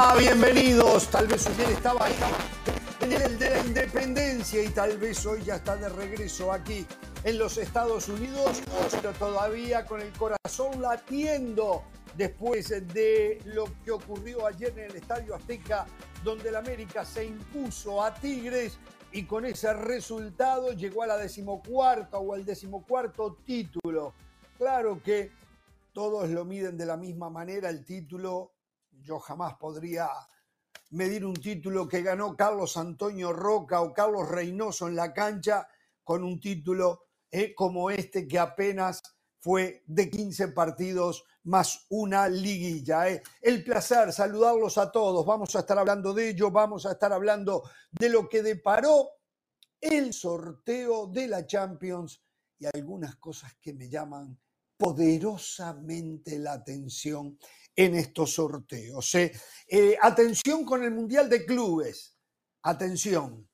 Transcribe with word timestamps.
¿Cómo 0.00 0.14
les 0.14 0.28
va? 0.28 0.32
Bienvenidos. 0.32 1.08
Tal 1.08 1.26
vez 1.26 1.46
usted 1.46 1.70
estaba 1.70 2.06
ahí 2.06 2.14
en 3.02 3.12
el 3.12 3.38
de 3.38 3.50
la 3.50 3.58
independencia 3.60 4.62
y 4.62 4.68
tal 4.68 4.96
vez 4.96 5.26
hoy 5.26 5.42
ya 5.42 5.56
está 5.56 5.76
de 5.76 5.88
regreso 5.90 6.52
aquí 6.52 6.86
en 7.22 7.38
los 7.38 7.58
Estados 7.58 8.08
Unidos, 8.08 8.62
pero 8.90 9.12
todavía 9.12 9.84
con 9.84 10.00
el 10.00 10.10
corazón 10.12 10.80
latiendo 10.80 11.82
después 12.16 12.70
de 12.94 13.40
lo 13.44 13.64
que 13.84 13.90
ocurrió 13.90 14.46
ayer 14.46 14.70
en 14.78 14.90
el 14.90 14.96
Estadio 14.96 15.34
Azteca, 15.34 15.86
donde 16.24 16.48
el 16.48 16.56
América 16.56 17.04
se 17.04 17.26
impuso 17.26 18.02
a 18.02 18.14
Tigres 18.14 18.78
y 19.12 19.24
con 19.24 19.44
ese 19.44 19.72
resultado 19.74 20.72
llegó 20.72 21.02
a 21.02 21.08
la 21.08 21.16
decimocuarta 21.18 22.18
o 22.18 22.32
al 22.32 22.44
decimocuarto 22.44 23.36
título. 23.44 24.14
Claro 24.56 25.02
que 25.02 25.30
todos 25.92 26.30
lo 26.30 26.44
miden 26.44 26.78
de 26.78 26.86
la 26.86 26.96
misma 26.96 27.28
manera, 27.28 27.68
el 27.68 27.84
título, 27.84 28.52
yo 29.02 29.18
jamás 29.18 29.54
podría 29.54 30.08
medir 30.90 31.24
un 31.24 31.34
título 31.34 31.88
que 31.88 32.02
ganó 32.02 32.36
Carlos 32.36 32.76
Antonio 32.76 33.32
Roca 33.32 33.80
o 33.80 33.92
Carlos 33.92 34.28
Reynoso 34.28 34.88
en 34.88 34.96
la 34.96 35.12
cancha 35.12 35.68
con 36.02 36.24
un 36.24 36.40
título 36.40 37.04
eh, 37.30 37.54
como 37.54 37.90
este 37.90 38.26
que 38.26 38.38
apenas 38.38 39.02
fue 39.38 39.82
de 39.86 40.10
15 40.10 40.48
partidos 40.48 41.24
más 41.44 41.86
una 41.88 42.28
liguilla. 42.28 43.08
Eh. 43.08 43.22
El 43.40 43.64
placer 43.64 44.12
saludarlos 44.12 44.76
a 44.78 44.90
todos. 44.90 45.24
Vamos 45.24 45.54
a 45.56 45.60
estar 45.60 45.78
hablando 45.78 46.12
de 46.12 46.30
ello, 46.30 46.50
vamos 46.50 46.84
a 46.86 46.92
estar 46.92 47.12
hablando 47.12 47.62
de 47.90 48.08
lo 48.08 48.28
que 48.28 48.42
deparó 48.42 49.08
el 49.80 50.12
sorteo 50.12 51.06
de 51.06 51.28
la 51.28 51.46
Champions 51.46 52.22
y 52.58 52.66
algunas 52.66 53.16
cosas 53.16 53.54
que 53.60 53.72
me 53.72 53.88
llaman 53.88 54.38
poderosamente 54.76 56.38
la 56.38 56.54
atención 56.54 57.38
en 57.76 57.94
estos 57.94 58.34
sorteos. 58.34 59.14
¿eh? 59.14 59.32
Eh, 59.66 59.96
atención 60.00 60.64
con 60.64 60.82
el 60.82 60.90
Mundial 60.90 61.28
de 61.28 61.44
Clubes. 61.44 62.16
Atención. 62.62 63.48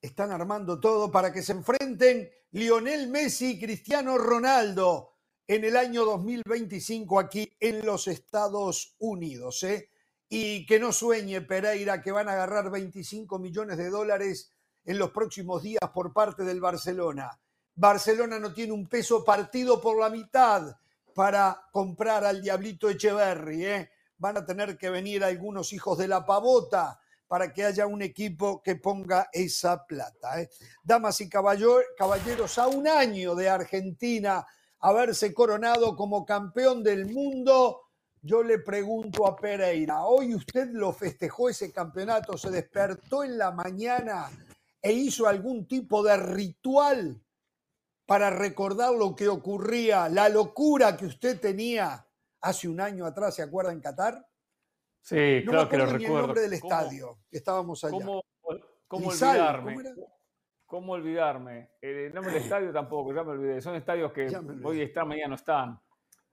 Están 0.00 0.32
armando 0.32 0.80
todo 0.80 1.10
para 1.10 1.32
que 1.32 1.42
se 1.42 1.52
enfrenten 1.52 2.30
Lionel 2.52 3.08
Messi 3.08 3.52
y 3.52 3.60
Cristiano 3.60 4.18
Ronaldo 4.18 5.14
en 5.46 5.64
el 5.64 5.76
año 5.76 6.04
2025 6.04 7.18
aquí 7.18 7.52
en 7.60 7.84
los 7.84 8.08
Estados 8.08 8.96
Unidos. 8.98 9.62
¿eh? 9.62 9.90
Y 10.28 10.64
que 10.66 10.78
no 10.78 10.92
sueñe 10.92 11.40
Pereira 11.42 12.00
que 12.00 12.12
van 12.12 12.28
a 12.28 12.32
agarrar 12.32 12.70
25 12.70 13.38
millones 13.38 13.76
de 13.78 13.90
dólares 13.90 14.52
en 14.84 14.98
los 14.98 15.10
próximos 15.10 15.62
días 15.62 15.90
por 15.92 16.12
parte 16.12 16.44
del 16.44 16.60
Barcelona. 16.60 17.38
Barcelona 17.74 18.38
no 18.38 18.52
tiene 18.52 18.72
un 18.72 18.88
peso 18.88 19.24
partido 19.24 19.80
por 19.80 19.98
la 19.98 20.10
mitad 20.10 20.76
para 21.20 21.68
comprar 21.70 22.24
al 22.24 22.40
Diablito 22.40 22.88
Echeverry. 22.88 23.66
¿eh? 23.66 23.90
Van 24.16 24.38
a 24.38 24.46
tener 24.46 24.78
que 24.78 24.88
venir 24.88 25.22
algunos 25.22 25.70
hijos 25.74 25.98
de 25.98 26.08
la 26.08 26.24
pavota 26.24 26.98
para 27.28 27.52
que 27.52 27.62
haya 27.62 27.86
un 27.86 28.00
equipo 28.00 28.62
que 28.62 28.76
ponga 28.76 29.28
esa 29.30 29.84
plata. 29.84 30.40
¿eh? 30.40 30.48
Damas 30.82 31.20
y 31.20 31.28
caballeros, 31.28 32.56
a 32.56 32.68
un 32.68 32.88
año 32.88 33.34
de 33.34 33.50
Argentina 33.50 34.46
haberse 34.78 35.34
coronado 35.34 35.94
como 35.94 36.24
campeón 36.24 36.82
del 36.82 37.04
mundo, 37.04 37.82
yo 38.22 38.42
le 38.42 38.60
pregunto 38.60 39.26
a 39.26 39.36
Pereira, 39.36 40.06
¿hoy 40.06 40.34
usted 40.34 40.70
lo 40.72 40.90
festejó 40.90 41.50
ese 41.50 41.70
campeonato? 41.70 42.38
¿Se 42.38 42.48
despertó 42.48 43.24
en 43.24 43.36
la 43.36 43.50
mañana 43.50 44.30
e 44.80 44.90
hizo 44.90 45.26
algún 45.26 45.68
tipo 45.68 46.02
de 46.02 46.16
ritual 46.16 47.20
para 48.10 48.28
recordar 48.28 48.92
lo 48.92 49.14
que 49.14 49.28
ocurría, 49.28 50.08
la 50.08 50.28
locura 50.28 50.96
que 50.96 51.06
usted 51.06 51.40
tenía 51.40 52.04
hace 52.40 52.66
un 52.66 52.80
año 52.80 53.06
atrás, 53.06 53.36
¿se 53.36 53.42
acuerda 53.42 53.70
en 53.70 53.80
Qatar? 53.80 54.26
Sí, 55.00 55.44
claro 55.46 55.68
que 55.68 55.78
lo 55.78 55.86
recuerdo. 55.86 56.16
el 56.16 56.22
nombre 56.22 56.40
del 56.40 56.52
estadio, 56.54 57.18
estábamos 57.30 57.84
allá. 57.84 57.92
¿Cómo, 57.92 58.24
cómo 58.88 59.10
olvidarme? 59.10 59.76
¿Cómo, 60.66 60.92
olvidarme? 60.94 61.70
El 61.80 62.12
nombre 62.12 62.32
del 62.32 62.42
estadio 62.42 62.72
tampoco, 62.72 63.14
ya 63.14 63.22
me 63.22 63.30
olvidé. 63.30 63.60
Son 63.60 63.76
estadios 63.76 64.10
que 64.10 64.26
hoy 64.64 64.80
están, 64.80 65.06
mañana 65.06 65.28
no 65.28 65.34
están. 65.36 65.80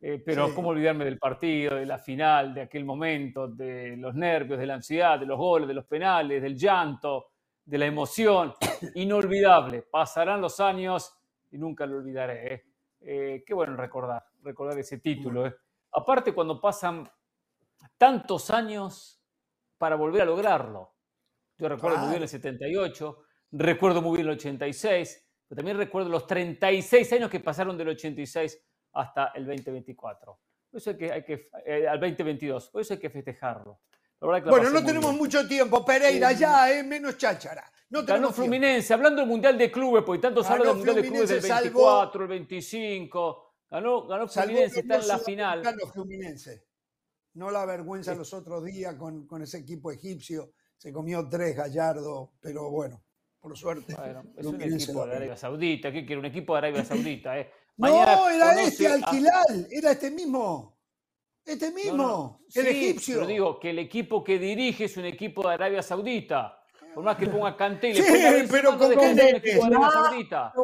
Eh, 0.02 0.20
pero 0.26 0.56
cómo 0.56 0.70
olvidarme 0.70 1.06
del 1.06 1.20
partido, 1.20 1.76
de 1.76 1.86
la 1.86 2.00
final, 2.00 2.56
de 2.56 2.62
aquel 2.62 2.86
momento, 2.86 3.48
de 3.48 3.96
los 3.98 4.16
nervios, 4.16 4.58
de 4.58 4.66
la 4.66 4.74
ansiedad, 4.74 5.20
de 5.20 5.28
los 5.28 5.38
goles, 5.38 5.68
de 5.68 5.76
los 5.76 5.86
penales, 5.86 6.42
del 6.42 6.58
llanto, 6.58 7.34
de 7.64 7.78
la 7.78 7.86
emoción. 7.86 8.56
Inolvidable. 8.96 9.84
Pasarán 9.84 10.42
los 10.42 10.60
años 10.60 11.17
y 11.52 11.58
nunca 11.58 11.86
lo 11.86 11.98
olvidaré. 11.98 12.54
¿eh? 12.54 12.66
Eh, 13.00 13.44
qué 13.46 13.54
bueno 13.54 13.76
recordar, 13.76 14.26
recordar 14.42 14.78
ese 14.80 15.00
título. 15.00 15.48
¿eh? 15.48 15.56
Aparte, 15.94 16.34
cuando 16.34 16.60
pasan 16.60 17.10
tantos 17.98 18.50
años 18.50 19.22
para 19.78 19.96
volver 19.96 20.24
a 20.24 20.26
lograrlo. 20.26 20.96
Yo 21.58 21.70
recuerdo 21.70 21.98
muy 22.00 22.10
bien 22.10 22.22
el 22.22 22.30
78, 22.30 23.18
recuerdo 23.52 24.02
muy 24.02 24.18
bien 24.18 24.28
el 24.28 24.34
86, 24.34 25.28
pero 25.48 25.58
también 25.58 25.78
recuerdo 25.78 26.10
los 26.10 26.28
36 26.28 27.14
años 27.14 27.30
que 27.30 27.40
pasaron 27.40 27.78
del 27.78 27.90
86 27.90 28.60
hasta 28.94 29.28
el 29.36 29.46
2024. 29.46 30.40
Por 30.70 30.78
eso 30.78 30.92
hay 30.92 30.98
que, 30.98 31.12
hay 31.12 31.24
que 31.24 31.50
al 31.88 32.00
2022, 32.00 32.70
por 32.70 32.82
eso 32.82 32.94
hay 32.94 33.00
que 33.00 33.10
festejarlo. 33.10 33.80
bueno, 34.20 34.70
no 34.70 34.84
tenemos 34.84 35.16
mucho 35.16 35.48
tiempo, 35.48 35.84
Pereira, 35.86 36.32
ya, 36.34 36.72
eh, 36.72 36.84
menos 36.84 37.18
cháchara. 37.18 37.72
No 37.90 38.04
Ganó 38.04 38.34
Fluminense, 38.34 38.94
hablando 38.94 39.22
del 39.22 39.30
Mundial 39.30 39.58
de 39.58 39.72
Clubes, 39.72 40.04
porque 40.04 40.22
tanto 40.22 40.44
se 40.44 40.52
habla 40.52 40.66
del 40.66 40.76
Mundial 40.76 40.96
de 40.98 41.08
Clubes 41.08 41.30
del 41.30 41.42
24, 41.42 42.24
el 42.24 42.28
25. 42.28 43.54
Ganó, 43.70 44.08
ganó 44.08 44.28
Fluminense, 44.28 44.80
está 44.82 44.96
en 44.98 45.08
la 45.08 45.20
final. 45.20 45.62
Ganó 45.64 45.88
Fluminense. 45.88 46.66
No 47.36 47.52
la 47.52 47.66
vergüenza 47.66 48.16
los 48.16 48.34
otros 48.34 48.66
días 48.66 48.96
con, 48.96 49.26
con, 49.28 49.42
ese 49.42 49.60
equipo 49.60 49.92
egipcio. 49.92 50.54
Se 50.76 50.92
comió 50.92 51.28
tres 51.30 51.56
Gallardo, 51.56 52.34
pero 52.42 52.70
bueno, 52.70 53.04
por 53.40 53.58
suerte. 53.58 53.96
Bueno, 53.96 54.24
es 54.36 54.46
un 54.46 54.62
equipo 54.62 55.06
de 55.06 55.16
Arabia 55.16 55.38
Saudita. 55.38 55.92
¿Qué 55.92 56.06
quiere? 56.06 56.20
Un 56.20 56.26
equipo 56.26 56.54
de 56.54 56.58
Arabia 56.58 56.84
Saudita. 56.84 57.40
Eh. 57.40 57.50
no, 57.78 58.30
era 58.30 58.62
este, 58.62 58.88
Alquilal. 58.88 59.68
Era 59.72 59.92
este 59.92 60.12
mismo. 60.12 60.78
Este 61.46 61.72
mismo, 61.72 62.42
el 62.54 62.68
egipcio. 62.68 63.16
Pero 63.16 63.28
digo 63.28 63.60
que 63.60 63.70
el 63.70 63.80
equipo 63.80 64.22
que 64.22 64.38
dirige 64.38 64.84
es 64.84 64.98
un 64.98 65.06
equipo 65.06 65.48
de 65.48 65.54
Arabia 65.54 65.82
Saudita. 65.82 66.57
Por 66.98 67.04
más 67.04 67.16
que 67.16 67.28
ponga 67.28 67.56
Canté 67.56 67.94
Sí, 67.94 68.48
pero 68.50 68.76
¿con 68.76 68.90
qué 68.90 69.14
nenes? 69.14 69.60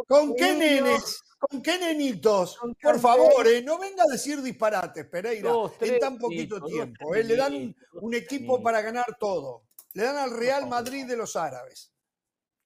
¿Con 0.08 0.34
qué 0.34 0.56
nenes? 0.56 1.24
¿Con 1.38 1.62
qué 1.62 1.78
nenitos? 1.78 2.58
Por 2.82 3.00
favor, 3.00 3.46
eh, 3.46 3.62
no 3.62 3.78
venga 3.78 4.02
a 4.02 4.12
decir 4.12 4.42
disparates, 4.42 5.06
Pereira, 5.06 5.52
en 5.80 6.00
tan 6.00 6.18
poquito 6.18 6.60
tiempo. 6.62 7.14
Eh, 7.14 7.24
le 7.24 7.36
dan 7.36 7.76
un 8.02 8.16
equipo 8.16 8.64
para 8.64 8.82
ganar 8.82 9.16
todo. 9.20 9.66
Le 9.94 10.06
dan 10.06 10.18
al 10.18 10.32
Real 10.36 10.68
Madrid 10.68 11.06
de 11.06 11.18
los 11.18 11.36
árabes. 11.36 11.94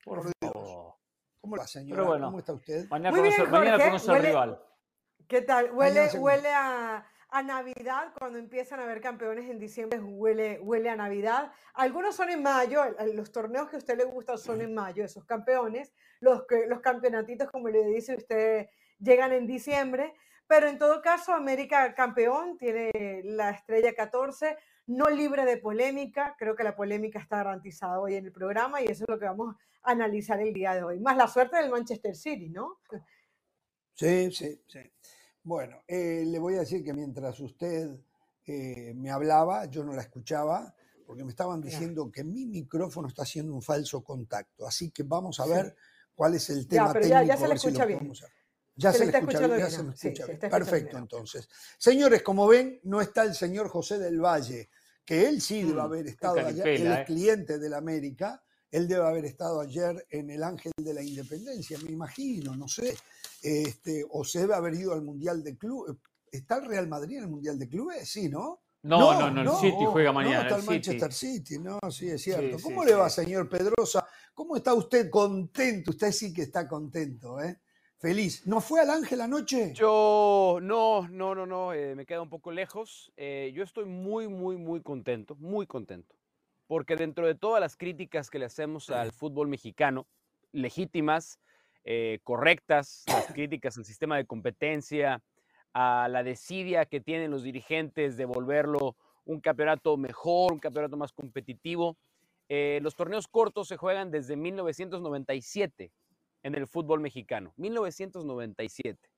Por 0.02 0.24
Dios. 0.24 0.54
¿Cómo 1.42 1.58
la 1.58 1.68
señora? 1.68 2.22
¿Cómo 2.24 2.40
está 2.40 2.54
usted? 2.54 2.88
Mañana 2.88 3.18
conoce, 3.18 4.12
al 4.12 4.24
rival. 4.24 4.64
¿Qué 5.28 5.42
tal? 5.42 5.72
Huele, 5.74 6.10
huele 6.18 6.54
a 6.54 7.06
a 7.30 7.44
Navidad, 7.44 8.14
cuando 8.18 8.40
empiezan 8.40 8.80
a 8.80 8.84
haber 8.84 9.02
campeones 9.02 9.50
en 9.50 9.60
diciembre, 9.60 10.00
huele, 10.00 10.60
huele 10.62 10.90
a 10.90 10.96
Navidad. 10.96 11.52
Algunos 11.74 12.16
son 12.16 12.30
en 12.30 12.42
mayo, 12.42 12.82
los 13.14 13.32
torneos 13.32 13.70
que 13.70 13.76
a 13.76 13.80
usted 13.80 13.98
le 13.98 14.06
gustan 14.06 14.38
son 14.38 14.62
en 14.62 14.74
mayo, 14.74 15.04
esos 15.04 15.26
campeones. 15.26 15.94
Los, 16.22 16.44
los 16.68 16.80
campeonatitos, 16.80 17.52
como 17.52 17.68
le 17.70 17.86
dice 17.86 18.16
usted, 18.16 18.70
llegan 19.00 19.34
en 19.34 19.46
diciembre. 19.46 20.14
Pero 20.48 20.68
en 20.70 20.78
todo 20.78 21.02
caso, 21.02 21.34
América 21.34 21.94
campeón, 21.94 22.58
tiene 22.58 23.22
la 23.26 23.50
estrella 23.50 23.94
14, 23.94 24.58
no 24.88 25.10
libre 25.10 25.44
de 25.44 25.58
polémica. 25.58 26.36
Creo 26.40 26.56
que 26.56 26.64
la 26.64 26.76
polémica 26.76 27.20
está 27.20 27.38
garantizada 27.38 28.00
hoy 28.00 28.16
en 28.16 28.26
el 28.26 28.32
programa 28.32 28.82
y 28.82 28.86
eso 28.86 29.04
es 29.04 29.10
lo 29.10 29.20
que 29.20 29.26
vamos 29.26 29.56
a 29.84 29.92
analizar 29.92 30.40
el 30.40 30.54
día 30.54 30.74
de 30.74 30.84
hoy. 30.84 31.00
Más 31.02 31.18
la 31.18 31.28
suerte 31.28 31.58
del 31.58 31.70
Manchester 31.70 32.16
City, 32.16 32.50
¿no? 32.50 32.80
Sí, 33.94 34.32
sí, 34.32 34.62
sí. 34.68 34.80
Bueno, 35.48 35.82
eh, 35.88 36.26
le 36.28 36.40
voy 36.40 36.56
a 36.56 36.60
decir 36.60 36.84
que 36.84 36.92
mientras 36.92 37.40
usted 37.40 37.90
eh, 38.46 38.94
me 38.94 39.10
hablaba, 39.10 39.64
yo 39.68 39.82
no 39.82 39.94
la 39.94 40.02
escuchaba, 40.02 40.76
porque 41.06 41.24
me 41.24 41.30
estaban 41.30 41.62
diciendo 41.62 42.12
que 42.12 42.26
mi 42.26 42.46
micrófono 42.46 43.08
está 43.08 43.22
haciendo 43.22 43.54
un 43.54 43.62
falso 43.62 44.04
contacto. 44.04 44.68
Así 44.68 44.92
que 44.92 45.04
vamos 45.04 45.40
a 45.40 45.46
ver 45.46 45.74
cuál 46.14 46.36
es 46.36 46.50
el 46.50 46.68
tema 46.68 46.88
ya, 46.88 47.00
técnico. 47.00 47.24
Ya, 47.24 47.38
se 47.38 47.48
le 47.48 47.54
escucha 47.54 47.86
bien. 47.86 48.14
Ya 48.76 48.92
se, 48.92 49.06
le 49.06 49.18
escucha 49.18 49.48
bien, 49.48 49.60
ya 49.60 49.70
se 49.70 49.84
me 49.84 49.94
escucha 49.94 50.26
bien. 50.26 50.38
Perfecto, 50.38 50.98
entonces. 50.98 51.48
Señores, 51.78 52.24
como 52.24 52.46
ven, 52.46 52.82
no 52.84 53.00
está 53.00 53.24
el 53.24 53.34
señor 53.34 53.70
José 53.70 54.00
del 54.00 54.20
Valle, 54.20 54.70
que 55.06 55.30
él 55.30 55.40
sí 55.40 55.64
debe 55.64 55.76
mm, 55.76 55.86
haber 55.86 56.08
estado 56.08 56.40
allá, 56.46 56.66
él 56.66 56.88
es 56.88 57.00
¿eh? 57.00 57.04
cliente 57.06 57.58
del 57.58 57.74
América, 57.74 58.44
él 58.70 58.86
debe 58.86 59.08
haber 59.08 59.24
estado 59.24 59.62
ayer 59.62 60.06
en 60.10 60.30
el 60.30 60.44
Ángel 60.44 60.74
de 60.76 60.94
la 60.94 61.02
Independencia, 61.02 61.80
me 61.80 61.92
imagino, 61.92 62.54
no 62.54 62.68
sé 62.68 62.98
este, 63.42 64.06
o 64.10 64.24
se 64.24 64.40
debe 64.40 64.56
haber 64.56 64.74
ido 64.76 64.94
al 64.94 65.02
Mundial 65.02 65.44
de 65.44 65.58
Clubes. 65.58 65.96
¿Está 66.32 66.58
el 66.58 66.66
Real 66.66 66.88
Madrid 66.88 67.18
en 67.18 67.24
el 67.24 67.30
Mundial 67.30 67.58
de 67.58 67.68
Clubes? 67.68 68.10
Sí, 68.10 68.30
¿no? 68.30 68.62
No, 68.84 69.20
no, 69.20 69.32
no, 69.32 69.42
el 69.42 69.58
City 69.58 69.86
juega 69.86 70.12
mañana. 70.12 70.38
No, 70.38 70.42
está 70.44 70.56
el, 70.60 70.66
Manchester 70.66 71.14
City. 71.14 71.60
no, 71.60 71.80
sí, 71.90 72.10
es 72.10 72.22
cierto. 72.22 72.58
¿Cómo 72.62 72.86
le 72.86 72.94
va, 72.94 73.10
señor 73.10 73.50
Pedrosa? 73.50 74.08
¿Cómo 74.34 74.56
está 74.56 74.74
usted 74.74 75.10
contento? 75.10 75.92
Usted 75.92 76.12
sí 76.12 76.34
que 76.34 76.44
está 76.44 76.68
contento, 76.68 77.42
¿eh? 77.42 77.60
feliz. 77.98 78.46
¿No 78.46 78.62
fue 78.62 78.80
al 78.82 78.90
Ángel 78.90 79.22
anoche? 79.22 79.74
Yo 79.74 80.60
no, 80.62 81.08
no, 81.08 81.36
no, 81.36 81.46
no, 81.46 81.74
eh, 81.74 81.96
me 81.96 82.06
queda 82.06 82.22
un 82.22 82.30
poco 82.30 82.52
lejos. 82.52 83.12
Eh, 83.18 83.52
yo 83.54 83.64
estoy 83.64 83.86
muy, 83.86 84.28
muy, 84.28 84.58
muy 84.58 84.82
contento, 84.82 85.36
muy 85.36 85.66
contento, 85.66 86.16
porque 86.68 86.96
dentro 86.96 87.26
de 87.26 87.36
todas 87.36 87.60
las 87.60 87.76
críticas 87.76 88.30
que 88.30 88.40
le 88.40 88.46
hacemos 88.46 88.90
al 88.90 89.12
fútbol 89.12 89.48
mexicano, 89.48 90.08
legítimas, 90.52 91.40
eh, 91.90 92.20
correctas, 92.24 93.06
las 93.08 93.28
críticas 93.28 93.78
al 93.78 93.86
sistema 93.86 94.18
de 94.18 94.26
competencia, 94.26 95.24
a 95.74 96.10
la 96.10 96.22
desidia 96.22 96.86
que 96.86 97.00
tienen 97.00 97.32
los 97.32 97.44
dirigentes 97.44 98.18
de 98.18 98.26
volverlo 98.26 98.98
un 99.24 99.40
campeonato 99.40 99.96
mejor, 99.96 100.52
un 100.52 100.60
campeonato 100.60 100.98
más 100.98 101.14
competitivo. 101.14 101.98
los 102.50 102.96
torneos 102.96 103.28
cortos 103.28 103.70
se 103.70 103.78
juegan 103.78 104.12
desde 104.12 104.36
1997 104.36 105.92
en 106.44 106.56
el 106.56 106.68
fútbol 106.68 107.00
mexicano. 107.00 107.54
1997. 107.56 109.10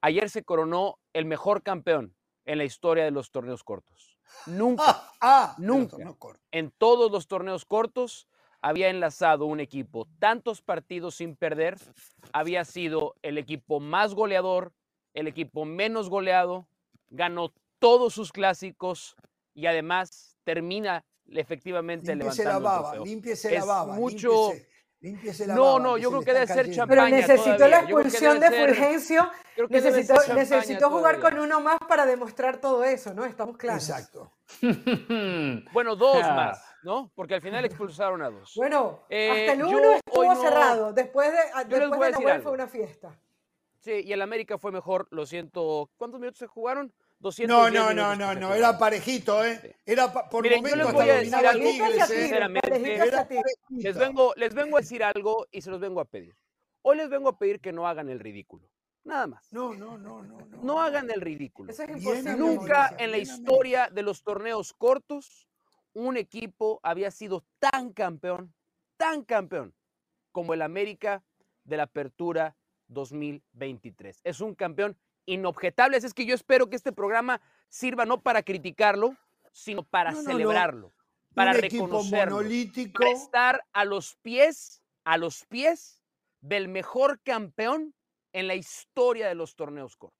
Ayer 0.00 0.30
se 0.30 0.44
coronó 0.44 0.98
el 1.12 1.26
mejor 1.26 1.62
campeón 1.62 2.14
en 2.44 2.58
la 2.58 2.64
historia 2.64 3.04
de 3.04 3.10
los 3.10 3.30
torneos 3.30 3.62
cortos. 3.62 4.18
Nunca, 4.46 4.84
ah, 4.86 5.12
ah, 5.20 5.54
nunca, 5.58 5.96
en 6.50 6.70
todos 6.72 7.10
los 7.10 7.26
torneos 7.26 7.64
cortos 7.64 8.26
había 8.62 8.88
enlazado 8.88 9.44
un 9.46 9.60
equipo 9.60 10.06
tantos 10.18 10.62
partidos 10.62 11.16
sin 11.16 11.36
perder, 11.36 11.76
había 12.32 12.64
sido 12.64 13.16
el 13.22 13.36
equipo 13.36 13.80
más 13.80 14.14
goleador, 14.14 14.72
el 15.14 15.26
equipo 15.26 15.64
menos 15.64 16.08
goleado, 16.08 16.66
ganó 17.10 17.52
todos 17.78 18.14
sus 18.14 18.32
clásicos 18.32 19.16
y 19.52 19.66
además 19.66 20.38
termina 20.44 21.04
efectivamente 21.26 22.14
límpiese 22.14 22.44
levantando 22.44 22.68
la 22.68 22.80
baba, 22.80 23.04
límpiese 23.04 23.50
la 23.50 23.64
baba, 23.64 23.94
mucho, 23.94 24.52
no, 25.48 25.80
no, 25.80 25.98
yo 25.98 26.10
creo 26.10 26.22
que 26.22 26.32
debe 26.32 26.46
ser 26.46 26.70
champaña. 26.70 27.06
Pero 27.06 27.08
necesitó 27.08 27.66
la 27.66 27.80
expulsión 27.80 28.38
de 28.38 28.50
Fulgencio. 28.50 29.30
Necesitó, 29.68 30.90
jugar 30.90 31.18
con 31.20 31.38
uno 31.38 31.60
más 31.60 31.78
para 31.88 32.06
demostrar 32.06 32.60
todo 32.60 32.84
eso, 32.84 33.12
¿no? 33.12 33.24
Estamos 33.24 33.56
claros. 33.56 33.88
Exacto. 33.88 34.32
bueno, 35.72 35.96
dos 35.96 36.18
ah. 36.22 36.34
más, 36.34 36.71
¿no? 36.82 37.10
Porque 37.14 37.34
al 37.34 37.42
final 37.42 37.64
expulsaron 37.64 38.22
a 38.22 38.30
dos. 38.30 38.52
Bueno, 38.56 39.04
eh, 39.08 39.30
hasta 39.30 39.52
el 39.52 39.64
uno 39.64 39.92
estuvo 39.92 40.34
cerrado. 40.36 40.92
Después 40.92 41.32
de, 41.32 41.76
después 41.76 42.16
de 42.16 42.24
la 42.24 42.40
fue 42.40 42.52
una 42.52 42.66
fiesta. 42.66 43.18
Sí, 43.78 44.02
y 44.04 44.12
el 44.12 44.22
América 44.22 44.58
fue 44.58 44.70
mejor, 44.70 45.08
lo 45.10 45.26
siento. 45.26 45.90
¿Cuántos 45.96 46.20
minutos 46.20 46.38
se 46.38 46.46
jugaron? 46.46 46.92
no, 47.46 47.70
no, 47.70 47.92
no, 47.92 48.16
no, 48.16 48.34
no, 48.34 48.54
era 48.54 48.78
parejito, 48.78 49.44
¿eh? 49.44 49.76
Era 49.86 50.12
por 50.12 50.44
momentos 50.44 50.76
les 50.76 50.92
voy 50.92 51.08
a 51.08 51.16
decir 51.16 51.34
algo, 51.34 51.68
¿eh? 51.68 53.42
les 53.70 53.96
vengo, 53.96 54.32
les 54.36 54.54
vengo 54.54 54.76
a 54.76 54.80
decir 54.80 55.04
algo 55.04 55.46
y 55.52 55.62
se 55.62 55.70
los 55.70 55.80
vengo 55.80 56.00
a 56.00 56.04
pedir. 56.04 56.36
Hoy 56.82 56.96
les 56.96 57.08
vengo 57.08 57.28
a 57.28 57.38
pedir 57.38 57.60
que 57.60 57.72
no 57.72 57.86
hagan 57.86 58.08
el 58.08 58.18
ridículo. 58.18 58.68
Nada 59.04 59.26
más. 59.28 59.52
No, 59.52 59.74
no, 59.74 59.98
no, 59.98 60.22
no. 60.22 60.46
No, 60.46 60.62
no 60.62 60.82
hagan 60.82 61.10
el 61.10 61.20
ridículo. 61.20 61.72
Nunca 62.36 62.94
en 62.98 63.10
la 63.12 63.18
historia 63.18 63.88
de 63.90 64.02
los 64.02 64.22
torneos 64.22 64.72
cortos 64.72 65.48
un 65.94 66.16
equipo 66.16 66.80
había 66.82 67.10
sido 67.10 67.44
tan 67.58 67.92
campeón, 67.92 68.54
tan 68.96 69.24
campeón 69.24 69.74
como 70.30 70.54
el 70.54 70.62
América 70.62 71.22
de 71.64 71.76
la 71.76 71.84
Apertura 71.84 72.56
2023. 72.88 74.20
Es 74.24 74.40
un 74.40 74.54
campeón 74.54 74.96
inobjetables. 75.26 76.04
Es 76.04 76.14
que 76.14 76.26
yo 76.26 76.34
espero 76.34 76.68
que 76.68 76.76
este 76.76 76.92
programa 76.92 77.40
sirva 77.68 78.04
no 78.04 78.22
para 78.22 78.42
criticarlo, 78.42 79.16
sino 79.52 79.82
para 79.82 80.14
celebrarlo, 80.14 80.92
para 81.34 81.52
reconocerlo, 81.52 82.42
para 82.92 83.10
estar 83.10 83.64
a 83.72 83.84
los 83.84 84.16
pies, 84.22 84.82
a 85.04 85.18
los 85.18 85.44
pies 85.46 86.02
del 86.40 86.68
mejor 86.68 87.20
campeón 87.22 87.94
en 88.32 88.48
la 88.48 88.54
historia 88.54 89.28
de 89.28 89.34
los 89.34 89.54
torneos 89.54 89.96
cortos. 89.96 90.18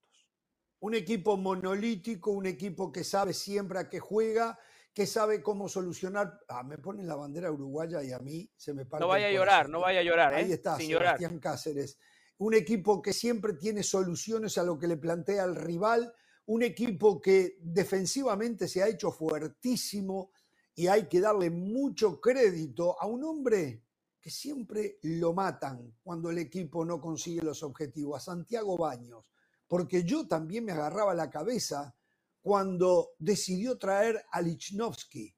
Un 0.80 0.94
equipo 0.94 1.36
monolítico, 1.36 2.30
un 2.30 2.46
equipo 2.46 2.92
que 2.92 3.04
sabe 3.04 3.32
siempre 3.32 3.78
a 3.78 3.88
qué 3.88 4.00
juega, 4.00 4.58
que 4.92 5.06
sabe 5.06 5.42
cómo 5.42 5.68
solucionar. 5.68 6.40
Ah, 6.48 6.62
me 6.62 6.78
ponen 6.78 7.06
la 7.06 7.16
bandera 7.16 7.50
uruguaya 7.50 8.02
y 8.02 8.12
a 8.12 8.18
mí 8.18 8.50
se 8.56 8.74
me 8.74 8.84
para. 8.86 9.00
No 9.00 9.08
vaya 9.08 9.28
a 9.28 9.32
llorar, 9.32 9.68
no 9.68 9.80
vaya 9.80 10.00
a 10.00 10.02
llorar. 10.02 10.34
Ahí 10.34 10.50
¿eh? 10.50 10.54
está, 10.54 10.76
Sebastián 10.76 11.38
Cáceres 11.38 11.98
un 12.42 12.54
equipo 12.54 13.00
que 13.00 13.12
siempre 13.12 13.54
tiene 13.54 13.84
soluciones 13.84 14.58
a 14.58 14.64
lo 14.64 14.76
que 14.76 14.88
le 14.88 14.96
plantea 14.96 15.44
el 15.44 15.54
rival, 15.54 16.12
un 16.46 16.64
equipo 16.64 17.20
que 17.20 17.56
defensivamente 17.60 18.66
se 18.66 18.82
ha 18.82 18.88
hecho 18.88 19.12
fuertísimo 19.12 20.32
y 20.74 20.88
hay 20.88 21.06
que 21.06 21.20
darle 21.20 21.50
mucho 21.50 22.20
crédito 22.20 23.00
a 23.00 23.06
un 23.06 23.22
hombre 23.22 23.84
que 24.20 24.30
siempre 24.30 24.98
lo 25.02 25.32
matan 25.32 25.94
cuando 26.02 26.30
el 26.30 26.38
equipo 26.38 26.84
no 26.84 27.00
consigue 27.00 27.42
los 27.42 27.62
objetivos, 27.62 28.16
a 28.16 28.24
Santiago 28.24 28.76
Baños, 28.76 29.30
porque 29.68 30.02
yo 30.02 30.26
también 30.26 30.64
me 30.64 30.72
agarraba 30.72 31.14
la 31.14 31.30
cabeza 31.30 31.94
cuando 32.42 33.12
decidió 33.18 33.78
traer 33.78 34.22
a 34.30 34.42
Lichnowsky. 34.42 35.34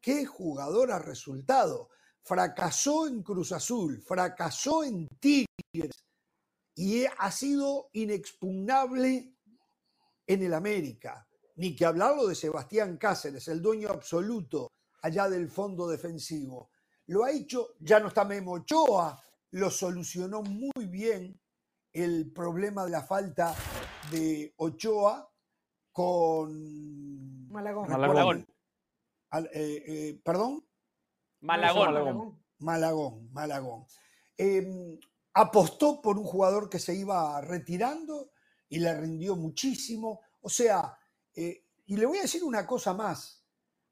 ¿Qué 0.00 0.26
jugador 0.26 0.90
ha 0.90 0.98
resultado? 0.98 1.88
fracasó 2.24 3.08
en 3.08 3.22
Cruz 3.22 3.50
Azul, 3.50 4.00
fracasó 4.00 4.84
en 4.84 5.08
Tigres 5.18 6.04
y 6.74 7.04
ha 7.04 7.30
sido 7.32 7.88
inexpugnable 7.92 9.34
en 10.26 10.42
el 10.42 10.54
América. 10.54 11.26
Ni 11.56 11.74
que 11.74 11.84
hablarlo 11.84 12.26
de 12.26 12.34
Sebastián 12.34 12.96
Cáceres, 12.96 13.48
el 13.48 13.60
dueño 13.60 13.88
absoluto 13.88 14.68
allá 15.02 15.28
del 15.28 15.50
fondo 15.50 15.88
defensivo. 15.88 16.70
Lo 17.06 17.24
ha 17.24 17.32
hecho, 17.32 17.74
ya 17.80 17.98
no 17.98 18.08
está 18.08 18.24
Memo 18.24 18.52
Ochoa, 18.52 19.20
lo 19.50 19.70
solucionó 19.70 20.42
muy 20.42 20.86
bien 20.86 21.40
el 21.92 22.32
problema 22.32 22.84
de 22.84 22.90
la 22.90 23.02
falta 23.02 23.54
de 24.10 24.54
Ochoa 24.56 25.31
con 25.92 27.48
Malagón. 27.50 27.88
Malagón. 27.88 28.48
Eh, 29.32 29.84
eh, 29.86 30.20
¿Perdón? 30.24 30.64
Malagón. 31.40 32.42
Malagón, 32.58 33.32
Malagón. 33.32 33.86
Em, 34.36 34.98
apostó 35.34 36.00
por 36.00 36.18
un 36.18 36.24
jugador 36.24 36.68
que 36.68 36.78
se 36.78 36.94
iba 36.94 37.40
retirando 37.40 38.32
y 38.68 38.78
le 38.78 38.98
rindió 38.98 39.36
muchísimo. 39.36 40.20
O 40.40 40.48
sea, 40.48 40.96
eh, 41.34 41.66
y 41.86 41.96
le 41.96 42.06
voy 42.06 42.18
a 42.18 42.22
decir 42.22 42.44
una 42.44 42.66
cosa 42.66 42.94
más. 42.94 43.44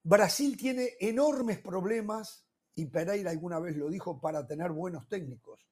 Brasil 0.03 0.57
tiene 0.57 0.91
enormes 1.01 1.59
problemas, 1.59 2.47
y 2.75 2.87
Pereira 2.87 3.31
alguna 3.31 3.59
vez 3.59 3.77
lo 3.77 3.91
dijo, 3.91 4.21
para 4.21 4.47
tener 4.47 4.71
buenos 4.71 5.09
técnicos. 5.09 5.67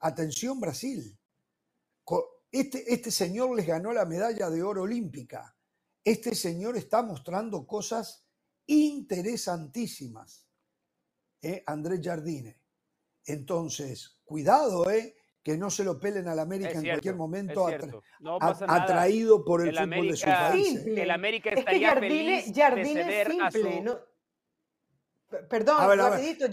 Atención 0.00 0.60
Brasil. 0.60 1.18
Este, 2.50 2.92
este 2.92 3.10
señor 3.10 3.56
les 3.56 3.66
ganó 3.66 3.92
la 3.92 4.04
medalla 4.04 4.50
de 4.50 4.62
oro 4.62 4.82
olímpica. 4.82 5.56
Este 6.04 6.34
señor 6.34 6.76
está 6.76 7.02
mostrando 7.02 7.66
cosas 7.66 8.26
interesantísimas. 8.66 10.48
¿eh? 11.40 11.62
Andrés 11.66 12.00
Jardine. 12.02 12.58
Entonces, 13.24 14.20
cuidado, 14.24 14.90
¿eh? 14.90 15.14
que 15.42 15.56
no 15.56 15.70
se 15.70 15.84
lo 15.84 15.98
pelen 15.98 16.28
al 16.28 16.38
América 16.38 16.72
en 16.72 16.84
cualquier 16.84 17.16
momento 17.16 17.66
atraído 18.68 19.44
por 19.44 19.66
el, 19.66 19.76
fútbol 19.76 20.08
de 20.08 20.16
su 20.16 20.26
país. 20.26 20.86
¿eh? 20.86 21.02
El 21.02 21.10
América 21.10 21.50
estaría 21.50 21.94
feliz 21.96 22.52
Jardine, 22.54 23.04
de 23.04 23.24
simple, 23.24 23.84
Perdón, 25.48 25.98
rapidito, 25.98 26.46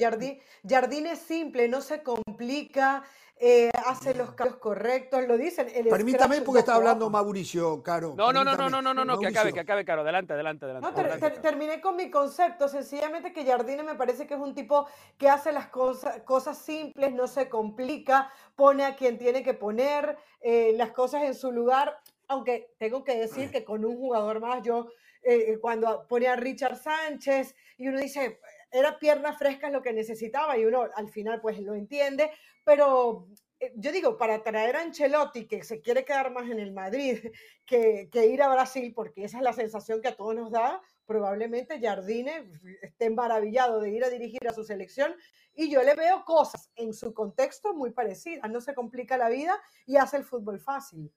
Jardine 0.63 1.11
es 1.11 1.19
simple, 1.19 1.67
no 1.67 1.81
se 1.81 2.01
complica, 2.01 3.03
eh, 3.41 3.71
hace 3.85 4.13
los 4.13 4.33
cambios 4.33 4.59
correctos, 4.59 5.25
lo 5.25 5.37
dicen. 5.37 5.67
Permítame 5.89 6.41
porque 6.41 6.59
está 6.59 6.75
hablando 6.75 7.09
Mauricio, 7.09 7.81
Caro. 7.81 8.13
No, 8.17 8.33
no, 8.33 8.43
no, 8.43 8.55
no, 8.57 8.69
no, 8.69 8.81
no, 8.81 9.05
no, 9.05 9.17
que 9.17 9.27
acabe, 9.27 9.53
que 9.53 9.61
acabe, 9.61 9.85
Caro. 9.85 10.01
Adelante, 10.01 10.33
adelante, 10.33 10.65
adelante. 10.65 11.03
No, 11.03 11.41
terminé 11.41 11.79
con 11.79 11.95
mi 11.95 12.11
concepto. 12.11 12.67
Sencillamente 12.67 13.31
que 13.31 13.45
Jardine 13.45 13.83
me 13.83 13.95
parece 13.95 14.27
que 14.27 14.33
es 14.33 14.39
un 14.41 14.53
tipo 14.53 14.87
que 15.17 15.29
hace 15.29 15.53
las 15.53 15.67
cosas, 15.67 16.21
cosas 16.23 16.57
simples, 16.57 17.13
no 17.13 17.27
se 17.27 17.47
complica, 17.47 18.29
pone 18.57 18.83
a 18.83 18.97
quien 18.97 19.17
tiene 19.17 19.41
que 19.41 19.53
poner 19.53 20.17
eh, 20.41 20.73
las 20.75 20.91
cosas 20.91 21.23
en 21.23 21.33
su 21.33 21.53
lugar. 21.53 21.97
Aunque 22.27 22.73
tengo 22.77 23.05
que 23.05 23.17
decir 23.17 23.49
que 23.51 23.63
con 23.63 23.85
un 23.85 23.95
jugador 23.95 24.41
más, 24.41 24.61
yo 24.63 24.89
eh, 25.23 25.57
cuando 25.61 26.05
pone 26.07 26.27
a 26.27 26.35
Richard 26.35 26.77
Sánchez 26.77 27.55
y 27.77 27.87
uno 27.87 27.99
dice, 27.99 28.39
era 28.71 28.99
piernas 28.99 29.37
frescas 29.37 29.71
lo 29.71 29.81
que 29.81 29.93
necesitaba 29.93 30.57
y 30.57 30.65
uno 30.65 30.85
al 30.95 31.09
final 31.09 31.41
pues 31.41 31.59
lo 31.59 31.73
entiende, 31.73 32.31
pero 32.69 33.27
eh, 33.59 33.73
yo 33.77 33.91
digo, 33.91 34.15
para 34.15 34.43
traer 34.43 34.75
a 34.75 34.81
Ancelotti, 34.81 35.47
que 35.47 35.63
se 35.63 35.81
quiere 35.81 36.05
quedar 36.05 36.31
más 36.31 36.47
en 36.51 36.59
el 36.59 36.71
Madrid 36.71 37.17
que, 37.65 38.07
que, 38.11 38.27
ir 38.27 38.43
a 38.43 38.53
Brasil, 38.53 38.93
porque 38.93 39.23
esa 39.23 39.37
es 39.37 39.43
la 39.43 39.53
sensación 39.53 40.03
que 40.03 40.09
a 40.09 40.15
todos 40.15 40.35
nos 40.35 40.51
da, 40.51 40.79
probablemente 41.07 41.81
Jardine 41.81 42.47
esté 42.83 43.09
maravillado 43.09 43.81
de 43.81 43.89
ir 43.89 44.03
a 44.03 44.09
dirigir 44.11 44.47
a 44.47 44.53
su 44.53 44.63
selección 44.63 45.15
y 45.55 45.71
yo 45.71 45.81
le 45.81 45.95
veo 45.95 46.23
cosas 46.25 46.69
en 46.75 46.93
su 46.93 47.11
contexto 47.11 47.73
muy 47.73 47.89
parecidas, 47.89 48.51
no 48.51 48.61
se 48.61 48.75
complica 48.75 49.17
la 49.17 49.29
vida 49.29 49.59
y 49.87 49.97
hace 49.97 50.17
el 50.17 50.25
fútbol 50.25 50.59
fácil. 50.59 51.11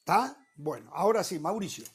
¿Está? 0.00 0.36
Bueno, 0.56 0.90
ahora 0.92 1.24
sí, 1.24 1.38
Mauricio. 1.38 1.86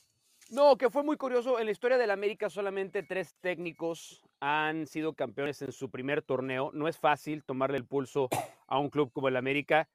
No, 0.50 0.78
que 0.78 0.90
fue 0.90 1.04
muy 1.04 1.18
curioso. 1.18 1.60
En 1.60 1.66
la 1.66 1.72
historia 1.72 1.98
del 1.98 2.10
América 2.10 2.50
solamente 2.50 3.04
tres 3.04 3.36
técnicos 3.42 4.24
han 4.40 4.88
sido 4.88 5.14
campeones 5.14 5.62
en 5.62 5.72
su 5.72 5.90
primer 5.90 6.22
torneo. 6.22 6.72
No 6.74 6.88
es 6.88 6.98
fácil 6.98 7.44
tomarle 7.44 7.78
el 7.78 7.86
pulso 7.86 8.30
a 8.68 8.80
un 8.80 8.90
club 8.90 9.12
como 9.12 9.28
el 9.28 9.38
América. 9.38 9.90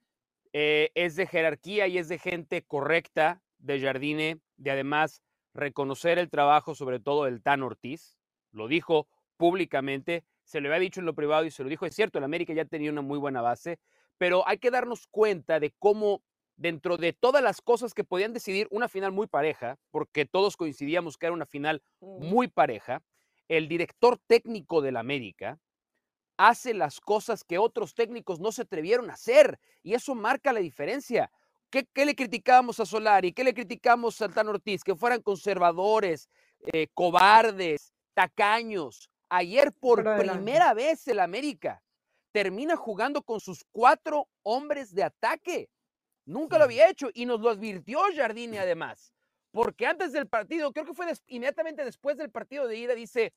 eh, 0.55 0.91
es 0.95 1.17
de 1.17 1.27
jerarquía 1.27 1.87
y 1.87 1.97
es 1.97 2.09
de 2.09 2.19
gente 2.19 2.63
correcta 2.63 3.43
de 3.59 3.81
Jardine, 3.81 4.41
de 4.57 4.71
además 4.71 5.23
reconocer 5.55 6.19
el 6.19 6.29
trabajo, 6.29 6.75
sobre 6.75 7.01
todo 7.01 7.25
del 7.25 7.43
Tan 7.43 7.63
Ortiz. 7.63 8.19
Lo 8.51 8.69
dijo 8.69 9.07
públicamente, 9.39 10.25
se 10.45 10.61
lo 10.61 10.69
había 10.69 10.81
dicho 10.81 11.01
en 11.01 11.07
lo 11.07 11.15
privado 11.15 11.45
y 11.45 11.51
se 11.51 11.63
lo 11.63 11.71
dijo. 11.71 11.87
Es 11.87 11.95
cierto, 11.95 12.19
el 12.19 12.25
América 12.25 12.53
ya 12.53 12.65
tenía 12.65 12.91
una 12.91 13.03
muy 13.03 13.19
buena 13.19 13.41
base, 13.41 13.79
pero 14.19 14.47
hay 14.47 14.59
que 14.59 14.71
darnos 14.71 15.07
cuenta 15.07 15.59
de 15.59 15.73
cómo 15.79 16.23
dentro 16.57 16.97
de 16.97 17.13
todas 17.13 17.43
las 17.43 17.63
cosas 17.63 17.95
que 17.95 18.05
podían 18.05 18.33
decidir 18.33 18.69
una 18.71 18.89
final 18.89 19.11
muy 19.11 19.27
pareja, 19.27 19.79
porque 19.91 20.27
todos 20.27 20.57
coincidíamos 20.57 21.17
que 21.17 21.27
era 21.27 21.33
una 21.33 21.47
final 21.47 21.83
muy 22.01 22.49
pareja, 22.49 23.03
el 23.49 23.69
director 23.69 24.19
técnico 24.27 24.83
del 24.83 24.97
América 24.97 25.59
hace 26.37 26.75
las 26.75 27.01
cosas 27.01 27.45
que 27.45 27.59
otros 27.59 27.95
técnicos 27.95 28.41
no 28.41 28.53
se 28.53 28.63
atrevieron 28.63 29.11
a 29.11 29.15
hacer 29.15 29.59
y 29.83 29.95
eso 29.95 30.15
marca 30.15 30.53
la 30.53 30.61
diferencia. 30.61 31.31
¿Qué, 31.71 32.05
le 32.05 32.15
criticábamos 32.15 32.81
a 32.81 32.87
Solari? 32.87 33.33
¿Qué 33.33 33.45
le 33.45 33.55
criticamos 33.55 34.17
a 34.17 34.27
Santana 34.27 34.51
Ortiz? 34.51 34.85
Que 34.85 34.95
fueran 34.95 35.23
conservadores, 35.23 36.29
eh, 36.73 36.89
cobardes, 36.93 37.95
tacaños. 38.13 39.09
Ayer 39.31 39.73
por 39.73 40.05
primera 40.19 40.75
vez 40.75 41.09
el 41.09 41.21
América 41.21 41.83
termina 42.33 42.77
jugando 42.77 43.23
con 43.23 43.41
sus 43.41 43.65
cuatro 43.73 44.29
hombres 44.43 44.95
de 44.95 45.05
ataque. 45.05 45.71
Nunca 46.27 46.59
lo 46.59 46.65
había 46.65 46.91
hecho 46.91 47.09
y 47.15 47.25
nos 47.25 47.41
lo 47.41 47.49
advirtió 47.49 48.01
Jardine 48.15 48.59
además. 48.59 49.15
Porque 49.51 49.87
antes 49.87 50.13
del 50.13 50.27
partido, 50.27 50.73
creo 50.73 50.87
que 50.87 50.95
fue 50.95 51.07
inmediatamente 51.27 51.85
después 51.85 52.17
del 52.17 52.31
partido 52.31 52.67
de 52.67 52.77
ida, 52.77 52.95
dice, 52.95 53.35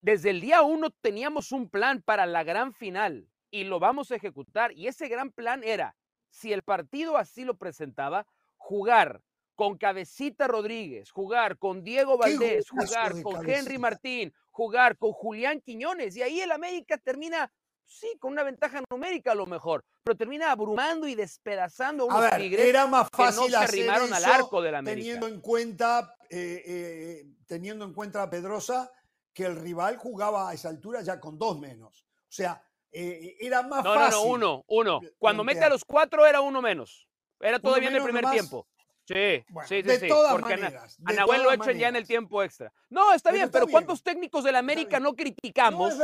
desde 0.00 0.30
el 0.30 0.40
día 0.40 0.62
uno 0.62 0.90
teníamos 0.90 1.52
un 1.52 1.68
plan 1.68 2.02
para 2.02 2.26
la 2.26 2.44
gran 2.44 2.72
final 2.72 3.28
y 3.50 3.64
lo 3.64 3.78
vamos 3.78 4.10
a 4.10 4.16
ejecutar. 4.16 4.72
Y 4.72 4.88
ese 4.88 5.08
gran 5.08 5.30
plan 5.30 5.62
era, 5.64 5.96
si 6.30 6.52
el 6.52 6.62
partido 6.62 7.16
así 7.16 7.44
lo 7.44 7.56
presentaba, 7.56 8.26
jugar 8.56 9.22
con 9.54 9.78
Cabecita 9.78 10.46
Rodríguez, 10.46 11.10
jugar 11.10 11.58
con 11.58 11.82
Diego 11.82 12.18
Valdés, 12.18 12.68
jugar 12.68 13.22
con 13.22 13.48
Henry 13.48 13.78
Martín, 13.78 14.32
jugar 14.50 14.98
con 14.98 15.12
Julián 15.12 15.60
Quiñones. 15.60 16.16
Y 16.16 16.22
ahí 16.22 16.40
el 16.40 16.52
América 16.52 16.98
termina 16.98 17.50
sí, 17.86 18.16
con 18.18 18.32
una 18.32 18.42
ventaja 18.42 18.82
numérica 18.90 19.32
a 19.32 19.34
lo 19.34 19.46
mejor, 19.46 19.84
pero 20.02 20.16
termina 20.16 20.50
abrumando 20.50 21.06
y 21.06 21.14
despedazando 21.14 22.10
a 22.10 22.18
unos 22.18 22.36
tigres 22.36 22.66
era 22.66 22.86
más 22.86 23.08
fácil 23.10 23.44
que 23.44 23.50
no 23.50 23.58
se 23.58 23.64
arrimaron 23.64 24.12
al 24.12 24.24
arco 24.24 24.60
de 24.60 24.72
la 24.72 24.78
América. 24.78 25.04
Teniendo 25.04 25.28
en 25.28 25.40
cuenta, 25.40 26.14
eh, 26.28 26.62
eh, 26.66 27.26
teniendo 27.46 27.84
en 27.84 27.94
cuenta 27.94 28.22
a 28.22 28.30
Pedrosa 28.30 28.92
que 29.36 29.44
el 29.44 29.54
rival 29.54 29.98
jugaba 29.98 30.48
a 30.48 30.54
esa 30.54 30.70
altura 30.70 31.02
ya 31.02 31.20
con 31.20 31.38
dos 31.38 31.60
menos. 31.60 32.06
O 32.22 32.32
sea, 32.32 32.66
eh, 32.90 33.36
era 33.38 33.62
más 33.62 33.84
fácil. 33.84 34.18
No, 34.18 34.38
no, 34.38 34.64
uno, 34.64 34.64
uno. 34.68 35.00
Cuando 35.18 35.44
mete 35.44 35.62
a 35.62 35.68
los 35.68 35.84
cuatro 35.84 36.24
era 36.24 36.40
uno 36.40 36.62
menos. 36.62 37.06
Era 37.38 37.58
todavía 37.58 37.90
en 37.90 37.96
el 37.96 38.02
primer 38.02 38.24
tiempo. 38.30 38.66
Sí, 39.04 39.44
sí, 39.68 39.82
de 39.82 40.00
sí, 40.00 40.08
todas 40.08 40.32
porque 40.32 40.56
maneras. 40.56 40.96
A, 41.04 41.12
Nahuel 41.12 41.42
lo 41.42 41.52
echan 41.52 41.76
ya 41.76 41.88
en 41.88 41.96
el 41.96 42.06
tiempo 42.06 42.42
extra. 42.42 42.72
No, 42.88 43.12
está 43.12 43.30
bien, 43.30 43.50
pero 43.50 43.68
¿cuántos 43.68 44.02
técnicos 44.02 44.42
del 44.42 44.56
América 44.56 44.98
no 44.98 45.14
criticamos 45.14 45.94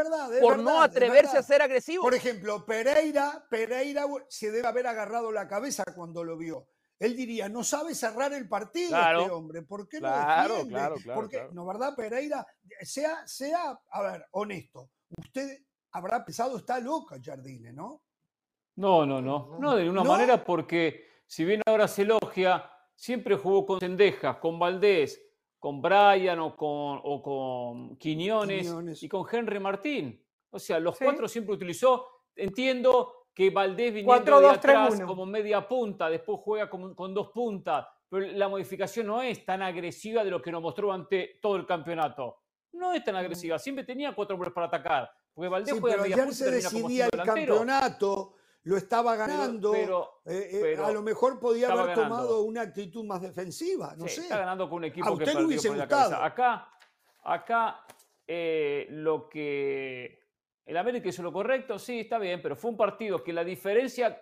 por 0.42 0.58
no 0.58 0.82
atreverse 0.82 1.38
a 1.38 1.42
ser 1.42 1.62
agresivos? 1.62 2.04
Por 2.04 2.14
ejemplo, 2.14 2.66
Pereira, 2.66 3.46
Pereira 3.48 4.04
se 4.28 4.50
debe 4.50 4.68
haber 4.68 4.86
agarrado 4.86 5.32
la 5.32 5.48
cabeza 5.48 5.84
cuando 5.96 6.22
lo 6.22 6.36
vio. 6.36 6.68
Él 7.02 7.16
diría, 7.16 7.48
no 7.48 7.64
sabe 7.64 7.96
cerrar 7.96 8.32
el 8.32 8.48
partido 8.48 8.96
este 8.96 9.30
hombre, 9.32 9.62
¿por 9.62 9.88
qué 9.88 10.00
no 10.00 10.06
defiende? 10.06 10.68
Claro, 10.68 10.94
claro, 10.94 10.94
Porque, 11.14 11.48
¿no 11.50 11.66
verdad, 11.66 11.96
Pereira? 11.96 12.46
Sea, 12.82 13.26
sea, 13.26 13.76
a 13.90 14.02
ver, 14.02 14.26
honesto, 14.30 14.88
usted 15.18 15.58
habrá 15.90 16.24
pensado, 16.24 16.56
está 16.56 16.78
loca 16.78 17.16
Jardine, 17.20 17.72
¿no? 17.72 18.02
No, 18.76 19.04
no, 19.04 19.20
no, 19.20 19.58
no, 19.58 19.74
de 19.74 19.82
ninguna 19.82 20.04
manera, 20.04 20.44
porque 20.44 21.04
si 21.26 21.44
bien 21.44 21.60
ahora 21.66 21.88
se 21.88 22.02
elogia, 22.02 22.70
siempre 22.94 23.36
jugó 23.36 23.66
con 23.66 23.80
Sendejas, 23.80 24.36
con 24.36 24.60
Valdés, 24.60 25.20
con 25.58 25.82
Brian 25.82 26.38
o 26.38 26.56
con, 26.56 27.00
o 27.02 27.20
con 27.20 27.96
Quiñones, 27.96 29.02
y 29.02 29.08
con 29.08 29.26
Henry 29.30 29.58
Martín. 29.58 30.24
O 30.50 30.58
sea, 30.60 30.78
los 30.78 30.96
cuatro 30.98 31.26
siempre 31.26 31.54
utilizó. 31.54 32.06
Entiendo 32.36 33.21
que 33.34 33.50
Valdés 33.50 33.94
viniendo 33.94 34.40
de 34.40 34.48
atrás 34.48 35.00
como 35.06 35.24
media 35.26 35.66
punta, 35.66 36.08
después 36.10 36.40
juega 36.42 36.68
con, 36.68 36.94
con, 36.94 37.14
dos 37.14 37.30
puntas, 37.30 37.86
pero 38.08 38.26
la 38.26 38.48
modificación 38.48 39.06
no 39.06 39.22
es 39.22 39.44
tan 39.44 39.62
agresiva 39.62 40.22
de 40.22 40.30
lo 40.30 40.42
que 40.42 40.52
nos 40.52 40.62
mostró 40.62 40.92
ante 40.92 41.38
todo 41.40 41.56
el 41.56 41.66
campeonato. 41.66 42.38
No 42.72 42.92
es 42.92 43.04
tan 43.04 43.16
agresiva, 43.16 43.58
siempre 43.58 43.84
tenía 43.84 44.14
cuatro 44.14 44.34
hombres 44.34 44.52
para 44.52 44.66
atacar. 44.66 45.10
Porque 45.32 45.48
Valdés 45.48 45.78
juega 45.80 46.02
pero 46.02 46.16
media 46.16 46.32
se 46.32 46.50
decidía 46.50 47.08
el 47.10 47.22
campeonato 47.22 48.34
lo 48.64 48.76
estaba 48.76 49.16
ganando. 49.16 49.72
Pero, 49.72 50.22
eh, 50.24 50.74
eh, 50.76 50.82
a 50.82 50.92
lo 50.92 51.02
mejor 51.02 51.38
podía 51.40 51.68
haber 51.68 51.94
tomado 51.94 52.42
una 52.42 52.62
actitud 52.62 53.04
más 53.04 53.20
defensiva. 53.20 53.94
No 53.96 54.06
sé. 54.08 54.22
Está 54.22 54.38
ganando 54.38 54.68
con 54.68 54.78
un 54.78 54.84
equipo 54.84 55.16
que 55.16 55.24
perdió 55.24 55.62
por 55.62 55.76
la 55.76 55.88
cabeza. 55.88 56.24
Acá, 56.24 56.68
acá 57.24 57.86
eh, 58.26 58.86
lo 58.90 59.28
que. 59.28 60.21
El 60.64 60.76
América 60.76 61.08
hizo 61.08 61.22
lo 61.22 61.32
correcto, 61.32 61.78
sí, 61.78 62.00
está 62.00 62.18
bien, 62.18 62.40
pero 62.40 62.56
fue 62.56 62.70
un 62.70 62.76
partido 62.76 63.22
que 63.22 63.32
la 63.32 63.44
diferencia 63.44 64.20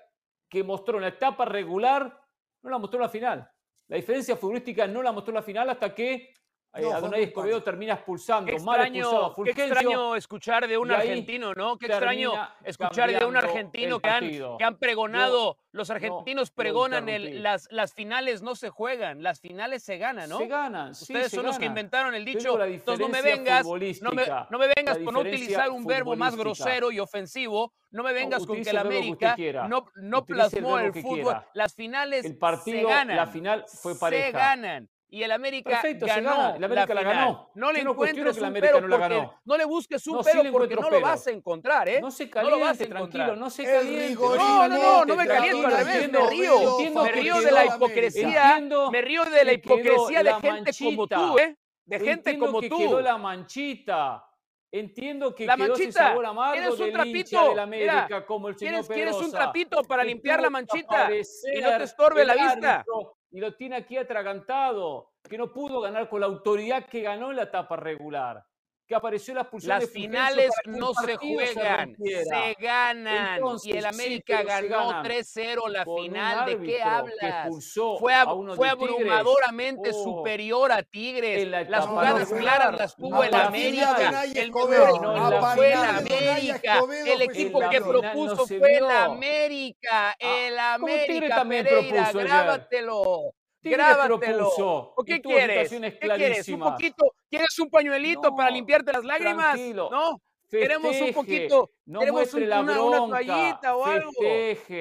que 0.49 0.65
mostró 0.65 0.97
en 0.97 1.03
la 1.03 1.09
etapa 1.09 1.45
regular 1.45 2.21
no 2.63 2.71
la 2.71 2.79
mostró 2.79 2.99
en 2.99 3.03
la 3.03 3.09
final. 3.09 3.51
La 3.89 3.97
diferencia 3.97 4.37
futbolística 4.37 4.87
no 4.87 5.03
la 5.03 5.13
mostró 5.13 5.33
en 5.33 5.37
la 5.37 5.43
final 5.43 5.71
hasta 5.71 5.95
que 5.95 6.35
no, 6.79 6.93
Adonai 6.93 7.25
Escobedo 7.25 7.63
termina 7.63 7.95
expulsando, 7.95 8.47
qué 8.47 8.57
extraño, 8.57 9.35
Qué 9.45 9.51
extraño 9.51 10.15
escuchar 10.15 10.69
de 10.69 10.79
un 10.79 10.91
argentino, 10.91 11.53
¿no? 11.55 11.77
Qué 11.77 11.87
extraño 11.87 12.33
escuchar 12.65 13.11
de 13.19 13.25
un 13.25 13.37
argentino 13.37 13.99
que 13.99 14.09
han, 14.09 14.31
que 14.31 14.65
han 14.65 14.77
pregonado, 14.77 15.59
los 15.73 15.91
argentinos 15.91 16.51
pregonan 16.51 17.09
el, 17.09 17.43
las, 17.43 17.69
las 17.71 17.93
finales 17.93 18.43
no 18.43 18.55
se 18.55 18.71
juegan, 18.71 19.23
las 19.23 19.41
finales 19.41 19.83
se 19.83 19.99
ganan, 19.99 20.29
¿no? 20.29 20.39
Se 20.39 20.47
ganan, 20.47 20.91
Ustedes 20.91 21.31
son 21.31 21.47
los 21.47 21.59
que 21.59 21.67
inventaron 21.67 22.15
el 22.15 22.25
dicho, 22.25 22.63
entonces 22.63 23.07
no 23.07 23.09
me 23.09 23.23
vengas, 23.23 23.65
no 23.65 24.11
me, 24.13 24.27
no 24.51 24.59
me 24.59 24.71
vengas 24.77 24.99
con 24.99 25.15
no 25.15 25.21
utilizar 25.21 25.71
un 25.71 25.85
verbo 25.85 26.15
más 26.15 26.37
grosero 26.37 26.93
y 26.93 27.01
ofensivo, 27.01 27.73
no 27.91 28.05
me 28.05 28.13
vengas 28.13 28.47
con 28.47 28.63
que 28.63 28.71
el 28.71 28.79
América 28.79 29.37
no, 29.69 29.87
no 29.97 30.25
plasmó 30.25 30.79
el, 30.79 30.93
fútbol, 30.93 31.43
las 31.55 31.75
finales 31.75 32.25
el 32.25 32.37
partido, 32.37 32.89
se 32.89 32.95
ganan, 32.95 33.17
la 33.17 33.27
final 33.27 33.65
fue 33.67 33.99
pareja. 33.99 34.27
Se 34.27 34.33
ganan 34.33 34.89
y 35.13 35.23
el 35.25 35.33
América 35.33 35.71
Perfecto, 35.71 36.07
ganó. 36.07 36.55
El 36.55 36.63
América 36.63 36.95
la, 36.95 37.03
ganó. 37.03 37.51
No 37.55 37.73
le 37.73 37.81
encuentres 37.81 38.39
un 38.39 38.53
pero 38.53 38.81
no, 38.81 38.99
ganó. 38.99 39.41
no 39.45 39.57
le 39.57 39.65
busques 39.65 40.07
un 40.07 40.17
no, 40.17 40.23
pero 40.23 40.53
porque 40.53 40.77
no 40.77 40.89
lo 40.89 41.01
vas 41.01 41.27
a 41.27 41.31
encontrar, 41.33 41.89
¿eh? 41.89 42.01
No 42.01 42.11
se 42.11 42.31
caliente, 42.31 42.57
no 42.57 42.59
lo 42.59 42.65
vas 42.65 42.81
a 42.81 42.87
tranquilo, 42.87 43.37
no 43.37 43.51
se 43.51 43.65
caliente. 43.65 44.15
No, 44.15 44.69
no, 44.69 44.69
no, 44.69 45.05
no 45.05 45.17
me 45.17 45.27
caliento 45.27 45.67
al 45.67 45.77
revés, 45.79 46.13
me 46.13 46.31
río. 46.31 46.79
Me 47.03 47.13
río 47.13 47.41
de 47.41 47.51
la 47.51 47.67
hipocresía, 47.67 48.61
me 48.93 49.03
río 49.03 49.25
de 49.25 49.45
la 49.45 49.53
hipocresía 49.53 50.23
de 50.23 50.35
gente 50.35 50.73
como 50.79 51.07
tú, 51.09 51.39
¿eh? 51.39 51.57
De 51.85 51.99
gente 51.99 52.39
como 52.39 52.63
tú. 52.63 52.79
quedó 52.79 53.01
la 53.01 53.19
manchita. 53.19 54.25
Entiendo 54.73 55.35
que 55.35 55.47
la 55.47 55.57
quedó 55.57 55.71
manchita, 55.71 55.89
ese 55.89 55.99
sabor 55.99 56.27
amargo 56.27 56.55
¿Tienes 56.55 56.79
un 56.79 56.93
trapito? 56.93 57.49
de 57.49 57.55
la 57.57 57.63
América, 57.65 58.07
Mira, 58.09 58.25
como 58.27 58.49
el 58.49 58.57
señor 58.57 58.87
¿Quieres, 58.87 58.89
¿Quieres 58.89 59.17
un 59.17 59.33
trapito 59.33 59.83
para 59.83 60.05
limpiar 60.05 60.41
la 60.41 60.49
manchita 60.49 61.11
y 61.11 61.61
no 61.61 61.77
te 61.77 61.83
estorbe 61.83 62.25
la 62.25 62.35
vista? 62.35 62.85
Y 63.31 63.41
lo 63.41 63.55
tiene 63.55 63.77
aquí 63.77 63.97
atragantado, 63.97 65.11
que 65.29 65.39
no 65.39 65.53
pudo 65.53 65.81
ganar 65.81 66.09
con 66.09 66.21
la 66.21 66.27
autoridad 66.27 66.87
que 66.87 67.03
ganó 67.03 67.31
en 67.31 67.37
la 67.37 67.45
etapa 67.45 67.77
regular 67.77 68.45
que 68.91 68.97
apareció 68.97 69.35
la 69.35 69.43
expulsión 69.43 69.79
Las 69.79 69.89
finales 69.89 70.51
no 70.65 70.93
se 70.95 71.17
juegan, 71.17 71.95
se, 71.97 72.57
ganan. 72.59 73.41
y 73.63 73.71
el 73.71 73.87
América 73.87 74.43
ganó 74.43 75.05
3-0 75.05 75.69
la 75.69 75.85
final. 75.85 76.47
¿De 76.47 76.61
qué 76.61 76.83
hablas? 76.83 77.73
Fue, 78.01 78.13
fue 78.57 78.69
abrumadoramente 78.69 79.91
oh. 79.95 80.03
superior 80.03 80.73
a 80.73 80.83
Tigres. 80.83 81.47
Las 81.69 81.87
jugadas 81.87 82.31
claras 82.31 82.77
las 82.77 82.97
tuvo 82.97 83.23
el 83.23 83.33
América. 83.33 84.25
El 84.25 84.51
mejor 84.51 85.01
no, 85.01 85.55
fue 85.55 85.73
el 85.73 85.85
América. 85.85 86.81
El 87.07 87.23
equipo 87.23 87.61
que 87.71 87.81
propuso 87.81 88.45
fue 88.45 88.79
el 88.79 88.91
América. 88.91 90.17
El 90.19 90.59
América 90.59 91.45
Pereira, 91.49 92.11
grábatelo. 92.13 93.35
Grábatelo. 93.63 94.49
¿O 94.97 95.05
qué 95.05 95.21
quieres? 95.21 95.71
¿Qué 95.71 96.09
quieres? 96.17 96.49
¿Un 96.49 96.61
poquito? 96.61 97.13
¿Quieres 97.29 97.59
un 97.59 97.71
pañuelito 97.71 98.35
para 98.35 98.51
limpiarte 98.51 98.93
las 98.93 99.05
lágrimas? 99.05 99.59
No. 99.75 100.21
Queremos 100.51 101.01
un 101.01 101.13
poquito, 101.13 101.71
no 101.87 102.01
queremos 102.01 102.35
un, 102.35 102.49
la 102.49 102.63
bronca, 102.63 102.81
una, 102.83 102.99
toallita 102.99 103.77
o 103.77 103.85
algo. 103.85 104.13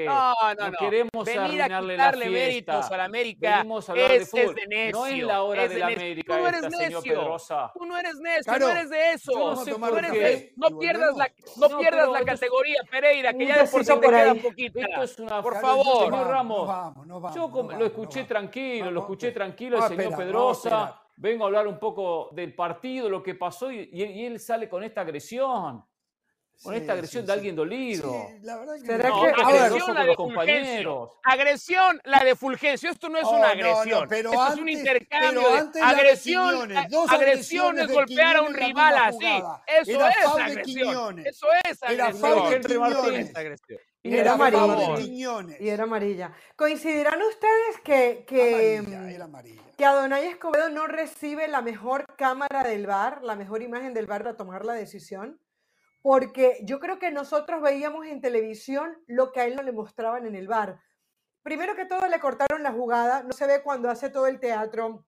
No, 0.05 0.33
no, 0.55 0.71
no. 0.71 0.77
queremos 0.77 1.25
Venir 1.25 1.61
a 1.61 1.65
quitarle 1.65 1.97
la 1.97 2.11
méritos 2.11 2.91
a 2.91 2.97
la 2.97 3.03
América 3.05 3.61
es, 3.61 4.31
de 4.31 4.43
es, 4.43 4.55
de 4.55 4.67
necio. 4.67 4.99
No 4.99 5.05
es 5.05 5.23
la 5.23 5.43
hora 5.43 5.61
de, 5.63 5.69
de 5.69 5.79
la 5.79 5.87
América. 5.87 6.35
Tú 6.35 6.41
no 6.41 6.47
eres 6.47 6.63
esta, 6.63 6.77
necio. 6.77 7.37
Tú 7.73 7.85
no 7.85 7.97
eres 7.97 8.15
necio, 8.19 8.43
claro. 8.43 8.65
no 8.65 8.71
eres 8.71 8.89
de 8.89 9.11
eso. 9.13 9.31
No, 9.37 9.55
sé 9.55 9.73
tú 9.73 9.95
eres 9.97 10.11
de, 10.11 10.53
no 10.55 10.79
pierdas 10.79 11.15
la, 11.15 11.31
no, 11.57 11.79
pierdas 11.79 12.09
la 12.09 12.23
categoría, 12.23 12.81
Pereira, 12.89 13.33
que 13.33 13.47
ya 13.47 13.63
de 13.63 13.69
por 13.69 13.85
sí 13.85 13.93
te 13.99 14.07
queda 14.07 14.31
un 14.33 14.41
poquito. 14.41 14.79
Esto 14.79 15.03
es 15.03 15.19
una, 15.19 15.41
por 15.41 15.59
favor. 15.59 16.05
Señor 16.05 16.27
Ramos, 16.27 16.95
yo 17.35 17.49
lo 17.77 17.85
escuché 17.85 18.23
tranquilo, 18.23 18.91
lo 18.91 19.01
escuché 19.01 19.31
tranquilo 19.31 19.77
el 19.77 19.83
señor 19.83 20.15
Pedrosa 20.15 21.01
vengo 21.19 21.43
a 21.43 21.47
hablar 21.47 21.67
un 21.67 21.77
poco 21.77 22.29
del 22.31 22.55
partido, 22.55 23.09
lo 23.09 23.21
que 23.21 23.35
pasó, 23.35 23.71
y, 23.71 23.89
él 24.25 24.39
sale 24.39 24.67
con 24.67 24.83
esta 24.83 25.01
agresión. 25.01 25.85
con 26.61 26.73
esta 26.73 26.91
agresión 26.93 27.25
de 27.25 27.31
alguien 27.31 27.55
dolido. 27.55 28.13
la 28.41 28.57
verdad 28.57 28.73
que 28.81 28.97
no, 28.97 29.47
agresión 29.47 29.93
la 29.93 30.03
de 30.03 30.15
compañeros. 30.15 31.09
Agresión 31.23 32.01
la 32.03 32.23
de 32.23 32.35
Fulgencio. 32.35 32.89
Esto 32.89 33.07
no 33.07 33.17
es 33.17 33.25
una 33.25 33.39
oh, 33.39 33.45
agresión. 33.45 34.07
pero 34.09 34.31
Esto 34.31 34.53
es 34.53 34.59
un 34.59 34.69
intercambio. 34.69 35.71
de 35.73 35.81
agresión, 35.81 36.71
agresión 37.09 37.79
es 37.79 37.87
golpear 37.87 38.37
a 38.37 38.41
un 38.41 38.53
rival 38.53 38.95
así. 38.97 39.43
Eso 39.81 40.07
es 40.07 40.25
agresión. 40.25 41.19
Eso 41.19 41.47
es 41.65 41.83
agresión. 41.83 43.79
Y 44.01 44.15
era, 44.15 44.33
amarilla. 44.33 45.57
Y 45.59 45.69
era 45.69 45.83
amarilla. 45.83 46.33
¿Coincidirán 46.55 47.21
ustedes 47.21 47.81
que, 47.83 48.23
que, 48.25 48.81
mm, 48.81 49.75
que 49.75 49.85
Adonai 49.85 50.25
Escobedo 50.27 50.69
no 50.69 50.87
recibe 50.87 51.47
la 51.49 51.61
mejor 51.61 52.05
cámara 52.15 52.63
del 52.63 52.87
bar, 52.87 53.21
la 53.23 53.35
mejor 53.35 53.61
imagen 53.61 53.93
del 53.93 54.05
bar 54.05 54.23
para 54.23 54.37
tomar 54.37 54.63
la 54.63 54.73
decisión? 54.73 55.39
porque 56.01 56.59
yo 56.63 56.79
creo 56.79 56.99
que 56.99 57.11
nosotros 57.11 57.61
veíamos 57.61 58.05
en 58.05 58.21
televisión 58.21 58.97
lo 59.07 59.31
que 59.31 59.41
a 59.41 59.45
él 59.45 59.55
no 59.55 59.63
le 59.63 59.71
mostraban 59.71 60.25
en 60.25 60.35
el 60.35 60.47
bar. 60.47 60.79
Primero 61.43 61.75
que 61.75 61.85
todo 61.85 62.07
le 62.07 62.19
cortaron 62.19 62.63
la 62.63 62.71
jugada, 62.71 63.23
no 63.23 63.33
se 63.33 63.47
ve 63.47 63.61
cuando 63.61 63.89
hace 63.89 64.09
todo 64.09 64.27
el 64.27 64.39
teatro 64.39 65.05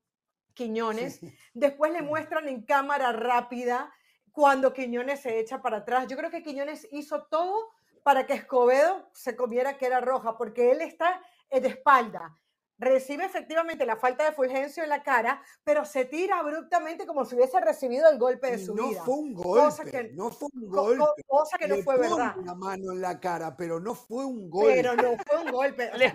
Quiñones. 0.54 1.22
Después 1.54 1.94
le 1.94 2.02
muestran 2.02 2.48
en 2.48 2.64
cámara 2.64 3.12
rápida 3.14 3.94
cuando 4.32 4.74
Quiñones 4.74 5.22
se 5.22 5.40
echa 5.40 5.62
para 5.62 5.78
atrás. 5.78 6.08
Yo 6.08 6.18
creo 6.18 6.30
que 6.30 6.44
Quiñones 6.44 6.88
hizo 6.92 7.24
todo 7.24 7.70
para 8.04 8.26
que 8.26 8.34
Escobedo 8.34 9.10
se 9.14 9.36
comiera 9.36 9.78
que 9.78 9.86
era 9.86 10.02
roja, 10.02 10.38
porque 10.38 10.72
él 10.72 10.82
está 10.82 11.22
de 11.50 11.68
espalda 11.68 12.38
recibe 12.82 13.24
efectivamente 13.24 13.86
la 13.86 13.96
falta 13.96 14.26
de 14.26 14.32
Fulgencio 14.32 14.84
en 14.84 14.90
la 14.90 15.04
cara, 15.04 15.42
pero 15.64 15.86
se 15.86 16.06
tira 16.06 16.40
abruptamente 16.40 17.06
como 17.06 17.26
si 17.26 17.36
hubiese 17.36 17.60
recibido 17.62 18.10
el 18.10 18.18
golpe 18.18 18.52
de 18.52 18.58
su 18.58 18.76
no 18.76 18.90
vida. 18.90 19.00
No 19.00 19.06
fue 19.06 19.16
un 19.16 19.34
golpe, 19.34 20.12
no 20.14 20.32
fue 20.32 20.50
un 20.54 20.70
golpe. 20.70 21.24
Cosa 21.28 21.58
que 21.60 21.68
no 21.68 21.78
fue 21.84 21.98
verdad. 21.98 22.36
una 22.38 22.56
mano 22.56 22.92
en 22.92 23.02
la 23.02 23.20
cara, 23.20 23.56
pero 23.56 23.80
no 23.80 23.94
fue 23.94 24.26
un 24.26 24.50
golpe. 24.50 24.74
Pero 24.74 24.96
no 24.96 25.16
fue 25.24 25.44
un 25.46 25.52
golpe. 25.52 25.92
le, 25.96 26.14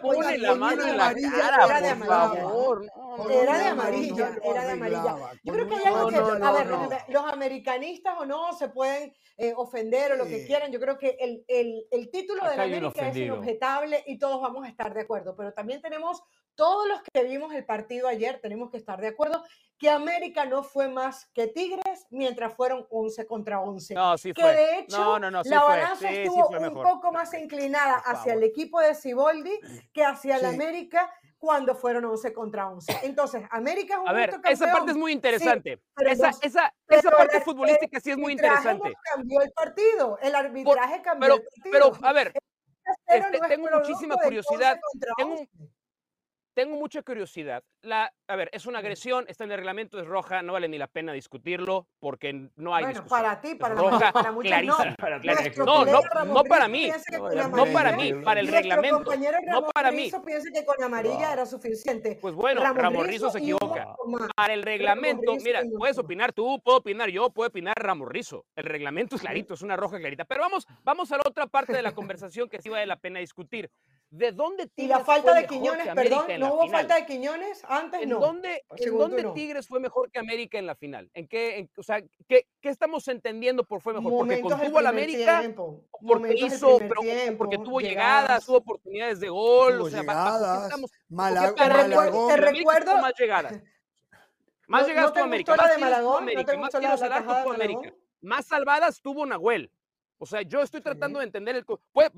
pone 0.00 0.38
la 0.38 0.54
mano 0.54 0.86
en 0.86 0.96
la 0.96 1.12
cara, 1.12 1.66
era 1.66 1.80
de 1.80 1.88
amarilla. 1.88 2.92
era 3.28 3.58
de 3.58 3.64
amarilla, 3.66 4.38
era 4.44 4.64
de 4.64 4.72
amarilla. 4.72 5.16
Yo 5.42 5.52
creo 5.52 5.68
que 5.68 5.74
hay 5.74 5.84
algo 5.86 6.08
que, 6.08 6.16
a 6.16 6.52
ver, 6.52 6.68
los 7.08 7.32
americanistas 7.32 8.14
o 8.16 8.24
no 8.24 8.52
se 8.52 8.68
pueden 8.68 9.12
eh, 9.38 9.52
ofender 9.56 10.12
o 10.12 10.16
lo 10.16 10.26
que 10.26 10.46
quieran. 10.46 10.70
Yo 10.70 10.78
creo 10.78 10.96
que 10.98 11.16
el, 11.18 11.44
el, 11.48 11.84
el 11.90 12.10
título 12.10 12.48
de 12.48 12.56
la 12.56 12.62
América 12.62 13.08
es 13.08 13.16
inobjetable 13.16 14.04
y 14.06 14.20
todos 14.20 14.40
vamos 14.40 14.64
a 14.64 14.68
estar 14.68 14.94
de 14.94 15.00
acuerdo, 15.00 15.34
pero 15.34 15.52
también 15.52 15.82
tenemos 15.82 15.95
todos 16.54 16.88
los 16.88 17.00
que 17.02 17.22
vimos 17.24 17.52
el 17.52 17.64
partido 17.64 18.08
ayer, 18.08 18.40
tenemos 18.40 18.70
que 18.70 18.78
estar 18.78 19.00
de 19.00 19.08
acuerdo 19.08 19.44
que 19.78 19.90
América 19.90 20.46
no 20.46 20.62
fue 20.62 20.88
más 20.88 21.26
que 21.34 21.48
Tigres 21.48 22.06
mientras 22.10 22.54
fueron 22.54 22.86
11 22.88 23.26
contra 23.26 23.60
11. 23.60 23.94
No, 23.94 24.16
sí 24.16 24.32
que 24.32 24.42
de 24.42 24.78
hecho 24.78 25.18
la 25.18 25.62
balanza 25.62 26.10
estuvo 26.10 26.48
un 26.48 26.74
poco 26.74 27.12
más 27.12 27.34
inclinada 27.34 27.96
hacia 27.96 28.32
el 28.32 28.42
equipo 28.42 28.80
de 28.80 28.94
Ciboldi 28.94 29.60
que 29.92 30.02
hacia 30.02 30.36
el 30.36 30.46
América 30.46 31.12
cuando 31.38 31.74
fueron 31.74 32.06
11 32.06 32.32
contra 32.32 32.68
11. 32.68 33.00
Entonces, 33.02 33.42
América 33.50 33.94
es 33.94 34.00
un 34.00 34.08
A 34.08 34.12
ver, 34.14 34.40
esa 34.48 34.72
parte 34.72 34.92
es 34.92 34.96
muy 34.96 35.12
interesante. 35.12 35.82
esa, 35.98 36.30
esa, 36.40 36.74
esa 36.88 37.10
parte 37.10 37.42
futbolística 37.42 38.00
sí 38.00 38.12
es 38.12 38.16
muy 38.16 38.32
interesante. 38.32 38.94
cambió 39.14 39.42
el 39.42 39.52
partido, 39.52 40.18
el 40.22 40.34
arbitraje 40.34 41.02
cambió 41.02 41.34
el 41.34 41.42
partido. 41.42 41.70
Pero, 41.70 41.92
a 42.02 42.12
ver, 42.14 42.32
este, 43.06 43.38
tengo 43.48 43.68
muchísima 43.70 44.16
curiosidad. 44.16 44.78
Tengo, 45.18 45.36
tengo 46.56 46.76
mucha 46.78 47.02
curiosidad. 47.02 47.62
La, 47.86 48.12
a 48.26 48.34
ver, 48.34 48.50
es 48.52 48.66
una 48.66 48.80
agresión, 48.80 49.26
está 49.28 49.44
en 49.44 49.52
el 49.52 49.58
reglamento, 49.58 50.00
es 50.00 50.06
roja, 50.06 50.42
no 50.42 50.54
vale 50.54 50.66
ni 50.66 50.76
la 50.76 50.88
pena 50.88 51.12
discutirlo 51.12 51.86
porque 52.00 52.32
no 52.56 52.74
hay 52.74 52.82
bueno, 52.82 53.00
discusión. 53.00 53.20
para 53.20 53.40
ti, 53.40 53.54
para, 53.54 53.74
roja, 53.76 54.12
para 54.12 54.32
muchos 54.32 54.64
no. 54.64 54.76
Para, 54.98 55.18
no, 55.18 55.84
no, 55.84 56.24
no 56.24 56.44
para 56.44 56.66
mí, 56.66 56.90
no 57.52 57.66
para 57.72 57.92
mí, 57.92 58.12
para 58.12 58.40
el 58.40 58.48
reglamento, 58.48 59.12
no 59.46 59.66
para 59.68 59.92
mí. 59.92 60.10
piensa 60.24 60.50
que 60.52 60.64
con 60.64 60.82
amarilla 60.82 61.32
era 61.32 61.46
suficiente. 61.46 62.18
Pues 62.20 62.34
bueno, 62.34 62.60
Ramos 62.74 63.06
Rizo 63.06 63.30
se 63.30 63.38
equivoca. 63.38 63.94
Para 64.34 64.54
el 64.54 64.64
reglamento, 64.64 65.36
mira, 65.36 65.62
puedes 65.78 65.96
opinar 65.98 66.32
tú, 66.32 66.60
puedo 66.64 66.78
opinar 66.78 67.08
yo, 67.08 67.30
puedo 67.30 67.48
opinar 67.48 67.74
Ramos 67.76 68.08
Rizo. 68.08 68.46
El 68.56 68.64
reglamento 68.64 69.14
es 69.14 69.22
clarito, 69.22 69.54
es 69.54 69.62
una 69.62 69.76
roja 69.76 69.98
clarita. 69.98 70.24
Pero 70.24 70.40
vamos, 70.40 70.66
vamos 70.82 71.12
a 71.12 71.18
la 71.18 71.22
otra 71.24 71.46
parte 71.46 71.72
de 71.72 71.82
la 71.82 71.92
conversación 71.92 72.48
que 72.48 72.60
sí 72.60 72.68
vale 72.68 72.84
la 72.84 72.96
pena 72.96 73.20
discutir. 73.20 73.70
¿De 74.10 74.32
dónde 74.32 74.70
Y 74.76 74.86
la 74.86 75.04
falta 75.04 75.34
de 75.34 75.46
Quiñones, 75.46 75.88
perdón, 75.94 76.26
¿no 76.38 76.54
hubo 76.54 76.68
falta 76.68 76.94
de 76.94 77.06
Quiñones? 77.06 77.64
Antes 77.78 78.02
¿En 78.02 78.08
no. 78.08 78.20
Dónde, 78.20 78.64
¿En 78.76 78.98
dónde 78.98 79.24
Tigres 79.34 79.66
fue 79.66 79.80
mejor 79.80 80.10
que 80.10 80.18
América 80.18 80.58
en 80.58 80.66
la 80.66 80.74
final? 80.74 81.10
¿En 81.14 81.26
qué, 81.28 81.68
o 81.76 81.82
sea, 81.82 82.02
¿qué, 82.28 82.46
¿qué, 82.60 82.68
estamos 82.68 83.06
entendiendo 83.08 83.64
por 83.64 83.80
fue 83.80 83.94
mejor? 83.94 84.12
¿Porque 84.12 84.40
contuvo 84.40 84.78
a 84.78 84.82
la 84.82 84.88
América? 84.90 85.42
¿Porque 86.06 86.34
hizo, 86.34 86.78
pero, 86.78 87.00
porque 87.36 87.58
tuvo 87.58 87.80
llegadas, 87.80 88.46
tuvo 88.46 88.58
oportunidades 88.58 89.20
de 89.20 89.28
gol? 89.28 89.80
o 89.80 89.90
sea, 89.90 90.00
llegadas, 90.00 90.64
estamos, 90.64 90.90
Malagón. 91.08 92.28
Te 92.28 92.36
recuerdo... 92.36 92.96
Más 92.98 93.14
llegadas. 93.18 93.60
Más 94.68 94.86
llegadas 94.86 95.12
tuvo 95.12 95.24
América. 95.24 95.56
Más 95.56 96.00
tuvo 96.00 96.18
América. 96.18 96.56
Más 96.56 96.70
tiros 96.70 97.02
al 97.02 97.12
arco 97.12 97.34
tuvo 97.42 97.52
América. 97.52 97.94
Más 98.20 98.46
salvadas 98.46 99.00
tuvo 99.00 99.26
Nahuel. 99.26 99.70
O 100.18 100.26
sea, 100.26 100.42
yo 100.42 100.62
estoy 100.62 100.80
tratando 100.80 101.18
de 101.18 101.26
entender 101.26 101.56
el... 101.56 101.64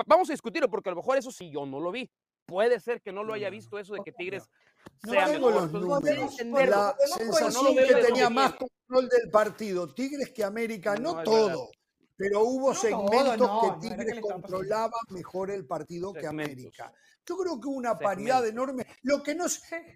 vamos 0.07 0.31
a 0.31 0.33
discutirlo 0.33 0.71
porque 0.71 0.89
a 0.89 0.93
lo 0.93 0.97
mejor 0.97 1.19
eso 1.19 1.31
sí 1.31 1.51
yo 1.51 1.67
no 1.67 1.81
lo 1.81 1.91
vi. 1.91 2.09
Puede 2.49 2.81
ser 2.81 3.03
que 3.03 3.13
no 3.13 3.23
lo 3.23 3.35
haya 3.35 3.51
visto 3.51 3.79
eso 3.79 3.93
de 3.93 4.01
que 4.03 4.11
Tigres 4.11 4.49
sea 5.05 5.29
mejor. 5.29 5.71
La 6.67 6.97
sensación 7.15 7.77
que 7.77 7.95
tenía 8.07 8.31
más 8.31 8.55
control 8.55 9.09
del 9.11 9.31
partido 9.31 9.93
Tigres 9.93 10.31
que 10.31 10.43
América, 10.43 10.97
no, 10.97 11.23
todo. 11.23 11.71
Pero 12.17 12.45
hubo 12.45 12.75
segmentos 12.75 13.51
que 13.61 13.89
Tigres 13.89 14.21
controlaba 14.21 14.97
mejor 15.11 15.51
el 15.51 15.67
partido 15.67 16.15
que 16.15 16.27
América. 16.27 16.91
Yo 17.27 17.37
creo 17.37 17.61
que 17.61 17.69
hubo 17.69 17.77
una 17.77 17.99
paridad 17.99 18.47
enorme. 18.47 18.87
Lo 19.03 19.23
que 19.23 19.35
no 19.35 19.45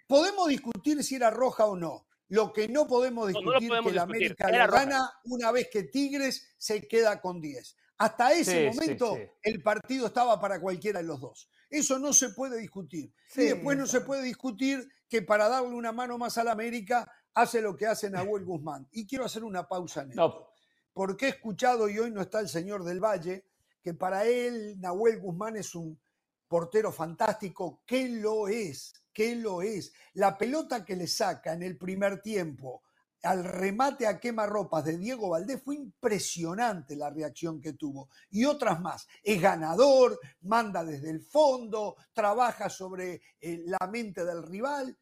podemos 0.06 0.48
discutir 0.48 1.02
si 1.02 1.14
era 1.14 1.30
roja 1.30 1.64
o 1.64 1.74
no. 1.74 2.06
Lo 2.28 2.52
que 2.52 2.68
no 2.68 2.86
podemos 2.86 3.28
discutir 3.28 3.72
es 3.72 3.80
que 3.80 3.92
la 3.92 4.02
América 4.02 4.50
gana 4.66 5.10
una 5.24 5.50
vez 5.52 5.68
que 5.72 5.84
Tigres 5.84 6.54
se 6.58 6.86
queda 6.86 7.18
con 7.18 7.40
10. 7.40 7.76
Hasta 7.96 8.32
ese 8.34 8.70
momento 8.70 9.16
el 9.42 9.62
partido 9.62 10.06
estaba 10.06 10.38
para 10.38 10.60
cualquiera 10.60 11.00
de 11.00 11.06
los 11.06 11.18
dos. 11.18 11.48
Eso 11.72 11.98
no 11.98 12.12
se 12.12 12.28
puede 12.28 12.58
discutir. 12.58 13.12
y 13.34 13.44
después 13.44 13.78
no 13.78 13.86
se 13.86 14.02
puede 14.02 14.22
discutir 14.22 14.86
que 15.08 15.22
para 15.22 15.48
darle 15.48 15.74
una 15.74 15.90
mano 15.90 16.18
más 16.18 16.36
a 16.36 16.44
la 16.44 16.52
América 16.52 17.10
hace 17.32 17.62
lo 17.62 17.74
que 17.74 17.86
hace 17.86 18.10
Nahuel 18.10 18.44
Guzmán. 18.44 18.86
Y 18.92 19.06
quiero 19.06 19.24
hacer 19.24 19.42
una 19.42 19.66
pausa 19.66 20.02
en 20.02 20.10
esto. 20.10 20.50
Porque 20.92 21.26
he 21.26 21.28
escuchado, 21.30 21.88
y 21.88 21.98
hoy 21.98 22.10
no 22.10 22.20
está 22.20 22.40
el 22.40 22.50
señor 22.50 22.84
del 22.84 23.00
Valle, 23.00 23.46
que 23.82 23.94
para 23.94 24.26
él 24.26 24.78
Nahuel 24.78 25.18
Guzmán 25.18 25.56
es 25.56 25.74
un 25.74 25.98
portero 26.46 26.92
fantástico. 26.92 27.82
¿Qué 27.86 28.06
lo 28.06 28.48
es? 28.48 28.92
¿Qué 29.10 29.34
lo 29.34 29.62
es? 29.62 29.94
La 30.12 30.36
pelota 30.36 30.84
que 30.84 30.94
le 30.94 31.06
saca 31.06 31.54
en 31.54 31.62
el 31.62 31.78
primer 31.78 32.20
tiempo 32.20 32.82
al 33.22 33.44
remate 33.44 34.06
a 34.06 34.18
quemarropas 34.18 34.84
de 34.84 34.98
Diego 34.98 35.30
Valdés 35.30 35.62
fue 35.62 35.76
impresionante 35.76 36.96
la 36.96 37.10
reacción 37.10 37.60
que 37.60 37.74
tuvo. 37.74 38.08
Y 38.30 38.44
otras 38.44 38.80
más. 38.80 39.06
Es 39.22 39.40
ganador, 39.40 40.18
manda 40.42 40.84
desde 40.84 41.10
el 41.10 41.20
fondo, 41.20 41.96
trabaja 42.12 42.68
sobre 42.68 43.22
eh, 43.40 43.62
la 43.66 43.86
mente 43.86 44.24
del 44.24 44.42
rival, 44.42 44.96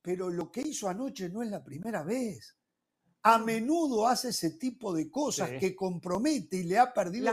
pero 0.00 0.28
lo 0.28 0.50
que 0.50 0.62
hizo 0.62 0.88
anoche 0.88 1.28
no 1.30 1.42
es 1.42 1.50
la 1.50 1.64
primera 1.64 2.02
vez. 2.02 2.56
A 3.24 3.38
menudo 3.38 4.08
hace 4.08 4.30
ese 4.30 4.50
tipo 4.50 4.92
de 4.92 5.08
cosas 5.08 5.50
que 5.60 5.76
compromete 5.76 6.56
y 6.56 6.64
le 6.64 6.78
ha 6.78 6.92
perdido 6.92 7.32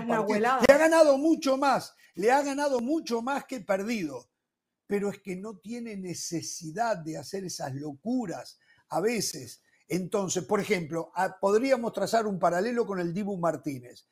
Le 0.67 0.73
ha 0.73 0.77
ganado 0.77 1.17
mucho 1.17 1.57
más, 1.57 1.95
le 2.13 2.31
ha 2.31 2.43
ganado 2.43 2.79
mucho 2.79 3.21
más 3.21 3.45
que 3.45 3.61
perdido. 3.61 4.29
Pero 4.85 5.09
es 5.09 5.19
que 5.19 5.35
no 5.35 5.57
tiene 5.57 5.97
necesidad 5.97 6.97
de 6.97 7.17
hacer 7.17 7.43
esas 7.43 7.73
locuras 7.73 8.59
a 8.89 9.01
veces 9.01 9.61
entonces, 9.89 10.45
por 10.45 10.59
ejemplo, 10.59 11.11
podríamos 11.41 11.91
trazar 11.93 12.27
un 12.27 12.37
paralelo 12.37 12.85
con 12.85 12.99
el 12.99 13.11
Dibu 13.11 13.37
Martínez. 13.37 14.07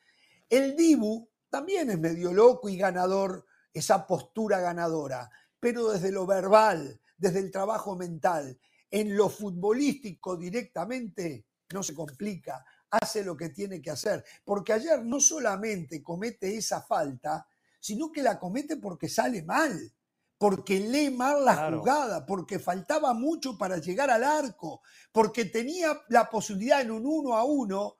El 0.50 0.76
Dibu 0.76 1.30
también 1.48 1.88
es 1.90 1.98
medio 1.98 2.32
loco 2.32 2.68
y 2.68 2.76
ganador, 2.76 3.46
esa 3.72 4.06
postura 4.06 4.58
ganadora, 4.58 5.30
pero 5.60 5.90
desde 5.90 6.10
lo 6.10 6.26
verbal, 6.26 7.00
desde 7.16 7.38
el 7.38 7.52
trabajo 7.52 7.96
mental, 7.96 8.58
en 8.90 9.16
lo 9.16 9.28
futbolístico 9.28 10.36
directamente, 10.36 11.46
no 11.72 11.82
se 11.84 11.94
complica, 11.94 12.64
hace 12.90 13.22
lo 13.22 13.36
que 13.36 13.50
tiene 13.50 13.80
que 13.80 13.90
hacer. 13.90 14.24
Porque 14.44 14.72
ayer 14.72 15.04
no 15.04 15.20
solamente 15.20 16.02
comete 16.02 16.56
esa 16.56 16.82
falta, 16.82 17.46
sino 17.78 18.10
que 18.10 18.22
la 18.22 18.38
comete 18.38 18.78
porque 18.78 19.08
sale 19.08 19.42
mal 19.42 19.92
porque 20.38 20.78
lee 20.78 21.10
mal 21.10 21.44
la 21.44 21.70
jugada, 21.72 22.24
porque 22.24 22.60
faltaba 22.60 23.12
mucho 23.12 23.58
para 23.58 23.78
llegar 23.78 24.08
al 24.08 24.22
arco, 24.22 24.82
porque 25.12 25.44
tenía 25.44 26.00
la 26.08 26.30
posibilidad 26.30 26.80
en 26.80 26.92
un 26.92 27.04
uno 27.04 27.36
a 27.36 27.44
uno 27.44 27.98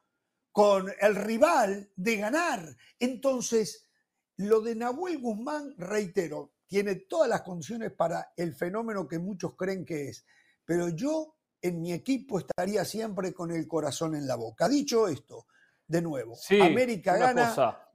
con 0.53 0.91
el 1.01 1.17
rival 1.17 1.91
de 1.97 2.17
ganar. 2.17 2.77
Entonces, 2.99 3.89
lo 4.37 4.61
de 4.61 4.77
Nahuel 4.77 5.19
Guzmán, 5.19 5.75
reitero, 5.77 6.53
tiene 6.69 6.95
todas 6.95 7.29
las 7.29 7.43
condiciones 7.43 7.93
para 7.93 8.33
el 8.37 8.55
fenómeno 8.55 9.09
que 9.09 9.19
muchos 9.19 9.57
creen 9.57 9.85
que 9.85 10.09
es, 10.09 10.25
pero 10.65 10.89
yo 10.91 11.37
en 11.61 11.81
mi 11.81 11.93
equipo 11.93 12.39
estaría 12.39 12.85
siempre 12.85 13.33
con 13.35 13.51
el 13.51 13.67
corazón 13.67 14.15
en 14.15 14.29
la 14.29 14.37
boca. 14.37 14.69
Dicho 14.69 15.09
esto, 15.09 15.47
de 15.89 16.03
nuevo. 16.03 16.37
América 16.61 17.17
gana 17.17 17.88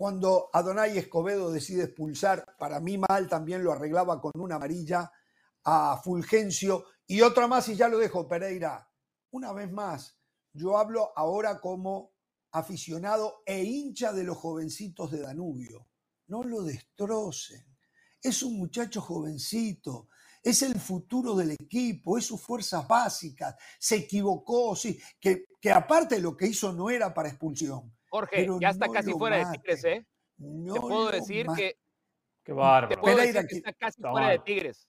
cuando 0.00 0.48
Adonai 0.54 0.96
Escobedo 0.96 1.50
decide 1.50 1.84
expulsar, 1.84 2.56
para 2.58 2.80
mí 2.80 2.96
mal 2.96 3.28
también 3.28 3.62
lo 3.62 3.70
arreglaba 3.70 4.18
con 4.18 4.32
una 4.36 4.54
amarilla 4.54 5.12
a 5.62 6.00
Fulgencio 6.02 6.86
y 7.06 7.20
otra 7.20 7.46
más 7.46 7.68
y 7.68 7.76
ya 7.76 7.86
lo 7.86 7.98
dejo, 7.98 8.26
Pereira. 8.26 8.90
Una 9.32 9.52
vez 9.52 9.70
más, 9.70 10.18
yo 10.54 10.78
hablo 10.78 11.12
ahora 11.14 11.60
como 11.60 12.14
aficionado 12.50 13.42
e 13.44 13.62
hincha 13.62 14.10
de 14.14 14.24
los 14.24 14.38
jovencitos 14.38 15.10
de 15.10 15.20
Danubio. 15.20 15.90
No 16.28 16.44
lo 16.44 16.62
destrocen. 16.62 17.66
Es 18.22 18.42
un 18.42 18.56
muchacho 18.56 19.02
jovencito, 19.02 20.08
es 20.42 20.62
el 20.62 20.80
futuro 20.80 21.36
del 21.36 21.50
equipo, 21.50 22.16
es 22.16 22.24
sus 22.24 22.40
fuerzas 22.40 22.88
básicas. 22.88 23.54
Se 23.78 23.96
equivocó, 23.96 24.74
sí, 24.74 24.98
que, 25.20 25.44
que 25.60 25.70
aparte 25.70 26.20
lo 26.20 26.38
que 26.38 26.46
hizo 26.46 26.72
no 26.72 26.88
era 26.88 27.12
para 27.12 27.28
expulsión. 27.28 27.92
Jorge, 28.10 28.48
ya 28.60 28.70
está 28.70 28.88
casi 28.88 29.12
fuera 29.12 29.36
de 29.38 29.56
Tigres, 29.56 29.84
¿eh? 29.84 30.04
te 30.36 30.80
puedo 30.80 31.10
decir 31.10 31.46
que. 31.56 31.76
Qué 32.42 32.52
bárbaro. 32.52 32.88
Te 32.88 33.00
puedo 33.00 33.16
decir 33.16 33.46
que 33.46 33.56
está 33.56 33.72
casi 33.72 34.02
fuera 34.02 34.30
de 34.30 34.38
Tigres. 34.40 34.88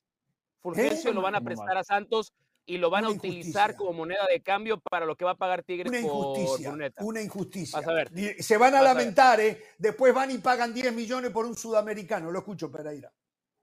Fulgencio 0.60 1.14
lo 1.14 1.22
van 1.22 1.36
a 1.36 1.42
prestar 1.42 1.78
a 1.78 1.84
Santos 1.84 2.34
y 2.66 2.78
lo 2.78 2.90
van 2.90 3.06
a 3.06 3.10
utilizar 3.10 3.76
como 3.76 3.94
moneda 3.94 4.26
de 4.32 4.42
cambio 4.42 4.80
para 4.80 5.06
lo 5.06 5.16
que 5.16 5.26
va 5.26 5.32
a 5.32 5.36
pagar 5.36 5.64
Tigres 5.64 5.90
una 5.90 6.00
injusticia, 6.00 6.72
por 6.96 7.06
Una 7.06 7.22
injusticia. 7.22 7.80
a 7.80 7.94
ver. 7.94 8.12
Se 8.42 8.58
van 8.58 8.76
a 8.76 8.82
lamentar, 8.82 9.40
¿eh? 9.40 9.62
Después 9.78 10.14
van 10.14 10.32
y 10.32 10.38
pagan 10.38 10.74
10 10.74 10.94
millones 10.94 11.32
por 11.32 11.46
un 11.46 11.56
sudamericano. 11.56 12.32
Lo 12.32 12.40
escucho, 12.40 12.72
Pereira. 12.72 13.12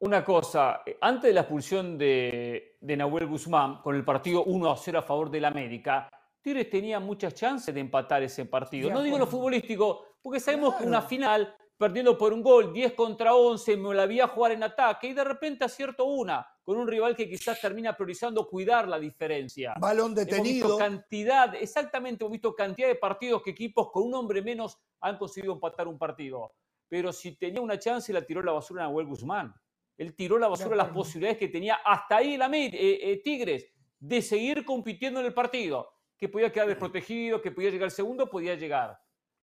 Una 0.01 0.25
cosa, 0.25 0.83
eh, 0.87 0.97
antes 1.01 1.25
de 1.25 1.35
la 1.35 1.41
expulsión 1.41 1.99
de, 1.99 2.77
de 2.81 2.97
Nahuel 2.97 3.27
Guzmán, 3.27 3.83
con 3.83 3.97
el 3.97 4.05
partido 4.05 4.45
1 4.45 4.71
a 4.71 4.77
0 4.77 4.99
a 5.01 5.03
favor 5.03 5.31
del 5.31 5.45
América, 5.45 6.09
Tigres 6.41 6.71
tenía 6.71 7.01
muchas 7.01 7.35
chances 7.35 7.75
de 7.75 7.81
empatar 7.81 8.23
ese 8.23 8.45
partido. 8.47 8.91
no 8.91 9.03
digo 9.03 9.19
lo 9.19 9.27
futbolístico, 9.27 10.05
porque 10.23 10.41
sabemos 10.41 10.77
que 10.77 10.85
una 10.85 11.03
final, 11.03 11.55
perdiendo 11.77 12.17
por 12.17 12.33
un 12.33 12.43
gol, 12.43 12.73
10 12.73 12.95
contra 12.95 13.35
11, 13.35 13.77
me 13.77 13.95
la 13.95 14.07
vi 14.07 14.21
a 14.21 14.29
jugar 14.29 14.53
en 14.53 14.63
ataque 14.63 15.09
y 15.09 15.13
de 15.13 15.25
repente 15.25 15.65
acierto 15.65 16.05
una 16.05 16.47
con 16.63 16.77
un 16.77 16.87
rival 16.87 17.17
que 17.17 17.27
quizás 17.27 17.59
termina 17.61 17.97
priorizando 17.97 18.47
cuidar 18.47 18.87
la 18.89 18.99
diferencia. 18.99 19.75
Balón 19.81 20.15
detenido. 20.15 20.43
Hemos 20.45 20.53
visto 20.53 20.79
cantidad, 20.79 21.55
exactamente, 21.55 22.25
hemos 22.25 22.33
visto 22.33 22.55
cantidad 22.55 22.89
de 22.89 22.95
partidos 22.95 23.43
que 23.43 23.51
equipos 23.51 23.91
con 23.91 24.03
un 24.03 24.15
hombre 24.15 24.43
menos 24.43 24.79
han 25.01 25.17
conseguido 25.17 25.55
empatar 25.55 25.89
un 25.89 25.99
partido. 25.99 26.53
Pero 26.87 27.13
si 27.13 27.37
tenía 27.37 27.61
una 27.61 27.79
chance, 27.79 28.13
la 28.13 28.21
tiró 28.21 28.43
la 28.43 28.53
basura 28.53 28.85
a 28.85 28.87
Nahuel 28.87 29.07
Guzmán. 29.07 29.55
Él 29.97 30.15
tiró 30.15 30.39
la 30.39 30.49
basura 30.49 30.77
las 30.77 30.91
posibilidades 30.91 31.39
que 31.39 31.49
tenía 31.49 31.81
hasta 31.85 32.19
ahí 32.19 32.37
la 32.37 32.47
eh, 32.55 32.71
eh, 32.73 33.21
Tigres 33.25 33.67
de 33.99 34.23
seguir 34.23 34.65
compitiendo 34.65 35.21
en 35.21 35.27
el 35.27 35.35
partido. 35.35 35.91
Que 36.19 36.29
podía 36.29 36.53
quedar 36.53 36.69
desprotegido, 36.69 37.41
que 37.41 37.53
podía 37.53 37.71
llegar 37.71 37.91
segundo, 37.91 38.29
podía 38.29 38.55
llegar. 38.57 38.99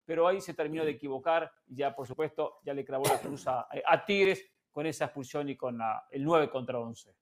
Pero 0.05 0.27
ahí 0.27 0.41
se 0.41 0.53
terminó 0.53 0.85
de 0.85 0.91
equivocar 0.91 1.51
y 1.65 1.77
ya, 1.77 1.95
por 1.95 2.05
supuesto, 2.05 2.59
ya 2.63 2.73
le 2.73 2.85
clavó 2.85 3.05
la 3.05 3.19
cruz 3.19 3.45
a 3.47 4.05
Tigres 4.05 4.45
con 4.75 4.85
esa 4.85 5.05
expulsión 5.05 5.47
y 5.47 5.55
con 5.55 5.79
el 6.11 6.23
9 6.23 6.49
contra 6.49 6.77
11. 6.77 7.15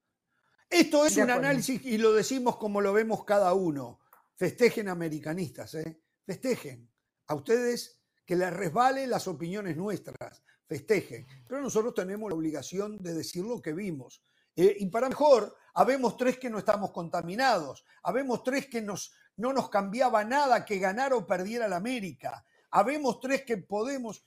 Esto 0.74 1.06
es 1.06 1.18
un 1.18 1.30
análisis 1.30 1.86
y 1.86 2.00
lo 2.00 2.12
decimos 2.14 2.58
como 2.58 2.82
lo 2.82 2.92
vemos 2.94 3.24
cada 3.26 3.54
uno. 3.54 4.00
Festejen 4.34 4.90
americanistas, 4.90 5.76
¿eh? 5.76 6.02
festejen. 6.26 6.90
A 7.28 7.36
ustedes 7.36 8.02
que 8.26 8.36
les 8.36 8.52
resbalen 8.52 9.08
las 9.08 9.28
opiniones 9.28 9.78
nuestras, 9.78 10.44
festejen. 10.66 11.28
Pero 11.48 11.62
nosotros 11.62 11.94
tenemos 11.94 12.28
la 12.32 12.36
obligación 12.36 12.98
de 12.98 13.14
decir 13.14 13.46
lo 13.46 13.62
que 13.62 13.74
vimos. 13.74 14.24
Eh, 14.56 14.78
y 14.80 14.86
para 14.88 15.10
mejor, 15.10 15.56
habemos 15.74 16.18
tres 16.18 16.38
que 16.38 16.50
no 16.50 16.60
estamos 16.60 16.92
contaminados, 16.92 17.86
habemos 18.04 18.44
tres 18.44 18.68
que 18.68 18.82
nos, 18.82 19.14
no 19.38 19.54
nos 19.54 19.70
cambiaba 19.70 20.24
nada 20.24 20.66
que 20.66 20.78
ganar 20.80 21.14
o 21.14 21.26
perdiera 21.26 21.68
la 21.68 21.78
América, 21.78 22.46
habemos 22.70 23.20
tres 23.20 23.44
que 23.44 23.58
podemos, 23.58 24.26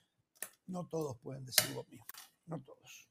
no 0.67 0.87
todos 0.89 1.17
pueden 1.19 1.45
decir 1.45 1.71
lo 1.75 1.85
mismo, 1.85 2.07
no 2.47 2.61
todos. 2.61 3.09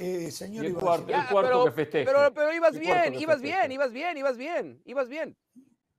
Eh, 0.00 0.30
señor 0.30 0.64
el 0.64 0.74
cuarto, 0.74 1.08
el 1.08 1.26
cuarto 1.26 1.50
pero, 1.50 1.64
que 1.64 1.72
festeje. 1.72 2.04
Pero, 2.04 2.32
pero 2.32 2.52
ibas 2.52 2.78
bien, 2.78 3.14
ibas 3.14 3.40
bien, 3.40 3.72
ibas 3.72 3.92
bien, 3.92 4.16
ibas 4.16 4.36
bien, 4.36 4.82
ibas 4.84 5.08
bien. 5.08 5.36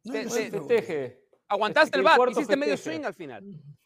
No, 0.04 0.14
festeje. 0.14 1.26
Aguantaste 1.50 1.98
el, 1.98 2.04
bat, 2.04 2.20
hiciste 2.32 2.56
medio 2.56 2.78
swing 2.78 3.04
al 3.04 3.14
final. 3.14 3.44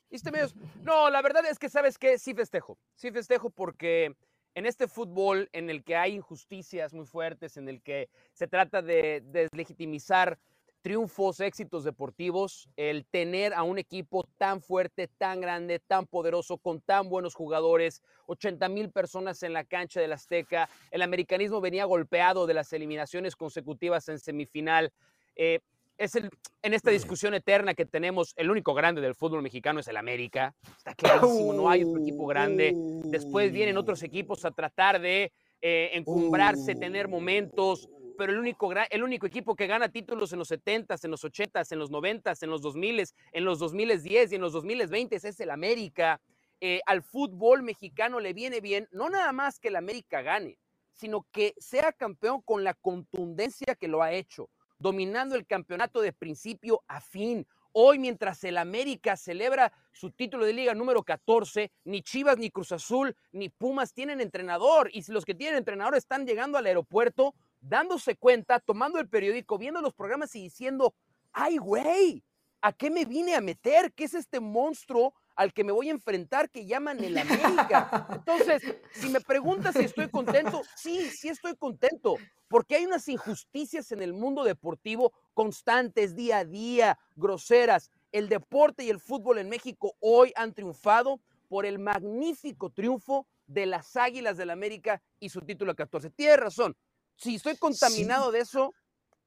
Hiciste 0.10 0.32
medio... 0.32 0.47
No, 0.82 1.10
la 1.10 1.21
verdad 1.21 1.45
es 1.49 1.58
que, 1.58 1.69
¿sabes 1.69 1.97
qué? 1.97 2.19
Sí 2.19 2.34
festejo. 2.36 2.77
Sí 2.93 3.10
festejo 3.10 3.49
porque 3.49 4.15
en 4.56 4.66
este 4.66 4.88
fútbol 4.88 5.50
en 5.54 5.70
el 5.70 5.84
que 5.84 5.96
hay 5.96 6.16
injusticias 6.16 6.94
muy 6.94 7.06
fuertes, 7.06 7.58
en 7.58 7.70
el 7.70 7.82
que 7.82 8.10
se 8.34 8.48
trata 8.48 8.82
de 8.82 9.22
deslegitimizar 9.26 10.38
triunfos, 10.82 11.39
éxitos 11.39 11.86
deportivos, 11.86 12.68
el 12.76 13.06
tener 13.06 13.54
a 13.54 13.63
un 13.63 13.80
equipo 13.80 14.28
tan 14.38 14.62
fuerte, 14.62 15.08
tan 15.08 15.39
grande, 15.39 15.80
tan 15.80 16.06
poderoso, 16.06 16.58
con 16.58 16.82
tan 16.82 17.08
buenos 17.08 17.36
jugadores, 17.36 18.04
80 18.28 18.68
mil 18.68 18.92
personas 18.92 19.44
en 19.44 19.54
la 19.54 19.63
cancha 19.63 20.02
del 20.02 20.12
Azteca, 20.12 20.70
el 20.92 21.02
americanismo 21.02 21.62
venía 21.62 21.86
golpeado 21.86 22.46
de 22.46 22.54
las 22.54 22.74
eliminaciones 22.74 23.38
consecutivas 23.38 24.10
en 24.10 24.20
semifinal. 24.20 24.92
Eh, 25.38 25.62
es 25.97 26.15
el, 26.15 26.29
en 26.62 26.73
esta 26.73 26.91
discusión 26.91 27.34
eterna 27.34 27.73
que 27.73 27.86
tenemos, 27.86 28.34
el 28.38 28.49
único 28.49 28.73
grande 28.73 29.01
del 29.01 29.15
fútbol 29.15 29.41
mexicano 29.41 29.79
es 29.79 29.88
el 29.88 29.97
América. 29.97 30.56
Está 30.77 30.93
clarísimo, 30.93 31.53
no 31.53 31.69
hay 31.69 31.84
otro 31.84 32.01
equipo 32.01 32.25
grande. 32.25 32.73
Después 33.06 33.51
vienen 33.51 33.77
otros 33.77 34.03
equipos 34.03 34.45
a 34.45 34.51
tratar 34.51 34.99
de 34.99 35.32
eh, 35.62 35.91
encumbrarse, 35.93 36.75
tener 36.75 37.08
momentos, 37.08 37.89
pero 38.17 38.34
el 38.34 38.39
único, 38.39 38.71
el 38.89 39.03
único 39.03 39.25
equipo 39.25 39.56
que 39.56 39.67
gana 39.67 39.89
títulos 39.89 40.34
en 40.34 40.39
los 40.39 40.51
70s, 40.51 41.03
en 41.03 41.12
los 41.12 41.23
80s, 41.23 41.71
en 41.71 41.79
los 41.79 41.91
90s, 41.91 42.43
en 42.43 42.49
los 42.49 42.62
2000s, 42.62 43.13
en 43.32 43.45
los 43.45 43.60
2010 43.60 44.32
y 44.32 44.36
en 44.36 44.41
los 44.41 44.53
2020 44.53 45.15
es 45.15 45.39
el 45.39 45.51
América. 45.51 46.21
Eh, 46.60 46.79
al 46.86 47.01
fútbol 47.01 47.62
mexicano 47.63 48.19
le 48.19 48.34
viene 48.34 48.62
bien, 48.62 48.88
no 48.91 49.10
nada 49.10 49.32
más 49.34 49.60
que 49.60 49.67
el 49.67 49.75
América 49.75 50.21
gane, 50.21 50.58
sino 50.93 51.25
que 51.32 51.53
sea 51.58 51.91
campeón 51.91 52.41
con 52.41 52.63
la 52.63 52.73
contundencia 52.73 53.75
que 53.75 53.88
lo 53.88 54.01
ha 54.01 54.13
hecho, 54.13 54.49
dominando 54.84 55.36
el 55.36 55.48
campeonato 55.48 56.02
de 56.02 56.12
principio 56.12 56.84
a 56.88 57.00
fin. 57.00 57.48
Hoy, 57.72 57.98
mientras 58.00 58.43
el 58.43 58.58
América 58.58 59.15
celebra 59.15 59.72
su 59.93 60.12
título 60.12 60.46
de 60.46 60.52
liga 60.52 60.76
número 60.76 61.04
14, 61.04 61.72
ni 61.86 62.02
Chivas, 62.02 62.38
ni 62.38 62.52
Cruz 62.52 62.74
Azul, 62.74 63.15
ni 63.32 63.48
Pumas 63.48 63.93
tienen 63.93 64.19
entrenador. 64.19 64.89
Y 64.91 65.10
los 65.10 65.24
que 65.24 65.34
tienen 65.34 65.58
entrenador 65.58 65.96
están 65.96 66.28
llegando 66.28 66.58
al 66.58 66.65
aeropuerto, 66.65 67.34
dándose 67.62 68.17
cuenta, 68.17 68.60
tomando 68.60 69.00
el 69.00 69.08
periódico, 69.08 69.58
viendo 69.58 69.82
los 69.82 69.93
programas 69.93 70.36
y 70.36 70.41
diciendo, 70.41 70.93
ay, 71.32 71.58
güey, 71.58 72.22
¿a 72.62 72.74
qué 72.74 72.91
me 72.91 73.06
vine 73.06 73.36
a 73.36 73.41
meter? 73.41 73.93
¿Qué 73.93 74.04
es 74.04 74.13
este 74.13 74.41
monstruo 74.41 75.13
al 75.36 75.54
que 75.54 75.63
me 75.63 75.72
voy 75.72 75.89
a 75.89 75.91
enfrentar 75.91 76.50
que 76.50 76.65
llaman 76.65 77.04
el 77.04 77.17
América? 77.17 78.08
Entonces, 78.12 78.62
si 78.93 79.10
me 79.10 79.22
preguntas 79.22 79.76
si 79.76 79.84
estoy 79.84 80.10
contento, 80.10 80.62
sí, 80.76 81.10
sí 81.10 81.30
estoy 81.30 81.56
contento, 81.56 82.15
porque 82.48 82.76
hay 82.76 82.86
unas 82.86 83.08
injusticias 83.08 83.91
en 83.91 84.02
el 84.02 84.13
mundo 84.13 84.43
deportivo 84.43 85.13
constantes, 85.34 86.15
día 86.15 86.39
a 86.39 86.46
día, 86.46 87.00
groseras. 87.15 87.89
El 88.12 88.30
deporte 88.30 88.84
y 88.84 88.89
el 88.89 89.00
fútbol 89.00 89.39
en 89.39 89.50
México 89.50 89.96
hoy 90.00 90.32
han 90.36 90.54
triunfado 90.54 91.19
por 91.50 91.65
el 91.65 91.80
magnífico 91.80 92.69
triunfo 92.69 93.28
de 93.48 93.65
las 93.65 93.96
Águilas 93.96 94.38
del 94.38 94.50
América 94.50 95.02
y 95.19 95.30
su 95.30 95.41
título 95.41 95.76
14. 95.76 96.10
Tiene 96.12 96.38
razón, 96.38 96.76
si 97.15 97.36
estoy 97.36 97.58
contaminado 97.58 98.32
de 98.32 98.39
eso, 98.39 98.74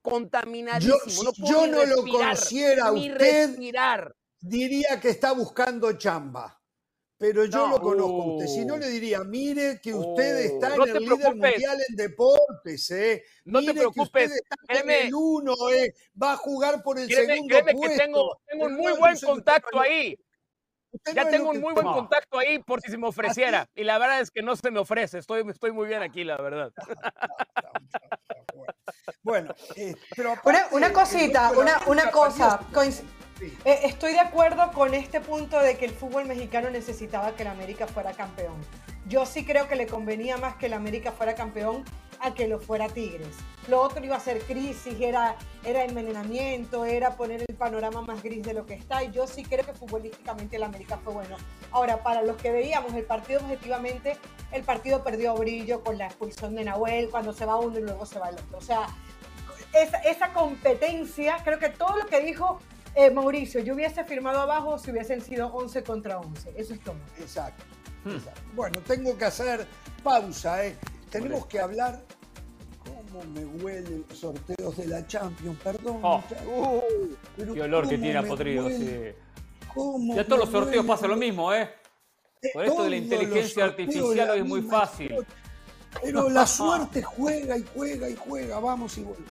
contaminadísimo. 0.01 1.31
Yo 1.37 1.67
no, 1.67 1.85
lo 1.85 2.03
conociera 2.03 2.91
usted, 2.91 3.57
diría 4.39 4.99
que 4.99 5.09
está 5.09 5.31
buscando 5.31 5.93
chamba. 5.93 6.53
Pero 7.19 7.45
yo 7.45 7.67
lo 7.67 7.81
conozco 7.81 8.21
a 8.21 8.25
usted. 8.35 8.45
Si 8.45 8.63
no, 8.63 8.77
le 8.77 8.89
diría, 8.89 9.23
mire 9.23 9.79
que 9.81 9.91
usted 9.91 10.37
está 10.37 10.75
en 10.75 10.81
el 10.81 11.03
líder 11.03 11.35
mundial 11.35 11.77
en 11.89 11.95
deportes, 11.95 12.91
¿eh? 12.91 13.23
No 13.45 13.63
te 13.63 13.73
preocupes. 13.73 14.33
está 14.33 14.81
en 14.81 14.89
el 14.89 15.15
uno, 15.15 15.55
¿eh? 15.73 15.95
Va 16.21 16.33
a 16.33 16.37
jugar 16.37 16.83
por 16.83 16.99
el 16.99 17.09
segundo 17.09 17.59
puesto. 17.59 17.81
que 17.81 17.97
tengo, 17.97 18.39
tengo 18.45 18.65
un 18.65 18.75
muy 18.75 18.93
buen 18.99 19.17
contacto 19.19 19.79
ahí 19.79 20.15
ya 21.13 21.29
tengo 21.29 21.51
un 21.51 21.61
muy 21.61 21.73
buen 21.73 21.85
contacto 21.85 22.39
ahí 22.39 22.59
por 22.59 22.81
si 22.81 22.91
se 22.91 22.97
me 22.97 23.07
ofreciera. 23.07 23.69
Y 23.75 23.83
la 23.83 23.97
verdad 23.97 24.21
es 24.21 24.31
que 24.31 24.41
no 24.41 24.55
se 24.55 24.71
me 24.71 24.79
ofrece. 24.79 25.19
Estoy, 25.19 25.43
estoy 25.49 25.71
muy 25.71 25.87
bien 25.87 26.01
aquí, 26.01 26.23
la 26.23 26.37
verdad. 26.37 26.71
bueno, 29.23 29.53
eh, 29.75 29.95
pero 30.15 30.35
una, 30.71 30.93
cosita, 30.93 31.51
una, 31.51 31.79
una 31.87 32.11
cosa. 32.11 32.59
Eh, 33.41 33.79
estoy 33.83 34.13
de 34.13 34.19
acuerdo 34.19 34.71
con 34.71 34.93
este 34.93 35.21
punto 35.21 35.59
de 35.59 35.77
que 35.77 35.85
el 35.85 35.91
fútbol 35.91 36.25
mexicano 36.25 36.69
necesitaba 36.69 37.35
que 37.35 37.43
el 37.43 37.49
América 37.49 37.87
fuera 37.87 38.13
campeón. 38.13 38.55
Yo 39.07 39.25
sí 39.25 39.45
creo 39.45 39.67
que 39.67 39.75
le 39.75 39.87
convenía 39.87 40.37
más 40.37 40.55
que 40.55 40.65
el 40.65 40.73
América 40.73 41.11
fuera 41.11 41.35
campeón 41.35 41.85
a 42.19 42.33
que 42.33 42.47
lo 42.47 42.59
fuera 42.59 42.87
Tigres. 42.87 43.35
Lo 43.67 43.81
otro 43.81 44.03
iba 44.03 44.15
a 44.15 44.19
ser 44.19 44.41
crisis, 44.41 44.95
era, 44.99 45.35
era 45.63 45.83
envenenamiento, 45.83 46.83
era 46.83 47.15
poner 47.15 47.43
el 47.47 47.55
panorama 47.55 48.01
más 48.01 48.23
gris 48.23 48.43
de 48.43 48.53
lo 48.53 48.65
que 48.65 48.73
está. 48.73 49.03
Y 49.03 49.11
yo 49.11 49.27
sí 49.27 49.43
creo 49.43 49.65
que 49.65 49.73
futbolísticamente 49.73 50.55
el 50.55 50.63
América 50.63 50.99
fue 51.03 51.13
bueno. 51.13 51.37
Ahora, 51.71 52.01
para 52.01 52.23
los 52.23 52.37
que 52.37 52.51
veíamos 52.51 52.93
el 52.95 53.03
partido 53.03 53.39
objetivamente, 53.41 54.17
el 54.51 54.63
partido 54.63 55.03
perdió 55.03 55.35
brillo 55.35 55.83
con 55.83 55.97
la 55.97 56.07
expulsión 56.07 56.55
de 56.55 56.63
Nahuel, 56.63 57.09
cuando 57.09 57.33
se 57.33 57.45
va 57.45 57.57
uno 57.57 57.77
y 57.77 57.83
luego 57.83 58.05
se 58.05 58.19
va 58.19 58.29
el 58.29 58.35
otro. 58.35 58.57
O 58.57 58.61
sea, 58.61 58.87
esa, 59.73 59.97
esa 59.99 60.33
competencia, 60.33 61.37
creo 61.43 61.59
que 61.59 61.69
todo 61.69 61.97
lo 61.97 62.07
que 62.07 62.21
dijo 62.21 62.59
Eh, 62.99 63.11
Mauricio, 63.11 63.59
yo 63.59 63.75
hubiese 63.75 64.03
firmado 64.05 64.39
abajo 64.39 64.79
si 64.79 64.89
hubiesen 64.89 65.21
sido 65.21 65.53
11 65.53 65.83
contra 65.83 66.19
11. 66.19 66.53
Eso 66.57 66.73
es 66.73 66.79
todo. 66.79 66.95
Exacto. 67.19 67.63
Hmm. 68.03 68.17
Bueno, 68.55 68.79
tengo 68.87 69.15
que 69.15 69.25
hacer 69.25 69.67
pausa. 70.03 70.65
¿eh? 70.65 70.75
Tenemos 71.11 71.45
que 71.45 71.59
hablar 71.59 72.01
cómo 72.83 73.23
me 73.35 73.45
huelen 73.61 74.03
los 74.09 74.17
sorteos 74.17 74.77
de 74.77 74.87
la 74.87 75.05
Champions. 75.05 75.59
Perdón. 75.63 75.99
Oh. 76.01 76.23
qué 77.35 77.61
olor 77.61 77.87
que 77.87 77.99
tiene 77.99 78.17
a 78.17 78.23
podrido. 78.23 78.67
Sí. 78.67 79.13
Ya 80.15 80.25
todos 80.25 80.39
los 80.39 80.49
sorteos 80.49 80.83
pasa 80.83 81.05
lo 81.05 81.17
mismo, 81.17 81.53
¿eh? 81.53 81.69
Por 82.51 82.65
esto 82.65 82.83
de 82.83 82.89
la 82.89 82.95
inteligencia 82.95 83.65
artificial 83.65 84.31
hoy 84.31 84.39
es 84.39 84.45
muy 84.45 84.63
fácil. 84.63 85.15
Pero 86.01 86.31
la 86.31 86.47
suerte 86.47 87.03
juega 87.03 87.59
y 87.59 87.63
juega 87.75 88.09
y 88.09 88.15
juega, 88.15 88.59
vamos 88.59 88.97
y 88.97 89.03
volvemos. 89.03 89.36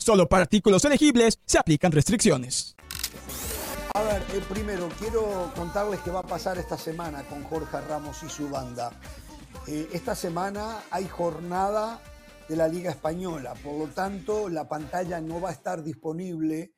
Solo 0.00 0.26
para 0.26 0.44
artículos 0.44 0.82
elegibles 0.86 1.38
se 1.44 1.58
aplican 1.58 1.92
restricciones. 1.92 2.74
A 3.92 4.02
ver, 4.02 4.22
eh, 4.32 4.42
primero 4.48 4.88
quiero 4.98 5.52
contarles 5.54 6.00
qué 6.00 6.10
va 6.10 6.20
a 6.20 6.26
pasar 6.26 6.56
esta 6.56 6.78
semana 6.78 7.22
con 7.24 7.44
Jorge 7.44 7.82
Ramos 7.82 8.22
y 8.22 8.30
su 8.30 8.48
banda. 8.48 8.98
Eh, 9.66 9.90
esta 9.92 10.14
semana 10.14 10.84
hay 10.90 11.06
jornada 11.06 12.00
de 12.48 12.56
la 12.56 12.66
Liga 12.66 12.90
Española, 12.90 13.52
por 13.62 13.78
lo 13.78 13.92
tanto 13.92 14.48
la 14.48 14.66
pantalla 14.66 15.20
no 15.20 15.38
va 15.38 15.50
a 15.50 15.52
estar 15.52 15.82
disponible 15.82 16.72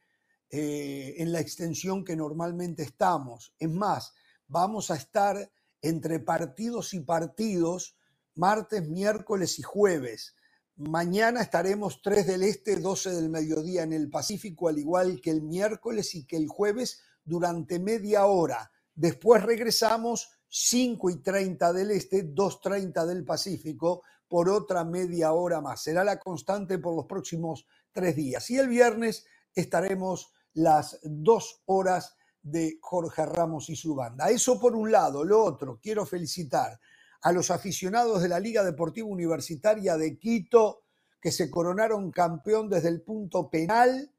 eh, 0.50 1.14
en 1.18 1.30
la 1.30 1.38
extensión 1.38 2.04
que 2.04 2.16
normalmente 2.16 2.82
estamos. 2.82 3.54
Es 3.60 3.70
más, 3.70 4.14
vamos 4.48 4.90
a 4.90 4.96
estar 4.96 5.48
entre 5.80 6.18
partidos 6.18 6.92
y 6.92 7.00
partidos 7.00 7.96
martes, 8.34 8.88
miércoles 8.88 9.60
y 9.60 9.62
jueves. 9.62 10.34
Mañana 10.76 11.42
estaremos 11.42 12.00
3 12.02 12.26
del 12.26 12.42
Este, 12.42 12.76
12 12.76 13.10
del 13.10 13.28
mediodía 13.28 13.82
en 13.82 13.92
el 13.92 14.08
Pacífico, 14.08 14.68
al 14.68 14.78
igual 14.78 15.20
que 15.20 15.30
el 15.30 15.42
miércoles 15.42 16.14
y 16.14 16.24
que 16.24 16.36
el 16.36 16.48
jueves 16.48 17.02
durante 17.24 17.78
media 17.78 18.26
hora. 18.26 18.72
Después 18.94 19.42
regresamos 19.42 20.30
5 20.48 21.10
y 21.10 21.22
30 21.22 21.72
del 21.72 21.90
Este, 21.90 22.24
2.30 22.34 23.06
del 23.06 23.24
Pacífico, 23.24 24.02
por 24.32 24.48
otra 24.48 24.82
media 24.82 25.34
hora 25.34 25.60
más. 25.60 25.82
Será 25.82 26.04
la 26.04 26.18
constante 26.18 26.78
por 26.78 26.96
los 26.96 27.04
próximos 27.04 27.66
tres 27.92 28.16
días. 28.16 28.48
Y 28.48 28.56
el 28.56 28.68
viernes 28.68 29.26
estaremos 29.54 30.32
las 30.54 30.98
dos 31.02 31.62
horas 31.66 32.16
de 32.40 32.78
Jorge 32.80 33.26
Ramos 33.26 33.68
y 33.68 33.76
su 33.76 33.94
banda. 33.94 34.30
Eso 34.30 34.58
por 34.58 34.74
un 34.74 34.90
lado. 34.90 35.22
Lo 35.22 35.44
otro, 35.44 35.78
quiero 35.82 36.06
felicitar 36.06 36.80
a 37.22 37.32
los 37.32 37.50
aficionados 37.50 38.20
de 38.22 38.28
la 38.28 38.40
Liga 38.40 38.64
Deportiva 38.64 39.06
Universitaria 39.06 39.96
de 39.96 40.18
Quito, 40.18 40.82
que 41.20 41.30
se 41.30 41.50
coronaron 41.50 42.10
campeón 42.10 42.68
desde 42.68 42.88
el 42.88 43.02
punto 43.02 43.48
penal, 43.48 44.12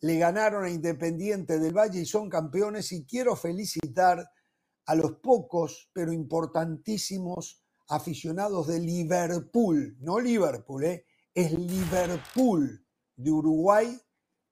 le 0.00 0.18
ganaron 0.18 0.64
a 0.64 0.70
Independiente 0.70 1.58
del 1.58 1.76
Valle 1.76 2.00
y 2.00 2.06
son 2.06 2.28
campeones. 2.28 2.92
Y 2.92 3.06
quiero 3.06 3.36
felicitar 3.36 4.28
a 4.84 4.94
los 4.94 5.12
pocos, 5.16 5.90
pero 5.94 6.12
importantísimos 6.12 7.62
aficionados 7.88 8.66
de 8.66 8.80
Liverpool, 8.80 9.96
no 10.00 10.20
Liverpool, 10.20 10.84
¿eh? 10.84 11.06
es 11.34 11.52
Liverpool 11.52 12.84
de 13.16 13.30
Uruguay 13.30 13.98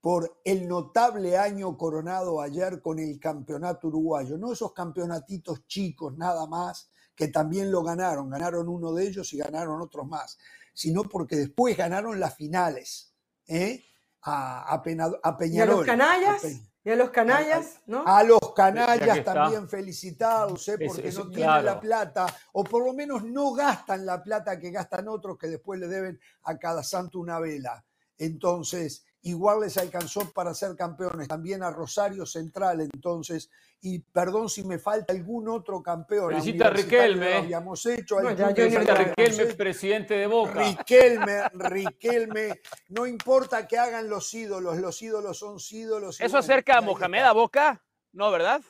por 0.00 0.40
el 0.44 0.66
notable 0.66 1.36
año 1.36 1.76
coronado 1.76 2.40
ayer 2.40 2.80
con 2.80 2.98
el 2.98 3.18
campeonato 3.20 3.88
uruguayo, 3.88 4.38
no 4.38 4.52
esos 4.52 4.72
campeonatitos 4.72 5.66
chicos 5.66 6.16
nada 6.16 6.46
más 6.46 6.90
que 7.20 7.28
también 7.28 7.70
lo 7.70 7.82
ganaron, 7.82 8.30
ganaron 8.30 8.66
uno 8.66 8.94
de 8.94 9.06
ellos 9.06 9.30
y 9.34 9.36
ganaron 9.36 9.82
otros 9.82 10.06
más, 10.06 10.38
sino 10.72 11.02
porque 11.02 11.36
después 11.36 11.76
ganaron 11.76 12.18
las 12.18 12.34
finales 12.34 13.12
¿eh? 13.46 13.84
a, 14.22 14.72
a, 14.72 14.82
Peñarol. 14.82 15.20
¿Y 15.46 15.60
a 15.60 15.66
los 15.66 15.84
canallas? 15.84 16.42
y 16.82 16.88
a 16.88 16.96
los 16.96 17.10
canallas, 17.10 17.80
¿no? 17.84 18.04
A 18.06 18.22
los 18.22 18.54
canallas 18.56 19.22
también 19.22 19.68
felicitados, 19.68 20.66
¿eh? 20.68 20.78
porque 20.78 21.12
no 21.12 21.28
tienen 21.28 21.62
la 21.66 21.78
plata, 21.78 22.26
o 22.54 22.64
por 22.64 22.86
lo 22.86 22.94
menos 22.94 23.22
no 23.22 23.52
gastan 23.52 24.06
la 24.06 24.22
plata 24.22 24.58
que 24.58 24.70
gastan 24.70 25.06
otros 25.06 25.36
que 25.36 25.48
después 25.48 25.78
le 25.78 25.88
deben 25.88 26.18
a 26.44 26.56
cada 26.56 26.82
santo 26.82 27.18
una 27.18 27.38
vela. 27.38 27.84
Entonces, 28.16 29.04
igual 29.22 29.60
les 29.60 29.76
alcanzó 29.76 30.30
para 30.32 30.54
ser 30.54 30.74
campeones, 30.76 31.28
también 31.28 31.62
a 31.62 31.70
Rosario 31.70 32.24
Central 32.26 32.80
entonces, 32.80 33.50
y 33.82 33.98
perdón 33.98 34.48
si 34.48 34.64
me 34.64 34.78
falta 34.78 35.12
algún 35.12 35.48
otro 35.48 35.82
campeón. 35.82 36.30
Felicita 36.30 36.68
a 36.68 36.70
Riquelme. 36.70 37.34
habíamos 37.34 37.84
hecho. 37.86 38.16
Felicita 38.18 38.92
a 38.92 38.96
Riquelme, 38.96 39.46
presidente 39.54 40.14
de 40.14 40.26
Boca. 40.26 40.62
Riquelme, 40.62 41.48
Riquelme, 41.54 42.60
no 42.88 43.06
importa 43.06 43.66
que 43.66 43.78
hagan 43.78 44.08
los 44.08 44.32
ídolos, 44.34 44.78
los 44.78 45.00
ídolos 45.02 45.38
son 45.38 45.56
ídolos. 45.70 46.20
¿Eso 46.20 46.38
acerca 46.38 46.78
a 46.78 46.80
Mohamed 46.80 47.22
a 47.22 47.32
Boca? 47.32 47.82
No, 48.12 48.30
¿verdad? 48.30 48.60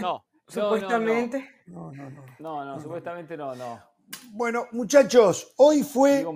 no. 0.00 0.24
Supuestamente. 0.46 1.48
No, 1.66 1.92
no, 1.92 2.10
no. 2.10 2.24
No, 2.40 2.64
no, 2.64 2.80
supuestamente 2.80 3.36
no, 3.36 3.54
no. 3.54 3.80
Bueno, 4.32 4.66
muchachos, 4.72 5.52
hoy 5.58 5.84
fue 5.84 6.26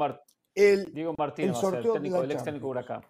el, 0.55 0.93
Diego 0.93 1.15
el 1.37 1.55
sorteo 1.55 1.95
técnico, 1.95 2.23
el 2.23 2.31
ex 2.31 2.45
técnico 2.45 2.69
Huracán. 2.69 3.05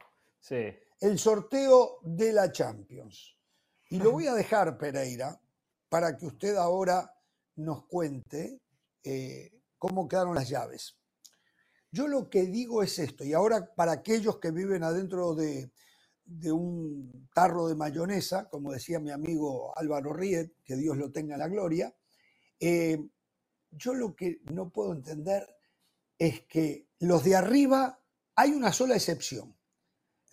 El 0.51 1.19
sorteo 1.19 2.01
de 2.03 2.33
la 2.33 2.53
Champions. 2.53 3.37
Y 3.91 3.99
lo 3.99 4.13
voy 4.13 4.27
a 4.27 4.35
dejar, 4.35 4.77
Pereira, 4.77 5.41
para 5.89 6.17
que 6.17 6.27
usted 6.27 6.57
ahora 6.57 7.11
nos 7.57 7.87
cuente 7.87 8.61
eh, 9.03 9.53
cómo 9.79 10.09
quedaron 10.09 10.35
las 10.35 10.49
llaves. 10.49 10.97
Yo 11.91 12.09
lo 12.09 12.29
que 12.29 12.47
digo 12.47 12.83
es 12.83 12.99
esto, 12.99 13.25
y 13.25 13.33
ahora 13.33 13.73
para 13.75 13.93
aquellos 13.93 14.39
que 14.39 14.51
viven 14.51 14.83
adentro 14.83 15.35
de, 15.35 15.71
un 16.51 17.29
tarro 17.33 17.69
de 17.69 17.77
mayonesa, 17.77 18.49
como 18.49 18.73
decía 18.73 18.99
mi 18.99 19.11
amigo 19.11 19.77
Álvaro 19.79 20.13
Riet, 20.13 20.55
que 20.65 20.75
Dios 20.75 20.97
lo 20.97 21.13
tenga 21.13 21.35
en 21.35 21.41
la 21.41 21.49
gloria, 21.49 21.95
eh, 22.59 22.99
yo 23.71 23.95
lo 23.95 24.17
que 24.17 24.41
no 24.53 24.71
puedo 24.71 24.93
entender 24.93 25.47
es 26.19 26.41
que 26.47 26.89
los 26.99 27.23
de 27.23 27.37
arriba, 27.37 28.01
hay 28.35 28.51
una 28.51 28.73
sola 28.73 28.97
excepción, 28.97 29.55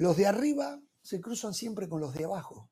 los 0.01 0.17
de 0.17 0.25
arriba 0.25 0.81
se 1.03 1.21
cruzan 1.21 1.53
siempre 1.53 1.87
con 1.87 2.01
los 2.01 2.15
de 2.15 2.25
abajo. 2.25 2.71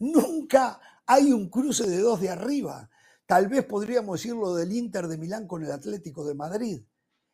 Nunca 0.00 0.80
hay 1.06 1.32
un 1.32 1.48
cruce 1.48 1.88
de 1.88 2.00
dos 2.00 2.20
de 2.20 2.30
arriba. 2.30 2.90
Tal 3.26 3.46
vez 3.46 3.64
podríamos 3.64 4.18
decirlo 4.18 4.52
del 4.56 4.72
Inter 4.72 5.06
de 5.06 5.18
Milán 5.18 5.46
con 5.46 5.64
el 5.64 5.70
Atlético 5.70 6.24
de 6.24 6.34
Madrid. 6.34 6.82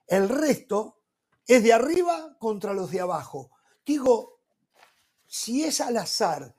El 0.06 0.28
resto 0.28 1.00
es 1.46 1.62
de 1.62 1.72
arriba 1.72 2.36
contra 2.38 2.74
los 2.74 2.90
de 2.90 3.00
abajo. 3.00 3.50
Digo, 3.84 4.40
si 5.26 5.64
es 5.64 5.80
al 5.80 5.96
azar, 5.96 6.54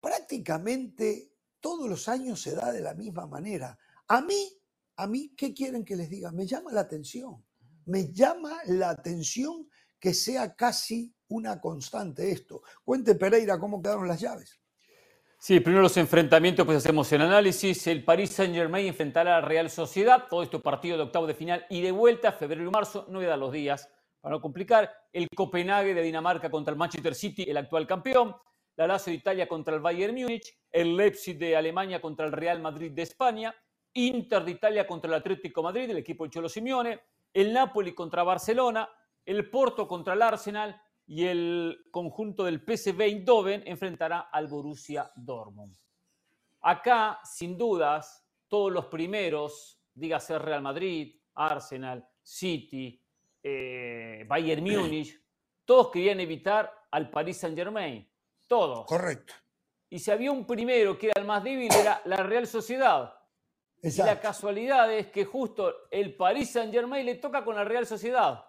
prácticamente 0.00 1.34
todos 1.60 1.86
los 1.86 2.08
años 2.08 2.40
se 2.40 2.54
da 2.54 2.72
de 2.72 2.80
la 2.80 2.94
misma 2.94 3.26
manera. 3.26 3.78
A 4.08 4.22
mí, 4.22 4.58
a 4.96 5.06
mí, 5.06 5.34
¿qué 5.36 5.52
quieren 5.52 5.84
que 5.84 5.96
les 5.96 6.08
diga? 6.08 6.32
Me 6.32 6.46
llama 6.46 6.72
la 6.72 6.80
atención. 6.80 7.44
Me 7.84 8.10
llama 8.10 8.56
la 8.64 8.88
atención 8.88 9.68
que 10.00 10.14
sea 10.14 10.56
casi 10.56 11.14
una 11.32 11.60
constante 11.60 12.30
esto. 12.30 12.62
Cuente 12.84 13.14
Pereira 13.14 13.58
cómo 13.58 13.82
quedaron 13.82 14.06
las 14.06 14.20
llaves. 14.20 14.60
Sí, 15.38 15.58
primero 15.58 15.82
los 15.82 15.96
enfrentamientos, 15.96 16.64
pues 16.64 16.78
hacemos 16.78 17.10
el 17.12 17.22
análisis. 17.22 17.86
El 17.88 18.04
Paris 18.04 18.30
Saint-Germain 18.30 18.86
enfrentará 18.86 19.38
a 19.38 19.40
la 19.40 19.46
Real 19.46 19.70
Sociedad. 19.70 20.26
Todo 20.30 20.42
esto 20.44 20.62
partido 20.62 20.96
de 20.96 21.02
octavo 21.02 21.26
de 21.26 21.34
final 21.34 21.66
y 21.68 21.80
de 21.80 21.90
vuelta, 21.90 22.30
febrero 22.30 22.64
y 22.64 22.70
marzo. 22.70 23.06
No 23.08 23.18
voy 23.18 23.26
a 23.26 23.30
dar 23.30 23.38
los 23.38 23.52
días 23.52 23.88
para 24.20 24.36
no 24.36 24.40
complicar. 24.40 24.90
El 25.12 25.26
Copenhague 25.34 25.94
de 25.94 26.02
Dinamarca 26.02 26.48
contra 26.48 26.70
el 26.70 26.78
Manchester 26.78 27.14
City, 27.14 27.44
el 27.48 27.56
actual 27.56 27.88
campeón. 27.88 28.36
La 28.76 28.86
Lazio 28.86 29.10
de 29.10 29.18
Italia 29.18 29.48
contra 29.48 29.74
el 29.74 29.80
Bayern 29.80 30.14
Múnich. 30.14 30.56
El 30.70 30.96
Leipzig 30.96 31.36
de 31.36 31.56
Alemania 31.56 32.00
contra 32.00 32.24
el 32.24 32.32
Real 32.32 32.60
Madrid 32.60 32.92
de 32.92 33.02
España. 33.02 33.52
Inter 33.94 34.44
de 34.44 34.52
Italia 34.52 34.86
contra 34.86 35.08
el 35.08 35.14
Atlético 35.14 35.62
Madrid, 35.62 35.90
el 35.90 35.98
equipo 35.98 36.24
de 36.24 36.30
Cholo 36.30 36.48
Simeone, 36.48 37.00
el 37.34 37.52
Napoli 37.52 37.94
contra 37.94 38.22
Barcelona, 38.22 38.88
el 39.24 39.50
Porto 39.50 39.86
contra 39.86 40.14
el 40.14 40.22
Arsenal 40.22 40.80
y 41.12 41.26
el 41.26 41.88
conjunto 41.90 42.44
del 42.44 42.60
PSV 42.60 43.02
Eindhoven 43.02 43.62
enfrentará 43.66 44.30
al 44.32 44.46
Borussia 44.46 45.12
Dortmund. 45.14 45.76
Acá, 46.62 47.20
sin 47.22 47.58
dudas, 47.58 48.26
todos 48.48 48.72
los 48.72 48.86
primeros, 48.86 49.78
dígase 49.92 50.38
Real 50.38 50.62
Madrid, 50.62 51.14
Arsenal, 51.34 52.08
City, 52.22 52.98
eh, 53.42 54.24
Bayern 54.26 54.64
Múnich, 54.64 55.22
todos 55.66 55.90
querían 55.90 56.18
evitar 56.20 56.72
al 56.90 57.10
Paris 57.10 57.40
Saint 57.40 57.58
Germain. 57.58 58.08
Todos. 58.46 58.86
Correcto. 58.86 59.34
Y 59.90 59.98
si 59.98 60.10
había 60.10 60.32
un 60.32 60.46
primero 60.46 60.96
que 60.96 61.08
era 61.08 61.20
el 61.20 61.26
más 61.26 61.44
débil, 61.44 61.70
era 61.74 62.00
la 62.06 62.22
Real 62.22 62.46
Sociedad. 62.46 63.14
Y 63.82 63.94
la 63.98 64.18
casualidad 64.18 64.90
es 64.90 65.08
que 65.08 65.26
justo 65.26 65.74
el 65.90 66.16
Paris 66.16 66.52
Saint 66.52 66.72
Germain 66.72 67.04
le 67.04 67.16
toca 67.16 67.44
con 67.44 67.54
la 67.54 67.64
Real 67.64 67.86
Sociedad, 67.86 68.46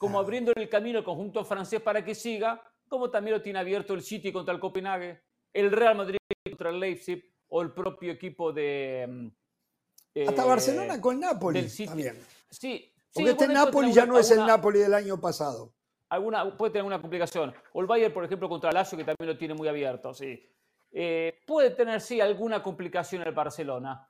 como 0.00 0.18
ah. 0.18 0.22
abriendo 0.22 0.52
el 0.56 0.68
camino 0.70 0.98
al 0.98 1.04
conjunto 1.04 1.44
francés 1.44 1.82
para 1.82 2.02
que 2.02 2.14
siga, 2.14 2.62
como 2.88 3.10
también 3.10 3.36
lo 3.36 3.42
tiene 3.42 3.58
abierto 3.58 3.92
el 3.92 4.02
City 4.02 4.32
contra 4.32 4.54
el 4.54 4.58
Copenhague, 4.58 5.20
el 5.52 5.70
Real 5.70 5.94
Madrid 5.94 6.16
contra 6.42 6.70
el 6.70 6.80
Leipzig 6.80 7.22
o 7.48 7.60
el 7.60 7.72
propio 7.72 8.10
equipo 8.10 8.50
de. 8.50 9.06
Mm, 9.06 10.28
Hasta 10.28 10.44
Barcelona 10.46 10.94
eh, 10.94 11.00
con 11.02 11.20
Napoli. 11.20 11.60
Del 11.60 11.70
City. 11.70 12.04
Sí, 12.48 12.90
porque 13.12 13.30
este 13.30 13.48
Napoli 13.48 13.92
ya 13.92 14.06
no 14.06 14.18
es 14.18 14.30
el 14.30 14.38
Napoli 14.38 14.78
del 14.78 14.94
año 14.94 15.20
pasado. 15.20 15.74
Alguna, 16.08 16.56
puede 16.56 16.72
tener 16.72 16.86
una 16.86 17.00
complicación. 17.00 17.54
O 17.74 17.82
el 17.82 17.86
Bayern, 17.86 18.14
por 18.14 18.24
ejemplo, 18.24 18.48
contra 18.48 18.70
el 18.70 18.74
Lazio, 18.74 18.96
que 18.96 19.04
también 19.04 19.28
lo 19.28 19.36
tiene 19.36 19.52
muy 19.52 19.68
abierto, 19.68 20.14
sí. 20.14 20.42
Eh, 20.90 21.40
puede 21.46 21.70
tener, 21.70 22.00
sí, 22.00 22.20
alguna 22.20 22.62
complicación 22.62 23.22
el 23.22 23.32
Barcelona. 23.32 24.08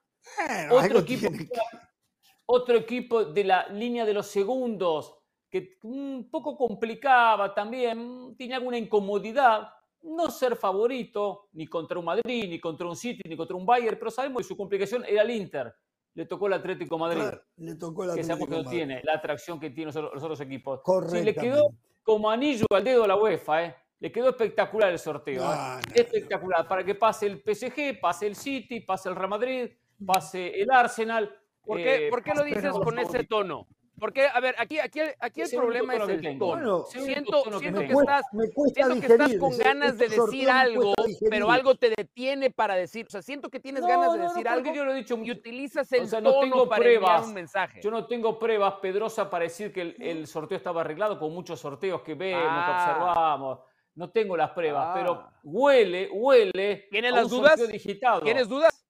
otro, 0.71 1.01
equipo, 1.01 1.29
otro 2.47 2.77
equipo 2.77 3.25
de 3.25 3.45
la 3.45 3.67
línea 3.69 4.05
de 4.05 4.15
los 4.15 4.29
segundos, 4.29 5.20
que 5.51 5.79
un 5.83 6.29
poco 6.31 6.57
complicaba 6.57 7.53
también, 7.53 8.35
tiene 8.37 8.55
alguna 8.55 8.79
incomodidad, 8.79 9.69
no 10.03 10.31
ser 10.31 10.57
favorito, 10.57 11.49
ni 11.53 11.67
contra 11.67 11.99
un 11.99 12.05
Madrid, 12.07 12.49
ni 12.49 12.61
contra 12.61 12.87
un 12.87 12.97
City, 12.97 13.23
ni 13.29 13.37
contra 13.37 13.57
un 13.57 13.67
Bayern, 13.67 13.99
pero 13.99 14.11
sabemos 14.11 14.43
que 14.43 14.49
su 14.49 14.57
complicación 14.57 15.05
era 15.07 15.23
el 15.23 15.31
Inter 15.31 15.75
le 16.15 16.27
tocó 16.27 16.47
el 16.47 16.55
Atlético 16.55 16.99
Madrid. 16.99 17.23
le 17.57 17.75
tocó 17.77 18.05
el 18.05 18.11
Atlético 18.11 18.47
que 18.47 18.63
no 18.63 18.65
tiene 18.65 19.01
la 19.05 19.15
atracción 19.15 19.61
que 19.61 19.71
tienen 19.71 19.95
los, 19.95 20.23
otros 20.23 20.41
equipos. 20.41 20.81
Sí, 21.09 21.23
le 21.23 21.35
quedó 21.35 21.71
como 22.03 22.31
anillo 22.31 22.67
al 22.71 22.85
dedo 22.85 23.05
a 23.05 23.09
la 23.09 23.17
UEFA, 23.17 23.65
¿eh? 23.65 23.77
Le 24.01 24.11
quedó 24.11 24.31
espectacular 24.31 24.91
el 24.91 24.99
sorteo. 24.99 25.43
¿eh? 25.43 25.81
espectacular. 25.95 26.67
Para 26.67 26.83
que 26.85 26.95
pase 26.95 27.27
el 27.27 27.43
PSG, 27.43 28.01
pase 28.01 28.27
el 28.27 28.35
City, 28.35 28.81
pase 28.81 29.11
el 29.11 29.15
Real 29.17 29.29
Madrid, 29.29 29.71
pase 30.05 30.61
el 30.61 30.71
Arsenal. 30.71 31.31
¿Por 31.63 31.77
qué, 31.77 32.09
¿por 32.11 32.23
qué 32.23 32.35
lo 32.35 32.43
dices 32.43 32.73
con 32.73 32.99
ese 32.99 33.25
tono? 33.25 33.69
Porque, 34.01 34.27
a 34.27 34.41
ver, 34.41 34.55
aquí, 34.59 34.79
aquí, 34.79 35.01
aquí 35.21 35.43
el 35.43 35.51
problema 35.51 35.95
es 35.95 36.09
el 36.09 36.39
tono. 36.39 36.85
siento, 36.87 37.43
siento, 37.59 37.81
que, 37.81 37.93
estás, 37.93 38.25
siento 38.73 39.01
que 39.01 39.07
estás 39.13 39.35
con 39.37 39.59
ganas 39.59 39.99
de 39.99 40.09
decir 40.09 40.49
algo, 40.49 40.95
pero 41.29 41.51
algo 41.51 41.75
te 41.75 41.91
detiene 41.91 42.51
para 42.51 42.77
decir. 42.77 43.07
O 43.07 43.11
sea, 43.11 43.21
siento 43.21 43.51
que 43.51 43.61
tienes 43.61 43.85
ganas 43.85 44.15
de 44.15 44.21
decir 44.21 44.49
algo 44.49 44.73
yo 44.73 44.85
lo 44.85 44.93
he 44.93 44.97
dicho, 44.97 45.19
y 45.23 45.31
utilizas 45.31 45.93
el 45.93 46.09
tono 46.09 46.31
no 46.33 46.41
tengo 46.41 46.69
para 46.69 46.81
pruebas, 46.81 47.27
un 47.27 47.35
mensaje. 47.35 47.81
Yo 47.83 47.91
no 47.91 48.07
tengo 48.07 48.39
pruebas, 48.39 48.75
Pedrosa, 48.81 49.29
para 49.29 49.45
decir 49.45 49.71
que 49.71 49.95
el, 49.99 50.27
sorteo 50.27 50.57
estaba 50.57 50.81
arreglado 50.81 51.19
con 51.19 51.35
muchos 51.35 51.61
sorteos 51.61 52.01
que 52.01 52.15
vemos, 52.15 52.43
que 52.43 52.49
ah. 52.49 52.95
observamos. 52.97 53.59
No 53.97 54.11
tengo 54.11 54.35
las 54.35 54.51
pruebas, 54.53 54.93
pero 54.95 55.13
ah. 55.13 55.41
huele, 55.43 56.09
huele. 56.11 56.89
¿Tienes 56.91 57.13
las 57.13 57.29
dudas? 57.29 57.61
¿Tienes 58.23 58.49
dudas? 58.49 58.87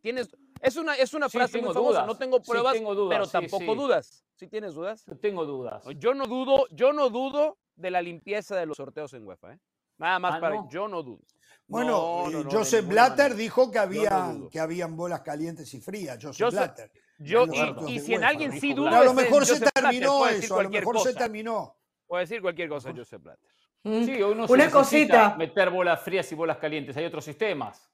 ¿Tienes 0.00 0.30
es 0.60 0.76
una, 0.76 0.94
es 0.94 1.14
una 1.14 1.28
frase 1.28 1.60
muy 1.60 1.72
famosa. 1.72 2.06
No 2.06 2.16
tengo 2.16 2.40
pruebas, 2.42 2.76
pero 3.08 3.26
tampoco 3.26 3.74
dudas. 3.74 4.24
¿Sí 4.34 4.48
tienes 4.48 4.74
dudas? 4.74 5.04
Tengo 5.20 5.44
dudas. 5.44 5.84
Yo 5.96 6.14
no 6.14 6.26
dudo, 6.26 6.66
yo 6.70 6.92
no 6.92 7.10
dudo 7.10 7.58
de 7.74 7.90
la 7.90 8.02
limpieza 8.02 8.56
de 8.56 8.66
los 8.66 8.76
sorteos 8.76 9.12
en 9.14 9.26
UEFA. 9.26 9.54
¿eh? 9.54 9.58
Nada 9.98 10.18
más 10.18 10.34
ah, 10.34 10.40
para 10.40 10.68
yo 10.68 10.88
no 10.88 11.02
dudo. 11.02 11.22
Bueno, 11.68 12.30
eh, 12.30 12.44
Joseph 12.50 12.86
Blatter 12.86 13.34
dijo 13.34 13.70
que 13.70 13.78
había 13.78 14.34
que 14.50 14.60
habían 14.60 14.96
bolas 14.96 15.22
calientes 15.22 15.72
y 15.74 15.80
frías. 15.80 16.18
Joseph, 16.20 16.50
Blatter. 16.50 16.90
Yo, 17.18 17.46
y, 17.88 17.98
si 18.00 18.14
en 18.14 18.24
alguien 18.24 18.60
sí 18.60 18.74
duda. 18.74 19.00
A 19.00 19.04
lo 19.04 19.14
mejor 19.14 19.46
se 19.46 19.60
terminó 19.60 20.26
eso, 20.28 20.58
a 20.58 20.62
lo 20.62 20.70
mejor 20.70 21.00
se 21.00 21.14
terminó. 21.14 21.76
Puede 22.06 22.22
decir 22.22 22.40
cualquier 22.40 22.68
cosa, 22.68 22.92
Joseph 22.94 23.22
Blatter. 23.22 23.50
Mm. 23.82 24.04
Sí, 24.04 24.22
uno 24.22 24.46
Una 24.48 24.70
cosita. 24.70 25.34
meter 25.36 25.70
bolas 25.70 26.00
frías 26.02 26.30
y 26.30 26.34
bolas 26.34 26.58
calientes. 26.58 26.96
Hay 26.96 27.04
otros 27.04 27.24
sistemas. 27.24 27.90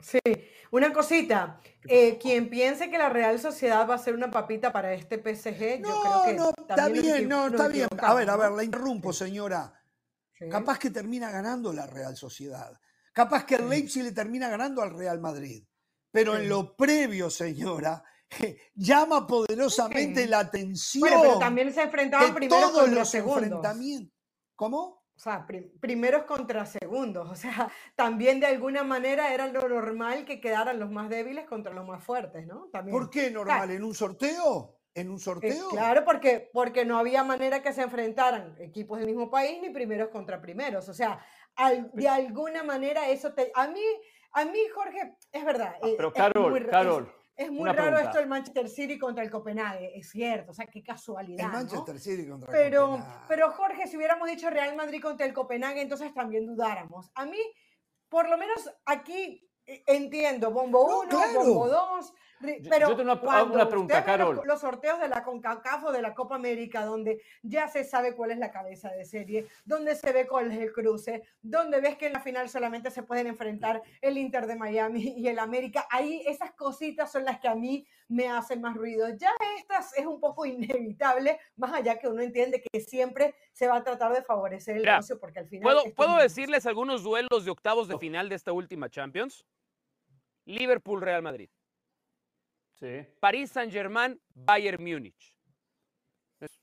Sí, 0.00 0.20
una 0.70 0.92
cosita, 0.92 1.60
eh, 1.88 2.18
quien 2.18 2.48
piense 2.48 2.90
que 2.90 2.98
la 2.98 3.08
Real 3.08 3.38
Sociedad 3.40 3.88
va 3.88 3.94
a 3.94 3.98
ser 3.98 4.14
una 4.14 4.30
papita 4.30 4.72
para 4.72 4.92
este 4.92 5.16
PSG, 5.16 5.82
yo 5.82 6.00
creo 6.02 6.22
que. 6.24 6.34
No, 6.34 6.52
está 6.56 6.88
bien, 6.88 7.28
no, 7.28 7.46
está 7.48 7.68
bien. 7.68 7.88
A 8.00 8.14
ver, 8.14 8.30
a 8.30 8.36
ver, 8.36 8.52
la 8.52 8.64
interrumpo, 8.64 9.12
señora. 9.12 9.74
Capaz 10.50 10.78
que 10.78 10.90
termina 10.90 11.30
ganando 11.30 11.72
la 11.72 11.86
Real 11.86 12.16
Sociedad. 12.16 12.78
Capaz 13.12 13.44
que 13.44 13.56
el 13.56 13.68
Leipzig 13.68 14.04
le 14.04 14.12
termina 14.12 14.48
ganando 14.48 14.82
al 14.82 14.96
Real 14.96 15.18
Madrid. 15.20 15.64
Pero 16.12 16.36
en 16.36 16.48
lo 16.48 16.76
previo, 16.76 17.28
señora, 17.28 18.04
llama 18.74 19.26
poderosamente 19.26 20.26
la 20.26 20.40
atención. 20.40 21.00
Bueno, 21.00 21.22
pero 21.22 21.38
también 21.38 21.72
se 21.72 21.82
enfrentaban 21.82 22.34
primero 22.34 22.72
con 22.72 22.94
los 22.94 23.14
enfrentamientos. 23.14 24.14
¿Cómo? 24.54 24.97
O 25.18 25.20
sea, 25.20 25.44
primeros 25.80 26.22
contra 26.22 26.64
segundos, 26.64 27.28
o 27.28 27.34
sea, 27.34 27.68
también 27.96 28.38
de 28.38 28.46
alguna 28.46 28.84
manera 28.84 29.34
era 29.34 29.48
lo 29.48 29.68
normal 29.68 30.24
que 30.24 30.40
quedaran 30.40 30.78
los 30.78 30.92
más 30.92 31.08
débiles 31.08 31.44
contra 31.46 31.72
los 31.72 31.84
más 31.84 32.04
fuertes, 32.04 32.46
¿no? 32.46 32.68
También. 32.72 32.96
¿Por 32.96 33.10
qué 33.10 33.28
normal? 33.28 33.72
¿En 33.72 33.82
un 33.82 33.96
sorteo? 33.96 34.76
¿En 34.94 35.10
un 35.10 35.16
eh, 35.16 35.20
sorteo? 35.20 35.70
claro, 35.70 36.04
porque, 36.04 36.48
porque 36.52 36.84
no 36.84 36.96
había 36.96 37.24
manera 37.24 37.62
que 37.62 37.72
se 37.72 37.82
enfrentaran 37.82 38.54
equipos 38.60 39.00
del 39.00 39.08
mismo 39.08 39.28
país 39.28 39.60
ni 39.60 39.70
primeros 39.70 40.10
contra 40.10 40.40
primeros, 40.40 40.88
o 40.88 40.94
sea, 40.94 41.18
de 41.94 42.08
alguna 42.08 42.62
manera 42.62 43.08
eso 43.08 43.32
te... 43.32 43.50
A 43.56 43.66
mí, 43.66 43.82
a 44.30 44.44
mí 44.44 44.60
Jorge, 44.72 45.16
es 45.32 45.44
verdad. 45.44 45.74
Ah, 45.82 45.88
pero 45.96 46.12
Carol, 46.12 46.68
Carol, 46.70 47.12
es 47.12 47.17
muy 47.50 47.70
raro 47.70 47.98
esto 47.98 48.18
del 48.18 48.26
Manchester 48.26 48.68
City 48.68 48.98
contra 48.98 49.22
el 49.22 49.30
Copenhague, 49.30 49.96
es 49.96 50.10
cierto, 50.10 50.50
o 50.50 50.54
sea, 50.54 50.66
qué 50.66 50.82
casualidad. 50.82 51.46
El 51.46 51.52
Manchester 51.52 51.98
City 52.00 52.28
contra 52.28 52.66
el 52.66 52.74
Copenhague. 52.74 53.24
Pero 53.28 53.50
Jorge, 53.52 53.86
si 53.86 53.96
hubiéramos 53.96 54.28
dicho 54.28 54.50
Real 54.50 54.74
Madrid 54.76 55.00
contra 55.00 55.24
el 55.24 55.32
Copenhague, 55.32 55.80
entonces 55.80 56.12
también 56.12 56.46
dudáramos. 56.46 57.10
A 57.14 57.26
mí, 57.26 57.38
por 58.08 58.28
lo 58.28 58.36
menos 58.36 58.68
aquí 58.84 59.48
eh, 59.68 59.84
entiendo, 59.86 60.50
bombo 60.50 61.02
1, 61.02 61.20
bombo 61.34 61.68
2, 61.68 62.12
pero 62.40 62.90
yo 62.90 62.96
tengo 62.96 63.12
una, 63.12 63.68
pregunta, 63.68 64.04
Carol. 64.04 64.40
Los, 64.44 64.60
sorteos 64.60 65.00
de 65.00 65.08
la 65.08 65.22
CONCACAF 65.22 65.84
o 65.84 65.92
de 65.92 66.02
la 66.02 66.14
Copa 66.14 66.36
América, 66.36 66.84
donde 66.84 67.22
ya 67.42 67.68
se 67.68 67.84
sabe 67.84 68.14
cuál 68.14 68.30
es 68.30 68.38
la 68.38 68.50
cabeza 68.50 68.90
de 68.90 69.04
serie, 69.04 69.46
donde 69.64 69.94
se 69.94 70.12
ve 70.12 70.26
cuál 70.26 70.52
es 70.52 70.58
el 70.58 70.72
cruce, 70.72 71.22
donde 71.42 71.80
ves 71.80 71.96
que 71.96 72.06
en 72.06 72.12
la 72.12 72.20
final 72.20 72.48
solamente 72.48 72.90
se 72.90 73.02
pueden 73.02 73.26
enfrentar 73.26 73.82
el 74.00 74.18
Inter 74.18 74.46
de 74.46 74.56
Miami 74.56 75.14
y 75.16 75.28
el 75.28 75.38
América, 75.38 75.86
ahí 75.90 76.22
esas 76.26 76.52
cositas 76.52 77.10
son 77.10 77.24
las 77.24 77.40
que 77.40 77.48
a 77.48 77.54
mí 77.54 77.86
me 78.08 78.28
hacen 78.28 78.60
más 78.60 78.76
ruido. 78.76 79.08
Ya 79.16 79.30
estas 79.58 79.96
es 79.96 80.06
un 80.06 80.20
poco 80.20 80.46
inevitable, 80.46 81.38
más 81.56 81.72
allá 81.72 81.98
que 81.98 82.08
uno 82.08 82.22
entiende 82.22 82.62
que 82.62 82.80
siempre 82.80 83.34
se 83.52 83.68
va 83.68 83.76
a 83.76 83.84
tratar 83.84 84.12
de 84.12 84.22
favorecer 84.22 84.76
el 84.76 84.84
negocio, 84.84 85.18
porque 85.18 85.40
al 85.40 85.48
final... 85.48 85.62
¿Puedo, 85.62 85.94
¿puedo 85.94 86.16
decirles 86.16 86.66
algunos 86.66 87.02
duelos 87.02 87.44
de 87.44 87.50
octavos 87.50 87.88
de 87.88 87.98
final 87.98 88.28
de 88.28 88.36
esta 88.36 88.52
última 88.52 88.88
Champions? 88.88 89.44
Liverpool-Real 90.46 91.22
Madrid. 91.22 91.50
Sí. 92.80 93.06
París 93.20 93.50
Saint-Germain, 93.50 94.20
Bayern 94.34 94.82
Múnich. 94.82 95.34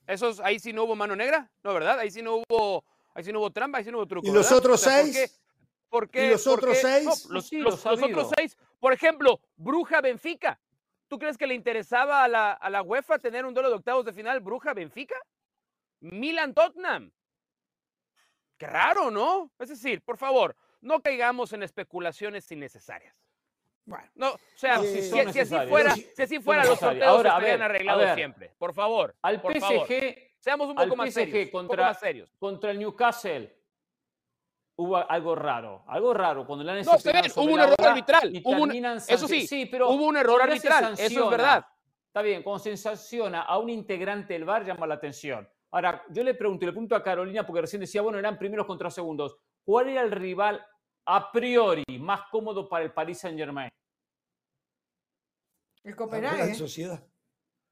Esos, 0.06 0.40
ahí 0.40 0.58
sí 0.58 0.72
no 0.72 0.84
hubo 0.84 0.96
mano 0.96 1.14
negra, 1.14 1.50
¿no, 1.62 1.74
verdad? 1.74 1.98
Ahí 1.98 2.10
sí 2.10 2.22
no 2.22 2.36
hubo, 2.36 2.84
ahí 3.14 3.24
sí 3.24 3.32
no 3.32 3.40
hubo 3.40 3.50
trampa, 3.50 3.78
ahí 3.78 3.84
sí 3.84 3.90
no 3.90 3.98
hubo 3.98 4.06
truco. 4.06 4.26
¿Y 4.26 4.32
los 4.32 4.50
otros 4.50 4.80
seis? 4.80 5.38
¿por 5.88 6.08
qué, 6.08 6.26
¿Y 6.26 6.30
los 6.30 6.46
otros 6.46 6.78
seis? 6.78 7.26
los, 7.28 7.52
otros 7.84 8.30
seis. 8.36 8.56
Por 8.80 8.92
ejemplo, 8.92 9.40
Bruja 9.56 10.00
Benfica. 10.00 10.58
¿Tú 11.08 11.18
crees 11.18 11.36
que 11.36 11.46
le 11.46 11.54
interesaba 11.54 12.24
a 12.24 12.28
la, 12.28 12.52
a 12.52 12.70
la 12.70 12.82
UEFA 12.82 13.18
tener 13.18 13.44
un 13.44 13.54
duelo 13.54 13.68
de 13.68 13.76
octavos 13.76 14.04
de 14.04 14.12
final 14.12 14.40
Bruja 14.40 14.74
Benfica? 14.74 15.16
Milan 16.00 16.54
Tottenham. 16.54 17.12
Qué 18.58 18.66
raro, 18.66 19.10
¿no? 19.10 19.52
Es 19.58 19.68
decir, 19.68 20.02
por 20.02 20.16
favor, 20.16 20.56
no 20.80 21.00
caigamos 21.00 21.52
en 21.52 21.62
especulaciones 21.62 22.50
innecesarias. 22.50 23.25
Bueno, 23.86 24.04
no, 24.16 24.32
o 24.32 24.38
sea, 24.56 24.80
si, 24.82 24.98
así 25.18 25.54
fuera, 25.68 25.94
si 25.94 26.22
así 26.22 26.40
fuera 26.40 26.64
los 26.64 26.76
sorteos 26.78 27.06
Ahora, 27.06 27.30
estarían 27.30 27.62
arreglados 27.62 28.14
siempre. 28.14 28.52
Por 28.58 28.74
favor. 28.74 29.14
Al 29.22 29.40
PSG, 29.40 30.36
seamos 30.40 30.68
un 30.68 30.74
poco, 30.74 30.96
más, 30.96 31.14
serios, 31.14 31.50
contra, 31.50 31.94
serios. 31.94 32.28
Contra 32.36 32.72
el 32.72 32.80
Newcastle 32.80 33.56
hubo 34.76 34.96
algo 34.96 35.34
raro, 35.36 35.84
algo 35.86 36.12
raro 36.12 36.44
cuando 36.46 36.64
le 36.64 36.72
han 36.72 36.84
No, 36.84 36.92
hubo 36.92 37.52
un 37.52 37.60
error 37.60 37.76
arbitral. 37.78 38.32
eso 39.08 39.28
sí, 39.28 39.46
sí, 39.46 39.66
pero 39.66 39.88
hubo 39.90 40.04
un 40.04 40.16
error 40.16 40.42
arbitral, 40.42 40.94
eso 40.98 41.24
es 41.24 41.30
verdad. 41.30 41.64
Está 42.08 42.22
bien, 42.22 42.42
cuando 42.42 42.58
se 42.60 42.76
sanciona 42.76 43.42
a 43.42 43.58
un 43.58 43.70
integrante 43.70 44.32
del 44.32 44.44
VAR 44.44 44.64
llama 44.64 44.86
la 44.86 44.94
atención. 44.94 45.48
Ahora, 45.70 46.02
yo 46.08 46.24
le 46.24 46.34
pregunto, 46.34 46.64
y 46.64 46.66
le 46.66 46.72
pregunto 46.72 46.96
a 46.96 47.02
Carolina, 47.02 47.46
porque 47.46 47.60
recién 47.60 47.80
decía, 47.80 48.00
bueno, 48.00 48.18
eran 48.18 48.38
primeros 48.38 48.66
contra 48.66 48.90
segundos. 48.90 49.36
¿Cuál 49.62 49.90
era 49.90 50.00
el 50.00 50.10
rival 50.10 50.64
a 51.06 51.30
priori 51.30 51.84
más 51.98 52.22
cómodo 52.30 52.68
para 52.68 52.84
el 52.84 52.92
Paris 52.92 53.18
Saint 53.18 53.38
Germain? 53.38 53.70
El 55.84 55.94
Copenhague. 55.94 56.48
La 56.48 56.54
Sociedad. 56.54 57.02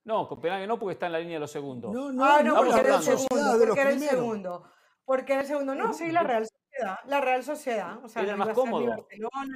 No, 0.05 0.29
Copenhague 0.29 0.67
no, 0.67 0.79
porque 0.79 0.93
está 0.93 1.07
en 1.07 1.13
la 1.13 1.19
línea 1.19 1.35
de 1.35 1.41
los 1.41 1.51
segundos. 1.51 1.93
No, 1.93 2.13
no, 2.13 2.25
ah, 2.25 2.43
no, 2.43 2.57
porque 2.57 2.81
era 2.81 2.97
el 2.97 3.03
segundo. 3.03 3.59
Porque 3.59 3.81
era 3.81 3.91
el 3.91 4.01
segundo. 4.01 4.65
Porque 5.05 5.33
era 5.33 5.43
el 5.43 5.49
segundo. 5.49 5.75
No, 5.75 5.93
sí, 5.93 6.13
la 6.13 6.23
Real 6.23 6.47
Sociedad. 6.47 6.99
La 7.07 7.21
Real 7.21 7.43
Sociedad. 7.43 8.05
O 8.05 8.09
sea, 8.09 8.23
era 8.23 8.37
más 8.37 8.51
cómodo. 8.51 9.07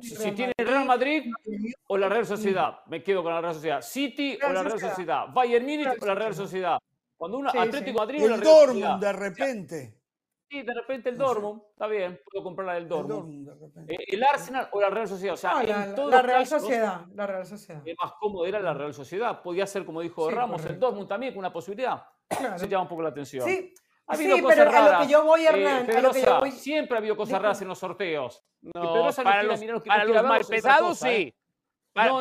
si 0.02 0.32
tiene 0.32 0.52
el 0.56 0.66
Real 0.66 0.86
Madrid 0.86 1.30
o 1.86 1.96
la 1.96 2.08
Real 2.08 2.26
Sociedad, 2.26 2.80
me 2.86 3.02
quedo 3.02 3.22
con 3.22 3.32
la 3.32 3.40
Real 3.40 3.54
Sociedad. 3.54 3.82
City 3.82 4.38
o 4.42 4.52
la 4.52 4.62
Real 4.62 4.80
Sociedad. 4.80 5.26
Bayern 5.32 5.64
Múnich 5.64 6.02
o 6.02 6.06
la 6.06 6.14
Real 6.14 6.34
Sociedad. 6.34 6.78
Cuando 7.16 7.38
uno 7.38 7.50
Atlético 7.50 7.98
Madrid 7.98 8.24
o 8.24 8.28
la 8.28 8.36
Real 8.36 8.44
Dortmund 8.44 9.02
de 9.02 9.12
repente. 9.12 9.97
Sí, 10.50 10.62
de 10.62 10.72
repente 10.72 11.10
el 11.10 11.18
Dortmund, 11.18 11.60
está 11.70 11.86
bien, 11.86 12.18
puedo 12.24 12.42
comprar 12.42 12.68
la 12.68 12.74
del 12.74 12.88
Dortmund. 12.88 13.48
El, 13.86 13.94
eh, 13.94 14.04
el, 14.08 14.24
Arsenal 14.24 14.68
o 14.72 14.80
la 14.80 14.88
Real 14.88 15.06
Sociedad. 15.06 15.34
O 15.34 15.36
sea, 15.36 15.62
la, 15.62 16.22
Real 16.22 16.46
Sociedad. 16.46 17.06
La 17.14 17.26
Real 17.26 17.44
Sociedad. 17.44 17.82
El 17.84 17.96
más 18.02 18.12
cómodo 18.18 18.46
era 18.46 18.58
la 18.60 18.72
Real 18.72 18.94
Sociedad. 18.94 19.42
Podía 19.42 19.66
ser, 19.66 19.84
como 19.84 20.00
dijo 20.00 20.30
Ramos, 20.30 20.64
el 20.64 20.78
Dortmund 20.78 21.06
también 21.06 21.34
con 21.34 21.40
una 21.40 21.52
posibilidad. 21.52 22.02
Se 22.56 22.66
llama 22.66 22.84
un 22.84 22.88
poco 22.88 23.02
la 23.02 23.10
atención. 23.10 23.46
Sí, 23.46 23.74
ha 24.06 24.14
habido 24.14 24.36
sí, 24.36 24.44
pero 24.46 24.64
raras. 24.64 24.80
a 24.80 24.98
lo 25.00 25.06
que 25.06 25.12
yo 25.12 25.24
voy, 25.24 25.44
Hernán, 25.44 25.90
eh, 25.90 25.96
a 25.96 26.00
lo 26.00 26.10
que 26.12 26.22
yo 26.22 26.40
voy... 26.40 26.50
Siempre 26.50 26.96
ha 26.96 26.98
habido 26.98 27.16
cosas 27.16 27.42
raras 27.42 27.60
en 27.60 27.68
los 27.68 27.78
sorteos. 27.78 28.42
No, 28.62 29.10
para 29.22 29.42
los, 29.42 29.60
para 29.86 30.04
los 30.04 30.22
mal 30.24 30.44
pesados, 30.48 30.98
sí. 30.98 31.08
¿eh? 31.08 31.34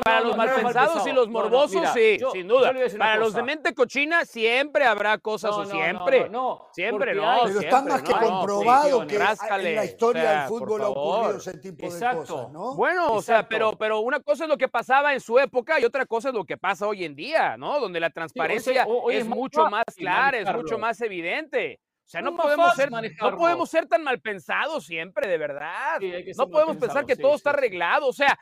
Para, 0.04 0.22
los 0.22 0.36
mal 0.36 0.50
pensados 0.56 1.08
y 1.08 1.12
los 1.12 1.28
morbosos, 1.30 1.90
sí, 1.94 2.18
sin 2.32 2.48
duda. 2.48 2.74
Para 2.98 3.18
los 3.18 3.34
de 3.34 3.44
mente 3.44 3.74
cochina, 3.74 4.26
siempre 4.26 4.86
habrá 4.86 5.18
cosas, 5.18 5.52
o 5.52 5.66
siempre. 5.66 6.30
No, 6.30 6.68
siempre, 6.74 7.14
no. 7.16 7.42
Pero 7.46 7.60
está 7.60 7.82
más 7.82 8.02
que 8.02 8.14
comprobado 8.14 9.06
que 9.08 9.16
en 9.16 9.76
la 9.76 9.86
historia 9.86 10.32
del 10.32 10.48
fútbol 10.48 10.82
ha 10.82 10.90
ocurrido 10.90 11.38
ese 11.38 11.58
tipo 11.58 11.92
de 11.92 12.16
cosas, 12.16 12.52
¿no? 12.52 12.76
Bueno, 12.76 13.14
o 13.14 13.22
sea, 13.22 13.48
pero, 13.48 13.78
pero 13.78 14.00
una 14.00 14.20
cosa 14.20 14.44
es 14.46 14.50
lo 14.50 14.58
que 14.58 14.68
pasaba 14.68 15.14
en 15.14 15.20
su 15.20 15.38
época 15.40 15.80
y 15.80 15.86
otra 15.86 16.06
cosa 16.06 16.30
es 16.30 16.36
lo 16.36 16.46
que 16.46 16.58
pasa 16.58 16.88
hoy 16.88 17.06
en 17.06 17.16
día, 17.16 17.58
¿no? 17.58 17.80
Donde 17.80 18.00
la 18.00 18.10
transparencia 18.10 18.88
es 19.12 19.26
mucho 19.28 19.70
más 19.70 19.86
clara, 19.96 20.38
es 20.40 20.54
mucho 20.54 20.78
más 20.78 21.00
evidente. 21.02 21.80
O 22.08 22.10
sea, 22.10 22.22
no 22.22 22.38
podemos, 22.38 22.74
ser, 22.74 22.90
no 22.90 23.38
podemos 23.38 23.70
ser 23.70 23.86
tan 23.86 24.02
mal 24.02 24.22
pensados 24.22 24.86
siempre, 24.86 25.28
de 25.28 25.38
verdad. 25.38 26.00
no 26.38 26.50
podemos 26.50 26.78
pensar 26.78 27.06
que 27.06 27.18
todo 27.18 27.36
está 27.36 27.50
arreglado. 27.50 28.08
O 28.08 28.14
sea, 28.14 28.40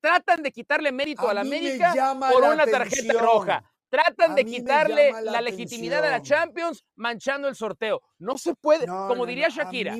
tratan 0.00 0.42
de 0.42 0.50
quitarle 0.50 0.92
mérito 0.92 1.28
a, 1.28 1.34
la 1.34 1.40
América 1.42 1.94
por 2.30 2.42
una 2.42 2.66
tarjeta 2.66 3.12
roja. 3.14 3.62
Tratan 3.94 4.34
de 4.34 4.44
quitarle 4.44 5.12
la, 5.22 5.40
legitimidad 5.40 6.04
a 6.04 6.10
la 6.10 6.20
Champions 6.20 6.84
manchando 6.96 7.46
el 7.46 7.54
sorteo. 7.54 8.02
No 8.18 8.36
se 8.38 8.56
puede, 8.56 8.86
como 8.86 9.24
diría 9.24 9.48
Shakira, 9.50 9.94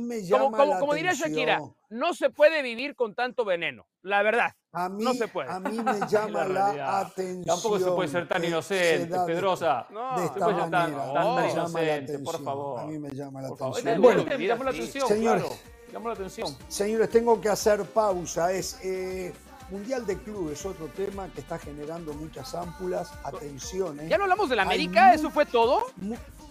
como, 0.80 0.94
diría 0.94 1.12
Shakira, 1.12 1.60
no 1.90 2.12
se 2.12 2.30
puede 2.30 2.60
vivir 2.62 2.96
con 2.96 3.14
tanto 3.14 3.44
veneno, 3.44 3.86
la 4.02 4.24
verdad. 4.24 4.50
A 4.72 4.88
mí, 4.88 5.04
no 5.04 5.14
se 5.14 5.28
puede. 5.28 5.48
A 5.48 5.60
mí 5.60 5.78
me 5.78 5.92
llama 6.10 6.44
la, 6.44 6.98
atención. 7.02 7.44
Tampoco 7.44 7.78
se 7.78 7.90
puede 7.92 8.08
ser 8.08 8.26
tan 8.26 8.44
inocente, 8.44 9.16
Pedrosa. 9.24 9.86
No, 9.90 10.18
de 10.18 10.26
esta 10.26 10.40
manera. 10.40 10.70
Tan, 10.70 11.36
tan 11.36 11.50
inocente, 11.50 12.18
por 12.18 12.42
favor. 12.42 12.80
A 12.80 12.86
mí 12.86 12.98
me 12.98 13.10
llama 13.10 13.42
la 13.42 13.48
atención. 13.48 14.02
Bueno, 14.02 14.24
bueno 14.24 14.36
llamó 14.36 14.64
la 14.64 14.70
atención, 14.70 15.06
señores, 15.06 15.44
claro. 15.88 16.04
la 16.04 16.12
atención. 16.14 16.56
Señores, 16.66 17.10
tengo 17.10 17.40
que 17.40 17.48
hacer 17.48 17.84
pausa. 17.84 18.50
Es 18.52 18.80
eh, 18.82 19.32
Mundial 19.70 20.06
de 20.06 20.18
Clubes, 20.18 20.64
otro 20.66 20.86
tema 20.88 21.28
que 21.28 21.40
está 21.40 21.58
generando 21.58 22.12
muchas 22.14 22.54
ámpulas. 22.54 23.10
Atención. 23.24 23.98
¿eh? 24.00 24.08
¿Ya 24.08 24.18
no 24.18 24.24
hablamos 24.24 24.48
de 24.48 24.56
la 24.56 24.62
América? 24.62 25.14
¿Eso 25.14 25.30
fue 25.30 25.46
todo? 25.46 25.86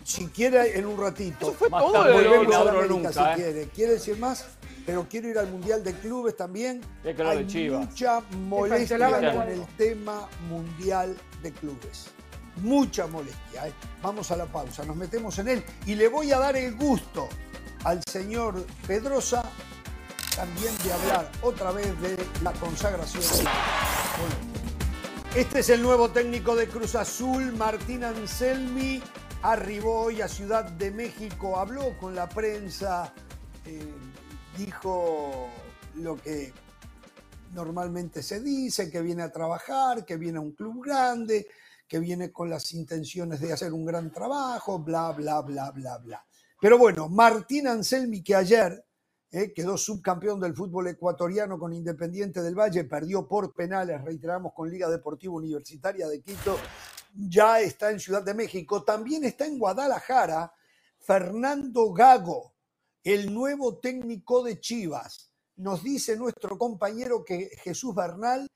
Si 0.03 0.27
quiere, 0.27 0.77
en 0.77 0.85
un 0.85 0.99
ratito. 0.99 1.49
Eso 1.49 1.53
fue 1.53 1.69
todo. 1.69 1.91
Volvemos 1.91 2.55
a 2.55 2.63
la 2.63 2.71
América, 2.71 3.13
si 3.13 3.19
¿eh? 3.19 3.31
quiere. 3.35 3.67
¿Quiere 3.69 3.93
decir 3.93 4.17
más? 4.17 4.45
Pero 4.85 5.07
quiero 5.09 5.29
ir 5.29 5.37
al 5.37 5.49
Mundial 5.49 5.83
de 5.83 5.93
Clubes 5.93 6.35
también. 6.35 6.81
Hay 7.05 7.69
mucha 7.69 8.21
molestia 8.47 9.33
con 9.33 9.47
el 9.47 9.65
tema 9.77 10.27
Mundial 10.49 11.15
de 11.41 11.51
Clubes. 11.51 12.07
Mucha 12.57 13.07
molestia. 13.07 13.67
¿eh? 13.67 13.73
Vamos 14.01 14.31
a 14.31 14.37
la 14.37 14.45
pausa, 14.45 14.83
nos 14.85 14.95
metemos 14.95 15.39
en 15.39 15.47
él 15.47 15.63
y 15.85 15.95
le 15.95 16.07
voy 16.07 16.31
a 16.31 16.39
dar 16.39 16.55
el 16.55 16.75
gusto 16.75 17.29
al 17.83 18.01
señor 18.09 18.65
Pedrosa 18.87 19.43
también 20.35 20.75
de 20.83 20.93
hablar 20.93 21.31
otra 21.41 21.71
vez 21.71 21.99
de 22.01 22.17
la 22.41 22.53
consagración. 22.53 23.45
Este 25.35 25.59
es 25.59 25.69
el 25.69 25.81
nuevo 25.81 26.09
técnico 26.09 26.55
de 26.55 26.67
Cruz 26.67 26.95
Azul, 26.95 27.53
Martín 27.53 28.03
Anselmi. 28.03 29.01
Arribó 29.41 30.03
hoy 30.03 30.21
a 30.21 30.27
Ciudad 30.27 30.63
de 30.65 30.91
México, 30.91 31.57
habló 31.57 31.97
con 31.97 32.15
la 32.15 32.29
prensa, 32.29 33.13
eh, 33.65 33.93
dijo 34.57 35.49
lo 35.95 36.15
que 36.15 36.53
normalmente 37.51 38.23
se 38.23 38.39
dice, 38.39 38.89
que 38.89 39.01
viene 39.01 39.23
a 39.23 39.31
trabajar, 39.31 40.05
que 40.05 40.17
viene 40.17 40.37
a 40.37 40.41
un 40.41 40.53
club 40.53 40.83
grande, 40.85 41.47
que 41.87 41.99
viene 41.99 42.31
con 42.31 42.49
las 42.49 42.73
intenciones 42.73 43.41
de 43.41 43.53
hacer 43.53 43.73
un 43.73 43.85
gran 43.85 44.11
trabajo, 44.11 44.79
bla, 44.79 45.11
bla, 45.11 45.41
bla, 45.41 45.71
bla, 45.71 45.97
bla. 45.97 46.25
Pero 46.59 46.77
bueno, 46.77 47.09
Martín 47.09 47.67
Anselmi, 47.67 48.23
que 48.23 48.35
ayer 48.35 48.85
¿eh? 49.33 49.51
quedó 49.51 49.77
subcampeón 49.77 50.39
del 50.39 50.55
fútbol 50.55 50.87
ecuatoriano 50.87 51.57
con 51.57 51.73
Independiente 51.73 52.41
del 52.41 52.55
Valle, 52.55 52.83
perdió 52.85 53.27
por 53.27 53.53
penales, 53.53 54.01
reiteramos, 54.01 54.53
con 54.53 54.69
Liga 54.69 54.87
Deportiva 54.89 55.33
Universitaria 55.33 56.07
de 56.07 56.21
Quito, 56.21 56.55
ya 57.15 57.59
está 57.59 57.89
en 57.91 57.99
Ciudad 57.99 58.23
de 58.23 58.35
México, 58.35 58.83
también 58.83 59.25
está 59.25 59.45
en 59.45 59.57
Guadalajara 59.57 60.53
Fernando 60.99 61.91
Gago, 61.91 62.53
el 63.03 63.33
nuevo 63.33 63.79
técnico 63.79 64.43
de 64.43 64.59
Chivas. 64.59 65.31
Nos 65.55 65.83
dice 65.83 66.15
nuestro 66.15 66.57
compañero 66.57 67.23
que 67.25 67.49
Jesús 67.63 67.93
Bernal 67.93 68.47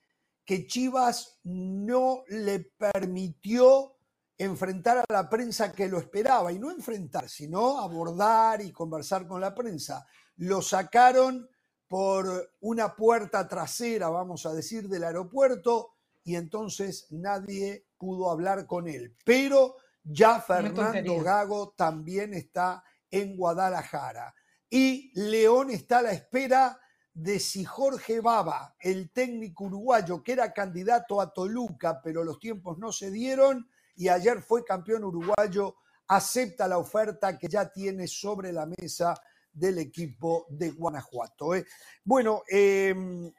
que 0.45 0.65
Chivas 0.65 1.39
no 1.43 2.23
le 2.30 2.71
permitió 2.78 3.97
enfrentar 4.38 4.99
a 4.99 5.05
la 5.09 5.30
prensa 5.30 5.73
que 5.73 5.89
lo 5.89 5.97
esperaba, 5.97 6.51
y 6.53 6.59
no 6.59 6.71
enfrentar, 6.71 7.28
sino 7.28 7.80
abordar 7.80 8.61
y 8.61 8.71
conversar 8.71 9.28
con 9.28 9.41
la 9.41 9.53
prensa 9.53 10.05
lo 10.38 10.61
sacaron 10.61 11.49
por 11.88 12.51
una 12.61 12.95
puerta 12.95 13.47
trasera, 13.47 14.09
vamos 14.09 14.45
a 14.45 14.53
decir, 14.53 14.89
del 14.89 15.03
aeropuerto 15.03 15.93
y 16.23 16.35
entonces 16.35 17.07
nadie 17.11 17.88
pudo 17.97 18.29
hablar 18.29 18.65
con 18.65 18.88
él. 18.88 19.15
Pero 19.23 19.77
ya 20.03 20.41
Fernando 20.41 21.19
Gago 21.21 21.73
también 21.75 22.33
está 22.33 22.83
en 23.09 23.38
Guadalajara 23.38 24.33
y 24.69 25.11
León 25.15 25.71
está 25.71 25.99
a 25.99 26.03
la 26.03 26.11
espera 26.11 26.79
de 27.13 27.39
si 27.39 27.65
Jorge 27.65 28.19
Baba, 28.19 28.75
el 28.79 29.09
técnico 29.11 29.63
uruguayo 29.63 30.21
que 30.21 30.33
era 30.33 30.53
candidato 30.53 31.19
a 31.19 31.33
Toluca, 31.33 31.99
pero 32.03 32.23
los 32.23 32.39
tiempos 32.39 32.77
no 32.77 32.91
se 32.91 33.09
dieron 33.09 33.67
y 33.95 34.09
ayer 34.09 34.43
fue 34.43 34.63
campeón 34.63 35.03
uruguayo, 35.03 35.77
acepta 36.07 36.67
la 36.67 36.77
oferta 36.77 37.39
que 37.39 37.47
ya 37.47 37.71
tiene 37.71 38.07
sobre 38.07 38.51
la 38.51 38.67
mesa 38.67 39.19
del 39.58 39.80
equipo 39.80 40.45
de 40.49 40.72
Guanajuato. 40.72 41.55
¿eh? 41.55 41.66
Bueno, 42.03 42.43
em, 42.47 43.32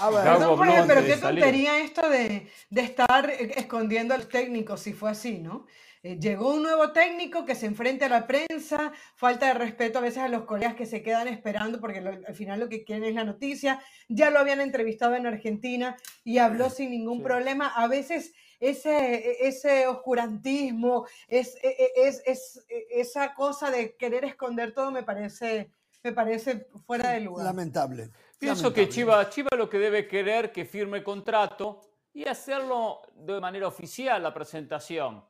a 0.00 0.10
ver. 0.10 0.86
pero 0.86 1.04
qué 1.04 1.16
tontería 1.16 1.80
esto 1.80 2.08
de, 2.08 2.48
estar 2.70 3.30
escondiendo 3.30 4.14
al 4.14 4.28
técnico, 4.28 4.76
si 4.76 4.92
fue 4.92 5.10
así, 5.10 5.38
¿no? 5.38 5.66
Eh, 6.02 6.18
llegó 6.20 6.54
un 6.54 6.62
nuevo 6.62 6.92
técnico 6.92 7.46
que 7.46 7.54
se 7.54 7.64
enfrenta 7.64 8.06
a 8.06 8.10
la 8.10 8.26
prensa, 8.26 8.92
falta 9.16 9.46
de 9.46 9.54
respeto 9.54 9.98
a 9.98 10.02
veces 10.02 10.18
a 10.18 10.28
los 10.28 10.44
colegas 10.44 10.74
que 10.74 10.84
se 10.84 11.02
quedan 11.02 11.28
esperando 11.28 11.80
porque 11.80 12.00
al 12.00 12.34
final 12.34 12.60
lo 12.60 12.68
que 12.68 12.84
quieren 12.84 13.04
es 13.04 13.14
la 13.14 13.24
noticia. 13.24 13.82
Ya 14.08 14.28
lo 14.28 14.38
habían 14.38 14.60
entrevistado 14.60 15.14
en 15.14 15.26
Argentina 15.26 15.96
y 16.22 16.38
habló 16.38 16.68
sin 16.68 16.90
ningún 16.90 17.22
problema. 17.22 17.68
A 17.68 17.88
veces 17.88 18.34
ese, 18.60 19.46
ese 19.46 19.86
oscurantismo, 19.86 21.06
es, 21.28 21.56
e, 21.62 21.68
e, 21.68 22.08
es, 22.08 22.22
es, 22.26 22.66
e, 22.68 23.00
esa 23.00 23.34
cosa 23.34 23.70
de 23.70 23.96
querer 23.96 24.24
esconder 24.24 24.72
todo 24.72 24.90
me 24.90 25.02
parece, 25.02 25.70
me 26.02 26.12
parece 26.12 26.66
fuera 26.86 27.10
de 27.10 27.20
lugar. 27.20 27.44
Lamentable. 27.46 28.10
Pienso 28.38 28.72
que 28.72 28.88
Chiva, 28.88 29.28
Chiva 29.30 29.50
lo 29.56 29.68
que 29.68 29.78
debe 29.78 30.06
querer 30.06 30.52
que 30.52 30.64
firme 30.64 31.02
contrato 31.02 31.80
y 32.12 32.26
hacerlo 32.26 33.02
de 33.14 33.40
manera 33.40 33.66
oficial 33.66 34.22
la 34.22 34.32
presentación. 34.32 35.24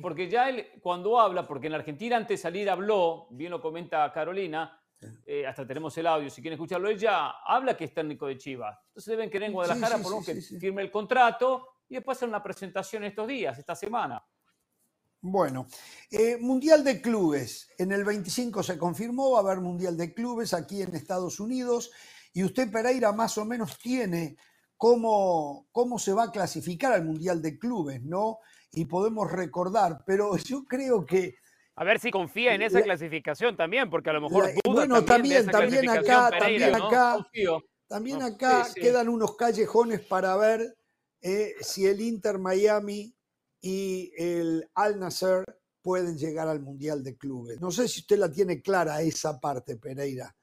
Porque 0.00 0.28
ya 0.28 0.48
él, 0.48 0.68
cuando 0.80 1.18
habla, 1.18 1.46
porque 1.46 1.66
en 1.66 1.72
la 1.72 1.78
Argentina 1.78 2.16
antes 2.16 2.38
de 2.38 2.42
salir 2.42 2.70
habló, 2.70 3.26
bien 3.30 3.50
lo 3.50 3.60
comenta 3.60 4.10
Carolina, 4.12 4.80
eh, 5.26 5.46
hasta 5.46 5.66
tenemos 5.66 5.96
el 5.98 6.06
audio, 6.06 6.30
si 6.30 6.40
quieren 6.40 6.56
escucharlo, 6.56 6.88
ella 6.88 7.30
habla 7.44 7.76
que 7.76 7.84
es 7.84 7.94
técnico 7.94 8.26
de 8.26 8.36
Chivas. 8.36 8.78
Entonces 8.88 9.10
deben 9.10 9.30
querer 9.30 9.48
en 9.48 9.52
Guadalajara 9.52 9.98
por 9.98 10.12
lo 10.12 10.24
que 10.24 10.34
firme 10.34 10.82
el 10.82 10.90
contrato 10.90 11.68
y 11.88 11.94
después 11.94 12.18
hacer 12.18 12.28
una 12.28 12.42
presentación 12.42 13.04
estos 13.04 13.26
días, 13.26 13.58
esta 13.58 13.74
semana. 13.74 14.22
Bueno, 15.20 15.66
eh, 16.10 16.36
Mundial 16.38 16.84
de 16.84 17.00
Clubes. 17.00 17.70
En 17.76 17.90
el 17.90 18.04
25 18.04 18.62
se 18.62 18.78
confirmó, 18.78 19.32
va 19.32 19.38
a 19.38 19.42
haber 19.42 19.60
Mundial 19.60 19.96
de 19.96 20.14
Clubes 20.14 20.54
aquí 20.54 20.82
en 20.82 20.94
Estados 20.94 21.40
Unidos. 21.40 21.90
Y 22.32 22.44
usted, 22.44 22.70
Pereira, 22.70 23.12
más 23.12 23.36
o 23.38 23.44
menos 23.44 23.78
tiene 23.78 24.36
cómo, 24.76 25.66
cómo 25.72 25.98
se 25.98 26.12
va 26.12 26.24
a 26.24 26.30
clasificar 26.30 26.92
al 26.92 27.04
Mundial 27.04 27.42
de 27.42 27.58
Clubes, 27.58 28.02
¿no? 28.02 28.38
Y 28.70 28.84
podemos 28.84 29.30
recordar, 29.30 30.04
pero 30.06 30.36
yo 30.36 30.64
creo 30.64 31.04
que... 31.04 31.34
A 31.74 31.84
ver 31.84 31.98
si 31.98 32.10
confía 32.10 32.54
en 32.54 32.62
esa 32.62 32.82
clasificación 32.82 33.56
también, 33.56 33.88
porque 33.90 34.10
a 34.10 34.12
lo 34.12 34.20
mejor 34.20 34.46
duda 34.64 34.74
bueno, 34.74 35.04
también, 35.04 35.46
también, 35.46 35.88
acá, 35.88 36.30
también 36.36 36.74
acá, 36.74 37.26
también 37.86 38.22
acá 38.22 38.66
quedan 38.74 39.08
unos 39.08 39.36
callejones 39.36 40.00
para 40.00 40.36
ver 40.36 40.77
eh, 41.20 41.54
si 41.60 41.86
el 41.86 42.00
Inter 42.00 42.38
Miami 42.38 43.14
y 43.60 44.12
el 44.16 44.68
Al 44.74 44.98
Nasser 45.00 45.44
pueden 45.82 46.16
llegar 46.16 46.48
al 46.48 46.60
Mundial 46.60 47.02
de 47.02 47.16
Clubes. 47.16 47.60
No 47.60 47.70
sé 47.70 47.88
si 47.88 48.00
usted 48.00 48.18
la 48.18 48.30
tiene 48.30 48.60
clara 48.60 49.00
esa 49.00 49.40
parte, 49.40 49.76
Pereira. 49.76 50.34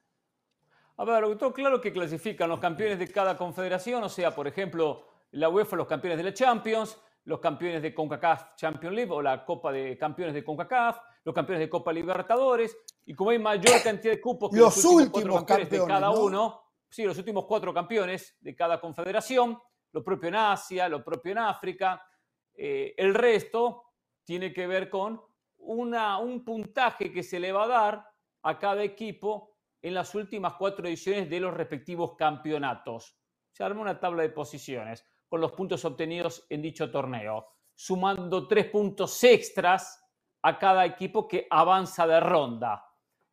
A 0.98 1.04
ver, 1.04 1.22
lo 1.22 1.30
que 1.30 1.36
todo 1.36 1.54
claro 1.54 1.82
que 1.82 1.92
clasifican 1.92 2.50
los 2.50 2.60
campeones 2.60 2.98
de 3.00 3.08
cada 3.10 3.38
confederación, 3.38 4.04
o 4.04 4.10
sea, 4.10 4.34
por 4.34 4.48
ejemplo, 4.48 5.06
la 5.32 5.50
UEFA 5.50 5.76
los 5.76 5.88
campeones 5.88 6.18
de 6.18 6.24
la 6.24 6.34
Champions, 6.34 6.98
los 7.26 7.40
campeones 7.40 7.82
de 7.82 7.94
CONCACAF 7.94 8.56
Champions 8.56 8.96
League 8.96 9.12
o 9.12 9.22
la 9.22 9.44
Copa 9.46 9.72
de 9.72 9.98
Campeones 9.98 10.34
de 10.34 10.44
CONCACAF, 10.44 10.98
los 11.24 11.36
campeones 11.36 11.66
de 11.66 11.70
Copa 11.70 11.92
Libertadores, 11.92 12.78
y 13.06 13.14
como 13.14 13.32
hay 13.32 13.40
mayor 13.40 13.82
cantidad 13.84 14.14
de 14.14 14.22
cupos 14.22 14.52
que 14.52 14.58
los, 14.58 14.84
últimos, 14.86 15.44
campeones, 15.44 15.70
de 15.70 15.86
cada 15.86 16.12
uno, 16.12 16.62
sí, 16.90 17.04
los 17.04 17.18
últimos 17.18 17.46
cuatro 17.46 17.74
campeones 17.74 18.38
de 18.40 18.56
cada 18.56 18.80
confederación, 18.80 19.60
lo 19.92 20.04
propio 20.04 20.30
en 20.30 20.36
Asia, 20.36 20.90
lo 20.90 21.04
propio 21.04 21.32
en 21.32 21.40
África, 21.40 22.06
eh, 22.54 22.94
el 22.98 23.14
resto 23.14 23.94
tiene 24.24 24.52
que 24.54 24.68
ver 24.68 24.90
con 24.90 25.22
una, 25.58 26.18
un 26.18 26.44
puntaje 26.44 27.12
que 27.12 27.24
se 27.24 27.40
le 27.40 27.52
va 27.52 27.64
a 27.64 27.68
dar 27.68 28.10
a 28.44 28.60
cada 28.60 28.84
equipo 28.84 29.58
en 29.82 29.94
las 29.94 30.16
últimas 30.16 30.54
cuatro 30.54 30.88
ediciones 30.88 31.30
de 31.30 31.40
los 31.40 31.54
respectivos 31.54 32.16
campeonatos. 32.16 33.18
Se 33.52 33.64
arma 33.64 33.82
una 33.82 34.00
tabla 34.00 34.24
de 34.24 34.30
posiciones 34.30 35.06
con 35.28 35.42
los 35.42 35.52
puntos 35.52 35.84
obtenidos 35.86 36.46
en 36.50 36.62
dicho 36.62 36.90
torneo, 36.92 37.48
sumando 37.74 38.48
tres 38.48 38.70
puntos 38.70 39.24
extras 39.24 40.04
a 40.42 40.58
cada 40.60 40.86
equipo 40.86 41.28
que 41.28 41.48
avanza 41.50 42.06
de 42.06 42.20
ronda. 42.20 42.86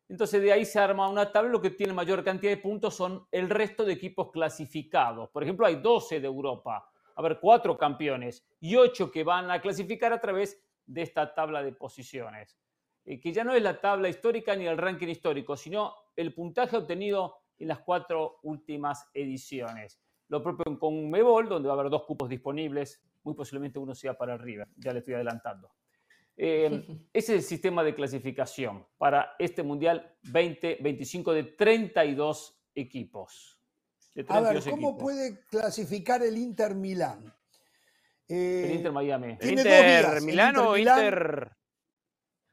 Entonces 0.09 0.41
de 0.41 0.51
ahí 0.51 0.65
se 0.65 0.79
arma 0.79 1.09
una 1.09 1.31
tabla, 1.31 1.49
lo 1.49 1.61
que 1.61 1.69
tiene 1.69 1.93
mayor 1.93 2.23
cantidad 2.23 2.51
de 2.51 2.57
puntos 2.57 2.95
son 2.95 3.25
el 3.31 3.49
resto 3.49 3.85
de 3.85 3.93
equipos 3.93 4.31
clasificados. 4.31 5.29
Por 5.29 5.43
ejemplo, 5.43 5.65
hay 5.65 5.77
12 5.77 6.19
de 6.19 6.27
Europa, 6.27 6.89
a 7.15 7.21
ver, 7.21 7.39
cuatro 7.39 7.77
campeones 7.77 8.45
y 8.59 8.75
ocho 8.75 9.11
que 9.11 9.23
van 9.23 9.49
a 9.49 9.61
clasificar 9.61 10.11
a 10.13 10.19
través 10.19 10.61
de 10.85 11.01
esta 11.01 11.33
tabla 11.33 11.63
de 11.63 11.71
posiciones, 11.71 12.57
eh, 13.05 13.19
que 13.19 13.31
ya 13.31 13.43
no 13.43 13.53
es 13.53 13.63
la 13.63 13.79
tabla 13.79 14.09
histórica 14.09 14.55
ni 14.55 14.65
el 14.65 14.77
ranking 14.77 15.07
histórico, 15.07 15.55
sino 15.55 15.95
el 16.15 16.33
puntaje 16.33 16.77
obtenido 16.77 17.37
en 17.57 17.69
las 17.69 17.79
cuatro 17.79 18.39
últimas 18.43 19.09
ediciones. 19.13 20.01
Lo 20.27 20.41
propio 20.41 20.65
en 20.67 20.77
Conmebol, 20.77 21.47
donde 21.47 21.69
va 21.69 21.75
a 21.75 21.79
haber 21.79 21.91
dos 21.91 22.03
cupos 22.03 22.27
disponibles, 22.27 23.01
muy 23.23 23.35
posiblemente 23.35 23.79
uno 23.79 23.95
sea 23.95 24.17
para 24.17 24.33
el 24.33 24.39
River, 24.39 24.67
ya 24.77 24.91
le 24.91 24.99
estoy 24.99 25.13
adelantando. 25.13 25.71
Eh, 26.37 26.69
ese 27.13 27.35
es 27.35 27.43
el 27.43 27.43
sistema 27.43 27.83
de 27.83 27.95
clasificación 27.95 28.85
para 28.97 29.35
este 29.39 29.63
Mundial 29.63 30.15
2025 30.23 31.33
de 31.33 31.43
32 31.43 32.59
equipos. 32.75 33.59
A 34.27 34.41
ver, 34.41 34.63
¿cómo 34.69 34.97
puede 34.97 35.43
clasificar 35.45 36.21
el 36.21 36.37
Inter 36.37 36.75
Milán? 36.75 37.33
el 38.27 38.71
Inter 38.71 38.91
Miami. 38.91 39.37
¿El 39.39 39.49
Inter 39.51 40.21
Milán 40.21 40.57
o 40.57 40.77
Inter... 40.77 41.51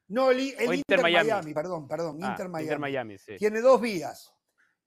No, 0.08 0.32
el, 0.32 0.40
Inter, 0.40 1.00
Miami. 1.00 1.54
perdón, 1.54 1.86
perdón, 1.86 2.18
ah, 2.22 2.30
Inter 2.30 2.48
Miami. 2.48 2.64
Inter 2.64 2.78
Miami 2.80 3.18
sí. 3.18 3.36
Tiene 3.36 3.60
dos 3.60 3.80
vías 3.80 4.34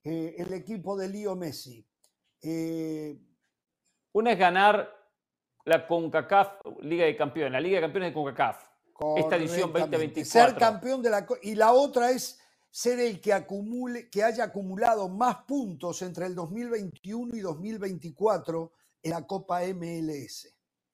eh, 0.03 0.35
el 0.37 0.53
equipo 0.53 0.97
de 0.97 1.07
Lío 1.07 1.33
Messi. 1.35 1.87
Eh, 2.41 3.17
Una 4.11 4.33
es 4.33 4.37
ganar 4.37 4.93
la 5.63 5.87
CONCACAF 5.87 6.59
Liga 6.81 7.05
de 7.05 7.15
Campeones, 7.15 7.53
la 7.53 7.61
Liga 7.61 7.77
de 7.77 7.83
Campeones 7.83 8.09
de 8.09 8.13
CONCACAF. 8.13 8.72
Esta 9.17 9.35
edición 9.37 9.71
2024. 9.73 10.25
Ser 10.25 10.57
campeón 10.57 11.01
de 11.01 11.09
la... 11.09 11.25
Y 11.41 11.55
la 11.55 11.73
otra 11.73 12.11
es 12.11 12.39
ser 12.69 12.99
el 12.99 13.21
que, 13.21 13.31
acumule, 13.31 14.09
que 14.09 14.23
haya 14.23 14.45
acumulado 14.45 15.07
más 15.07 15.43
puntos 15.47 16.01
entre 16.01 16.25
el 16.25 16.33
2021 16.33 17.35
y 17.35 17.39
2024 17.39 18.71
en 19.03 19.11
la 19.11 19.27
Copa 19.27 19.61
MLS, 19.75 20.51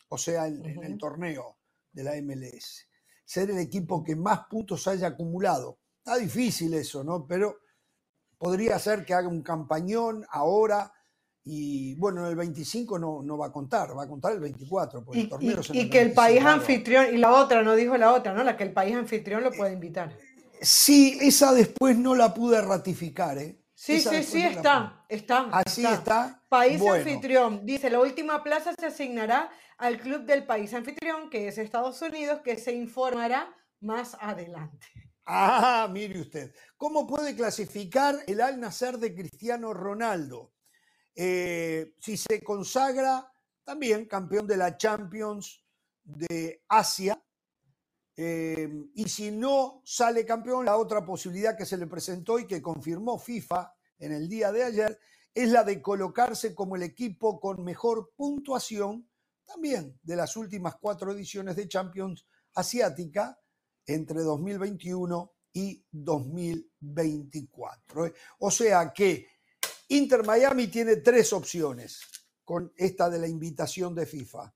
o 0.09 0.17
sea, 0.17 0.47
en, 0.47 0.83
el 0.83 0.97
torneo 0.97 1.57
de 1.91 2.03
la 2.03 2.21
MLS. 2.21 2.85
Ser 3.23 3.51
el 3.51 3.59
equipo 3.59 4.03
que 4.03 4.15
más 4.15 4.41
puntos 4.49 4.87
haya 4.87 5.07
acumulado. 5.07 5.79
Está 5.99 6.17
difícil 6.17 6.73
eso, 6.73 7.03
¿no? 7.03 7.25
Pero 7.25 7.59
podría 8.37 8.77
ser 8.79 9.05
que 9.05 9.13
haga 9.13 9.27
un 9.27 9.43
campañón 9.43 10.25
ahora 10.31 10.91
y 11.51 11.95
bueno, 11.95 12.27
el 12.27 12.35
25 12.35 12.99
no, 12.99 13.23
no 13.23 13.35
va 13.35 13.47
a 13.47 13.51
contar, 13.51 13.97
va 13.97 14.03
a 14.03 14.07
contar 14.07 14.33
el 14.33 14.39
24. 14.39 15.03
y, 15.13 15.21
el 15.21 15.29
torneo 15.29 15.61
y 15.73 15.89
que 15.89 15.99
el 15.99 16.13
país 16.13 16.45
anfitrión, 16.45 17.07
y 17.11 17.17
la 17.17 17.33
otra, 17.33 17.63
no 17.63 17.75
dijo 17.75 17.97
la 17.97 18.13
otra, 18.13 18.33
¿no? 18.33 18.43
La 18.43 18.55
que 18.55 18.63
el 18.63 18.71
país 18.71 18.95
anfitrión 18.95 19.43
lo 19.43 19.51
puede 19.51 19.73
invitar. 19.73 20.15
Sí, 20.61 21.17
esa 21.21 21.51
después 21.51 21.97
no 21.97 22.13
la 22.13 22.35
pude 22.35 22.61
ratificar, 22.61 23.39
¿eh? 23.39 23.59
Sí, 23.73 23.99
sí, 23.99 24.23
sí, 24.23 24.41
está, 24.43 25.05
está. 25.09 25.49
Así 25.51 25.85
está. 25.85 26.43
País 26.49 26.79
anfitrión. 26.85 27.65
Dice, 27.65 27.89
la 27.89 27.99
última 27.99 28.43
plaza 28.43 28.73
se 28.77 28.85
asignará 28.85 29.49
al 29.79 29.97
club 29.97 30.25
del 30.25 30.45
país 30.45 30.71
anfitrión, 30.75 31.31
que 31.31 31.47
es 31.47 31.57
Estados 31.57 31.99
Unidos, 32.03 32.41
que 32.43 32.57
se 32.57 32.73
informará 32.73 33.55
más 33.79 34.15
adelante. 34.19 34.85
Ah, 35.25 35.87
mire 35.89 36.21
usted. 36.21 36.53
¿Cómo 36.77 37.07
puede 37.07 37.35
clasificar 37.35 38.15
el 38.27 38.39
Al 38.41 38.59
Nacer 38.59 38.99
de 38.99 39.15
Cristiano 39.15 39.73
Ronaldo? 39.73 40.51
Eh, 41.15 41.93
si 41.99 42.17
se 42.17 42.43
consagra, 42.43 43.31
también 43.63 44.05
campeón 44.05 44.47
de 44.47 44.57
la 44.57 44.77
Champions 44.77 45.63
de 46.03 46.63
Asia, 46.67 47.21
Em, 48.21 48.91
y 48.95 49.07
si 49.07 49.31
no 49.31 49.81
sale 49.85 50.25
campeón, 50.25 50.65
la 50.65 50.75
otra 50.75 51.05
posibilidad 51.05 51.57
que 51.57 51.65
se 51.65 51.77
le 51.77 51.87
presentó 51.87 52.37
y 52.37 52.45
que 52.45 52.61
confirmó 52.61 53.17
FIFA 53.17 53.73
en 53.97 54.11
el 54.11 54.27
día 54.27 54.51
de 54.51 54.65
ayer 54.65 54.99
es 55.33 55.49
la 55.49 55.63
de 55.63 55.81
colocarse 55.81 56.53
como 56.53 56.75
el 56.75 56.83
equipo 56.83 57.39
con 57.39 57.63
mejor 57.63 58.11
puntuación 58.17 59.09
también 59.45 59.97
de 60.03 60.17
las 60.17 60.35
últimas 60.35 60.75
cuatro 60.81 61.13
ediciones 61.13 61.55
de 61.55 61.69
Champions 61.69 62.25
Asiática 62.55 63.39
entre 63.85 64.19
2021 64.19 65.33
y 65.53 65.81
2024. 65.89 68.07
¿eh? 68.07 68.13
O 68.39 68.51
sea 68.51 68.91
que 68.91 69.27
Inter 69.91 70.23
Miami 70.23 70.67
tiene 70.67 70.97
tres 70.97 71.33
opciones 71.33 72.01
con 72.45 72.71
esta 72.77 73.09
de 73.09 73.17
la 73.17 73.27
invitación 73.27 73.95
de 73.95 74.05
FIFA. 74.05 74.53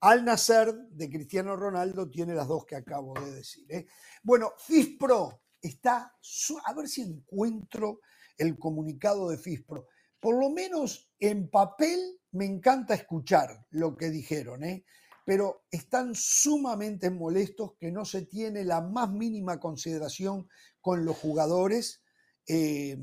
Al 0.00 0.24
nacer 0.24 0.72
de 0.72 1.10
Cristiano 1.10 1.56
Ronaldo 1.56 2.08
tiene 2.08 2.32
las 2.32 2.46
dos 2.46 2.64
que 2.64 2.76
acabo 2.76 3.14
de 3.14 3.32
decir. 3.32 3.66
¿eh? 3.70 3.86
Bueno, 4.22 4.52
FISPRO 4.56 5.42
está, 5.60 6.14
a 6.64 6.74
ver 6.74 6.86
si 6.86 7.02
encuentro 7.02 8.02
el 8.36 8.56
comunicado 8.56 9.30
de 9.30 9.38
FISPRO. 9.38 9.88
Por 10.20 10.38
lo 10.38 10.50
menos 10.50 11.10
en 11.18 11.50
papel 11.50 12.20
me 12.30 12.44
encanta 12.44 12.94
escuchar 12.94 13.66
lo 13.70 13.96
que 13.96 14.10
dijeron, 14.10 14.62
¿eh? 14.62 14.84
pero 15.24 15.64
están 15.72 16.14
sumamente 16.14 17.10
molestos 17.10 17.72
que 17.80 17.90
no 17.90 18.04
se 18.04 18.22
tiene 18.22 18.64
la 18.64 18.80
más 18.80 19.10
mínima 19.10 19.58
consideración 19.58 20.48
con 20.80 21.04
los 21.04 21.16
jugadores. 21.16 22.00
Eh, 22.46 22.96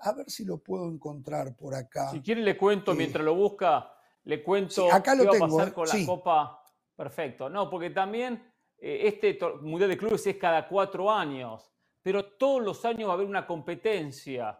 a, 0.00 0.12
ver 0.12 0.30
si 0.30 0.44
lo 0.44 0.58
puedo 0.58 0.88
encontrar 0.88 1.56
por 1.56 1.74
acá. 1.74 2.10
Si 2.10 2.20
quiere 2.20 2.42
le 2.42 2.56
cuento 2.56 2.94
mientras 2.94 3.24
lo 3.24 3.34
busca 3.34 3.92
le 4.24 4.42
cuento 4.42 4.92
acá 4.92 5.16
qué 5.16 5.24
va 5.24 5.36
a 5.36 5.38
pasar 5.38 5.68
¿eh? 5.68 5.72
con 5.72 5.88
la 5.88 6.06
Copa. 6.06 6.62
Perfecto. 6.94 7.48
No, 7.48 7.70
porque 7.70 7.90
también 7.90 8.52
eh, 8.78 9.00
este 9.04 9.38
Mundial 9.62 9.90
de 9.90 9.96
Clubes 9.96 10.26
es 10.26 10.36
cada 10.36 10.68
cuatro 10.68 11.10
años, 11.10 11.72
pero 12.02 12.24
todos 12.24 12.62
los 12.62 12.84
años 12.84 13.08
va 13.08 13.12
a 13.12 13.14
haber 13.14 13.26
una 13.26 13.46
competencia 13.46 14.58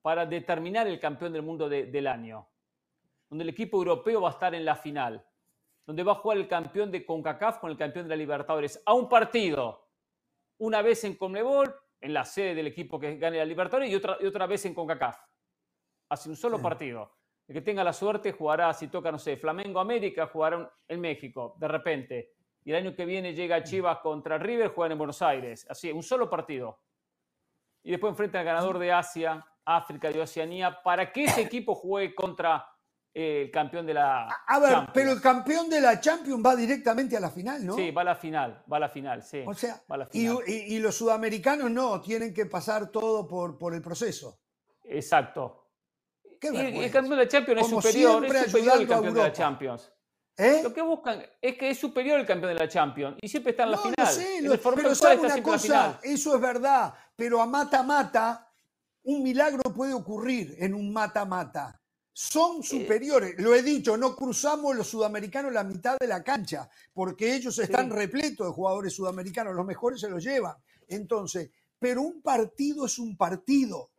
para 0.00 0.24
determinar 0.24 0.86
el 0.86 1.00
campeón 1.00 1.32
del 1.32 1.42
mundo 1.42 1.68
del 1.68 2.06
año, 2.06 2.48
donde 3.28 3.42
el 3.42 3.50
equipo 3.50 3.78
europeo 3.78 4.22
va 4.22 4.28
a 4.28 4.32
estar 4.32 4.54
en 4.54 4.64
la 4.64 4.76
final, 4.76 5.24
donde 5.84 6.02
va 6.04 6.12
a 6.12 6.16
jugar 6.16 6.38
el 6.38 6.48
campeón 6.48 6.90
de 6.90 7.04
CONCACAF 7.04 7.58
con 7.58 7.70
el 7.70 7.76
campeón 7.76 8.06
de 8.06 8.10
la 8.10 8.16
Libertadores, 8.16 8.80
a 8.86 8.94
un 8.94 9.08
partido, 9.08 9.88
una 10.58 10.80
vez 10.82 11.02
en 11.04 11.16
Conmebol, 11.16 11.74
en 12.00 12.14
la 12.14 12.24
sede 12.24 12.54
del 12.54 12.68
equipo 12.68 12.98
que 12.98 13.16
gane 13.16 13.38
la 13.38 13.44
Libertadores, 13.44 13.90
y 13.90 13.94
otra, 13.94 14.16
y 14.20 14.26
otra 14.26 14.46
vez 14.46 14.64
en 14.66 14.74
CONCACAF. 14.74 15.18
Hace 16.10 16.28
un 16.28 16.36
solo 16.36 16.60
partido. 16.60 17.18
El 17.46 17.54
que 17.54 17.60
tenga 17.62 17.82
la 17.82 17.92
suerte 17.92 18.32
jugará, 18.32 18.72
si 18.74 18.88
toca, 18.88 19.10
no 19.10 19.18
sé, 19.18 19.36
Flamengo 19.36 19.80
América, 19.80 20.26
jugará 20.26 20.70
en 20.86 21.00
México, 21.00 21.56
de 21.58 21.68
repente. 21.68 22.32
Y 22.64 22.70
el 22.70 22.76
año 22.76 22.94
que 22.94 23.06
viene 23.06 23.34
llega 23.34 23.62
Chivas 23.62 23.98
contra 23.98 24.36
River, 24.36 24.68
juegan 24.68 24.92
en 24.92 24.98
Buenos 24.98 25.22
Aires. 25.22 25.66
Así, 25.70 25.90
un 25.90 26.02
solo 26.02 26.28
partido. 26.28 26.80
Y 27.82 27.90
después 27.90 28.10
enfrenta 28.10 28.40
al 28.40 28.44
ganador 28.44 28.78
de 28.78 28.92
Asia, 28.92 29.44
África 29.64 30.10
y 30.10 30.18
Oceanía, 30.18 30.82
para 30.82 31.10
que 31.10 31.24
ese 31.24 31.40
equipo 31.40 31.74
juegue 31.74 32.14
contra 32.14 32.66
el 33.14 33.50
campeón 33.50 33.86
de 33.86 33.94
la. 33.94 34.28
A 34.46 34.58
ver, 34.58 34.78
pero 34.94 35.12
el 35.12 35.20
campeón 35.20 35.68
de 35.68 35.80
la 35.80 36.00
Champions 36.00 36.44
va 36.44 36.54
directamente 36.54 37.16
a 37.16 37.20
la 37.20 37.30
final, 37.30 37.64
¿no? 37.64 37.74
Sí, 37.74 37.90
va 37.90 38.02
a 38.02 38.04
la 38.04 38.16
final, 38.16 38.62
va 38.70 38.76
a 38.76 38.80
la 38.80 38.88
final, 38.88 39.22
sí. 39.22 39.42
O 39.46 39.54
sea, 39.54 39.82
Y, 40.12 40.78
los 40.78 40.96
sudamericanos 40.96 41.70
no, 41.70 42.00
tienen 42.00 42.32
que 42.32 42.46
pasar 42.46 42.90
todo 42.90 43.26
por, 43.26 43.58
por 43.58 43.74
el 43.74 43.82
proceso. 43.82 44.40
Exacto 44.84 45.68
el 46.40 46.90
campeón 46.90 47.18
de 47.18 47.24
la 47.24 47.28
Champions 47.28 47.60
es 47.60 47.68
superior, 47.68 48.24
es 48.24 48.46
superior 48.46 48.72
al 48.72 48.86
campeón 48.86 49.14
de 49.14 49.22
la 49.22 49.32
Champions. 49.32 49.92
¿Eh? 50.36 50.60
Lo 50.62 50.72
que 50.72 50.82
buscan 50.82 51.20
es 51.42 51.56
que 51.56 51.70
es 51.70 51.78
superior 51.78 52.20
el 52.20 52.26
campeón 52.26 52.54
de 52.54 52.60
la 52.60 52.68
Champions 52.68 53.16
y 53.20 53.28
siempre 53.28 53.50
está 53.50 53.64
en 53.64 53.72
la 53.72 53.78
final. 53.78 54.54
pero 54.76 54.94
sabe 54.94 55.16
una 55.18 55.42
cosa, 55.42 55.98
eso 56.02 56.34
es 56.34 56.40
verdad, 56.40 56.94
pero 57.16 57.40
a 57.40 57.46
mata-mata 57.46 58.48
un 59.02 59.22
milagro 59.22 59.62
puede 59.74 59.94
ocurrir 59.94 60.54
en 60.58 60.74
un 60.74 60.92
mata-mata. 60.92 61.77
Son 62.18 62.64
superiores. 62.64 63.36
Lo 63.38 63.54
he 63.54 63.62
dicho, 63.62 63.96
no 63.96 64.16
cruzamos 64.16 64.74
los 64.74 64.88
sudamericanos 64.88 65.52
la 65.52 65.62
mitad 65.62 65.96
de 66.00 66.08
la 66.08 66.24
cancha, 66.24 66.68
porque 66.92 67.32
ellos 67.32 67.56
están 67.60 67.90
repletos 67.90 68.44
de 68.44 68.52
jugadores 68.52 68.92
sudamericanos, 68.92 69.54
los 69.54 69.64
mejores 69.64 70.00
se 70.00 70.10
los 70.10 70.24
llevan. 70.24 70.56
Entonces, 70.88 71.48
pero 71.78 72.02
un 72.02 72.20
partido 72.20 72.86
es 72.86 72.98
un 72.98 73.16
partido. 73.16 73.90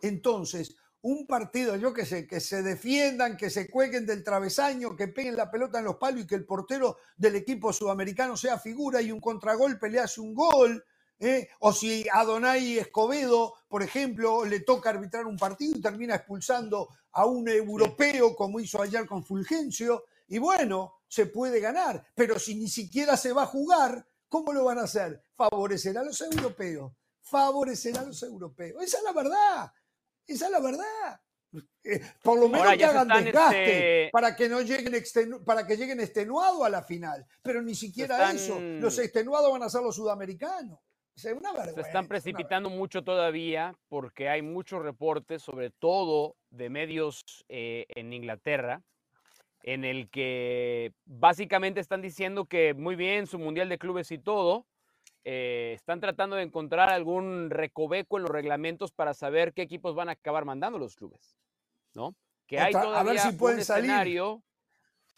Entonces, 0.00 0.76
un 1.02 1.26
partido, 1.26 1.74
yo 1.74 1.92
que 1.92 2.06
sé, 2.06 2.28
que 2.28 2.38
se 2.38 2.62
defiendan, 2.62 3.36
que 3.36 3.50
se 3.50 3.68
cueguen 3.68 4.06
del 4.06 4.22
travesaño, 4.22 4.94
que 4.94 5.08
peguen 5.08 5.34
la 5.34 5.50
pelota 5.50 5.80
en 5.80 5.86
los 5.86 5.96
palos 5.96 6.20
y 6.20 6.26
que 6.28 6.36
el 6.36 6.44
portero 6.44 6.98
del 7.16 7.34
equipo 7.34 7.72
sudamericano 7.72 8.36
sea 8.36 8.60
figura 8.60 9.02
y 9.02 9.10
un 9.10 9.18
contragolpe 9.18 9.90
le 9.90 9.98
hace 9.98 10.20
un 10.20 10.34
gol. 10.34 10.84
¿eh? 11.18 11.48
O 11.58 11.72
si 11.72 12.06
a 12.12 12.22
Donay 12.22 12.78
Escobedo, 12.78 13.54
por 13.66 13.82
ejemplo, 13.82 14.44
le 14.44 14.60
toca 14.60 14.90
arbitrar 14.90 15.26
un 15.26 15.36
partido 15.36 15.76
y 15.76 15.80
termina 15.80 16.14
expulsando 16.14 16.90
a 17.16 17.24
un 17.24 17.48
europeo 17.48 18.36
como 18.36 18.60
hizo 18.60 18.80
ayer 18.82 19.06
con 19.06 19.24
Fulgencio, 19.24 20.04
y 20.28 20.36
bueno, 20.38 21.00
se 21.08 21.26
puede 21.26 21.60
ganar, 21.60 22.06
pero 22.14 22.38
si 22.38 22.54
ni 22.54 22.68
siquiera 22.68 23.16
se 23.16 23.32
va 23.32 23.44
a 23.44 23.46
jugar, 23.46 24.06
¿cómo 24.28 24.52
lo 24.52 24.64
van 24.64 24.78
a 24.78 24.82
hacer? 24.82 25.22
Favorecer 25.34 25.96
a 25.96 26.04
los 26.04 26.20
europeos, 26.20 26.92
favorecer 27.22 27.96
a 27.96 28.02
los 28.02 28.22
europeos. 28.22 28.82
Esa 28.82 28.98
es 28.98 29.04
la 29.04 29.12
verdad, 29.12 29.72
esa 30.26 30.46
es 30.46 30.52
la 30.52 30.60
verdad. 30.60 31.20
Eh, 31.84 32.02
por 32.22 32.38
lo 32.38 32.48
menos 32.48 32.76
que 32.76 32.84
hagan 32.84 33.08
desgaste 33.08 34.04
este 34.04 34.10
para 34.12 34.36
que 34.36 34.46
no 34.46 34.60
lleguen 34.60 35.02
para 35.46 35.66
que 35.66 35.76
lleguen 35.76 36.00
extenuados 36.00 36.62
a 36.66 36.68
la 36.68 36.82
final. 36.82 37.26
Pero 37.40 37.62
ni 37.62 37.74
siquiera 37.74 38.30
eso. 38.30 38.60
Los 38.60 38.98
extenuados 38.98 39.50
van 39.50 39.62
a 39.62 39.70
ser 39.70 39.80
los 39.80 39.96
sudamericanos. 39.96 40.80
Se 41.16 41.80
están 41.80 42.08
precipitando 42.08 42.68
mucho 42.68 43.02
todavía 43.02 43.74
porque 43.88 44.28
hay 44.28 44.42
muchos 44.42 44.82
reportes, 44.82 45.42
sobre 45.42 45.70
todo 45.70 46.36
de 46.50 46.68
medios 46.68 47.22
eh, 47.48 47.86
en 47.88 48.12
Inglaterra, 48.12 48.82
en 49.62 49.84
el 49.84 50.10
que 50.10 50.92
básicamente 51.06 51.80
están 51.80 52.02
diciendo 52.02 52.44
que 52.44 52.74
muy 52.74 52.96
bien 52.96 53.26
su 53.26 53.38
mundial 53.38 53.70
de 53.70 53.78
clubes 53.78 54.12
y 54.12 54.18
todo, 54.18 54.66
eh, 55.24 55.72
están 55.74 56.00
tratando 56.00 56.36
de 56.36 56.42
encontrar 56.42 56.90
algún 56.90 57.48
recoveco 57.48 58.18
en 58.18 58.24
los 58.24 58.30
reglamentos 58.30 58.92
para 58.92 59.14
saber 59.14 59.54
qué 59.54 59.62
equipos 59.62 59.94
van 59.94 60.10
a 60.10 60.12
acabar 60.12 60.44
mandando 60.44 60.78
los 60.78 60.96
clubes, 60.96 61.38
¿no? 61.94 62.14
Que 62.46 62.60
hay 62.60 62.74
todavía 62.74 63.22
un 63.40 63.58
escenario 63.58 64.42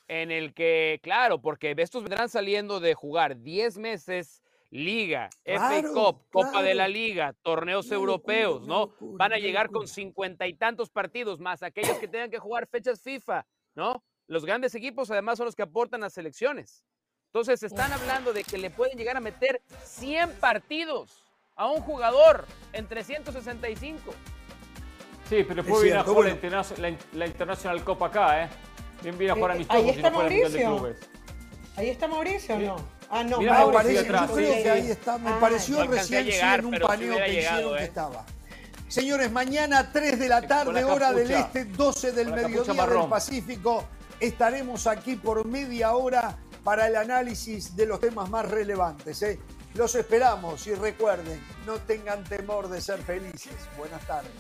en 0.07 0.31
el 0.31 0.55
que, 0.55 1.01
claro, 1.03 1.43
porque 1.43 1.75
estos 1.77 2.05
vendrán 2.05 2.29
saliendo 2.29 2.79
de 2.79 2.95
jugar 2.95 3.43
10 3.43 3.79
meses 3.79 4.43
Liga, 4.71 5.31
FA 5.45 5.83
Cup, 5.83 6.27
Copa 6.31 6.63
de 6.63 6.75
la 6.75 6.89
Liga, 6.89 7.35
torneos 7.43 7.91
europeos, 7.91 8.67
¿no? 8.67 8.93
Van 9.01 9.33
a 9.33 9.39
llegar 9.39 9.71
con 9.71 9.89
cincuenta 9.89 10.47
y 10.47 10.55
tantos 10.55 10.91
partidos, 10.91 11.41
más 11.41 11.63
aquellos 11.63 11.97
que 11.99 12.09
tengan 12.09 12.31
que 12.31 12.39
jugar 12.39 12.67
fechas 12.67 13.01
FIFA, 13.01 13.47
¿no? 13.75 14.05
Los 14.27 14.45
grandes 14.45 14.75
equipos 14.75 15.11
además 15.11 15.39
son 15.39 15.47
los 15.47 15.57
que 15.57 15.63
aportan 15.63 16.03
las 16.03 16.13
selecciones. 16.13 16.85
Entonces 17.29 17.63
están 17.63 17.93
hablando 17.93 18.33
de 18.33 18.45
que 18.45 18.59
le 18.59 18.71
pueden 18.71 18.99
llegar 18.99 19.17
a 19.17 19.21
meter 19.21 19.63
100 19.85 20.33
partidos 20.33 21.25
a 21.57 21.67
un 21.71 21.81
jugador 21.81 22.47
en 22.73 22.87
365. 22.87 24.13
Sí, 25.29 25.45
pero 25.45 25.63
después 25.63 25.83
viene 25.83 25.99
a 25.99 26.05
jugar 26.05 26.39
la, 27.13 27.27
Internacional 27.27 27.85
Copa 27.85 28.07
acá, 28.07 28.45
¿eh? 28.45 28.49
Bien 29.03 29.17
viene 29.17 29.33
a 29.33 29.35
jugar 29.35 29.53
amistosos 29.53 29.83
Ahí 29.83 29.91
está 29.91 30.11
Mauricio. 30.11 30.97
Ahí 31.77 31.89
está 31.89 32.09
Mauricio, 32.09 32.55
¿o 32.55 32.59
no? 32.59 32.98
Ah, 33.11 33.25
no, 33.25 33.41
me, 33.41 33.49
parece, 33.73 34.05
yo 34.05 34.27
creo 34.27 34.35
que 34.35 34.71
ahí 34.71 34.91
está. 34.91 35.17
Me 35.19 35.31
ah, 35.31 35.39
pareció 35.41 35.85
recién 35.87 36.29
en 36.29 36.67
un 36.67 36.79
paneo 36.79 37.17
que 37.17 37.41
hicieron 37.41 37.77
que 37.77 37.83
¿eh? 37.83 37.87
estaba. 37.87 38.25
Señores, 38.89 39.31
mañana 39.31 39.91
3 39.93 40.19
de 40.19 40.29
la 40.29 40.43
tarde, 40.43 40.85
hora 40.85 41.13
del 41.13 41.31
este, 41.31 41.65
12 41.65 42.13
del 42.13 42.33
mediodía 42.33 42.87
del 42.87 43.09
Pacífico, 43.09 43.85
estaremos 44.21 44.87
aquí 44.87 45.17
por 45.17 45.47
media 45.47 45.95
hora 45.95 46.37
para 46.65 46.87
el 46.87 46.97
análisis 46.97 47.77
de 47.77 47.87
los 47.87 48.01
temas 48.01 48.29
más 48.29 48.49
relevantes. 48.49 49.23
¿eh? 49.23 49.39
Los 49.75 49.95
esperamos 49.95 50.67
y 50.67 50.75
recuerden, 50.75 51.41
no 51.67 51.77
tengan 51.77 52.25
temor 52.25 52.69
de 52.69 52.81
ser 52.81 52.99
felices. 53.01 53.55
Buenas 53.79 54.07
tardes. 54.07 54.33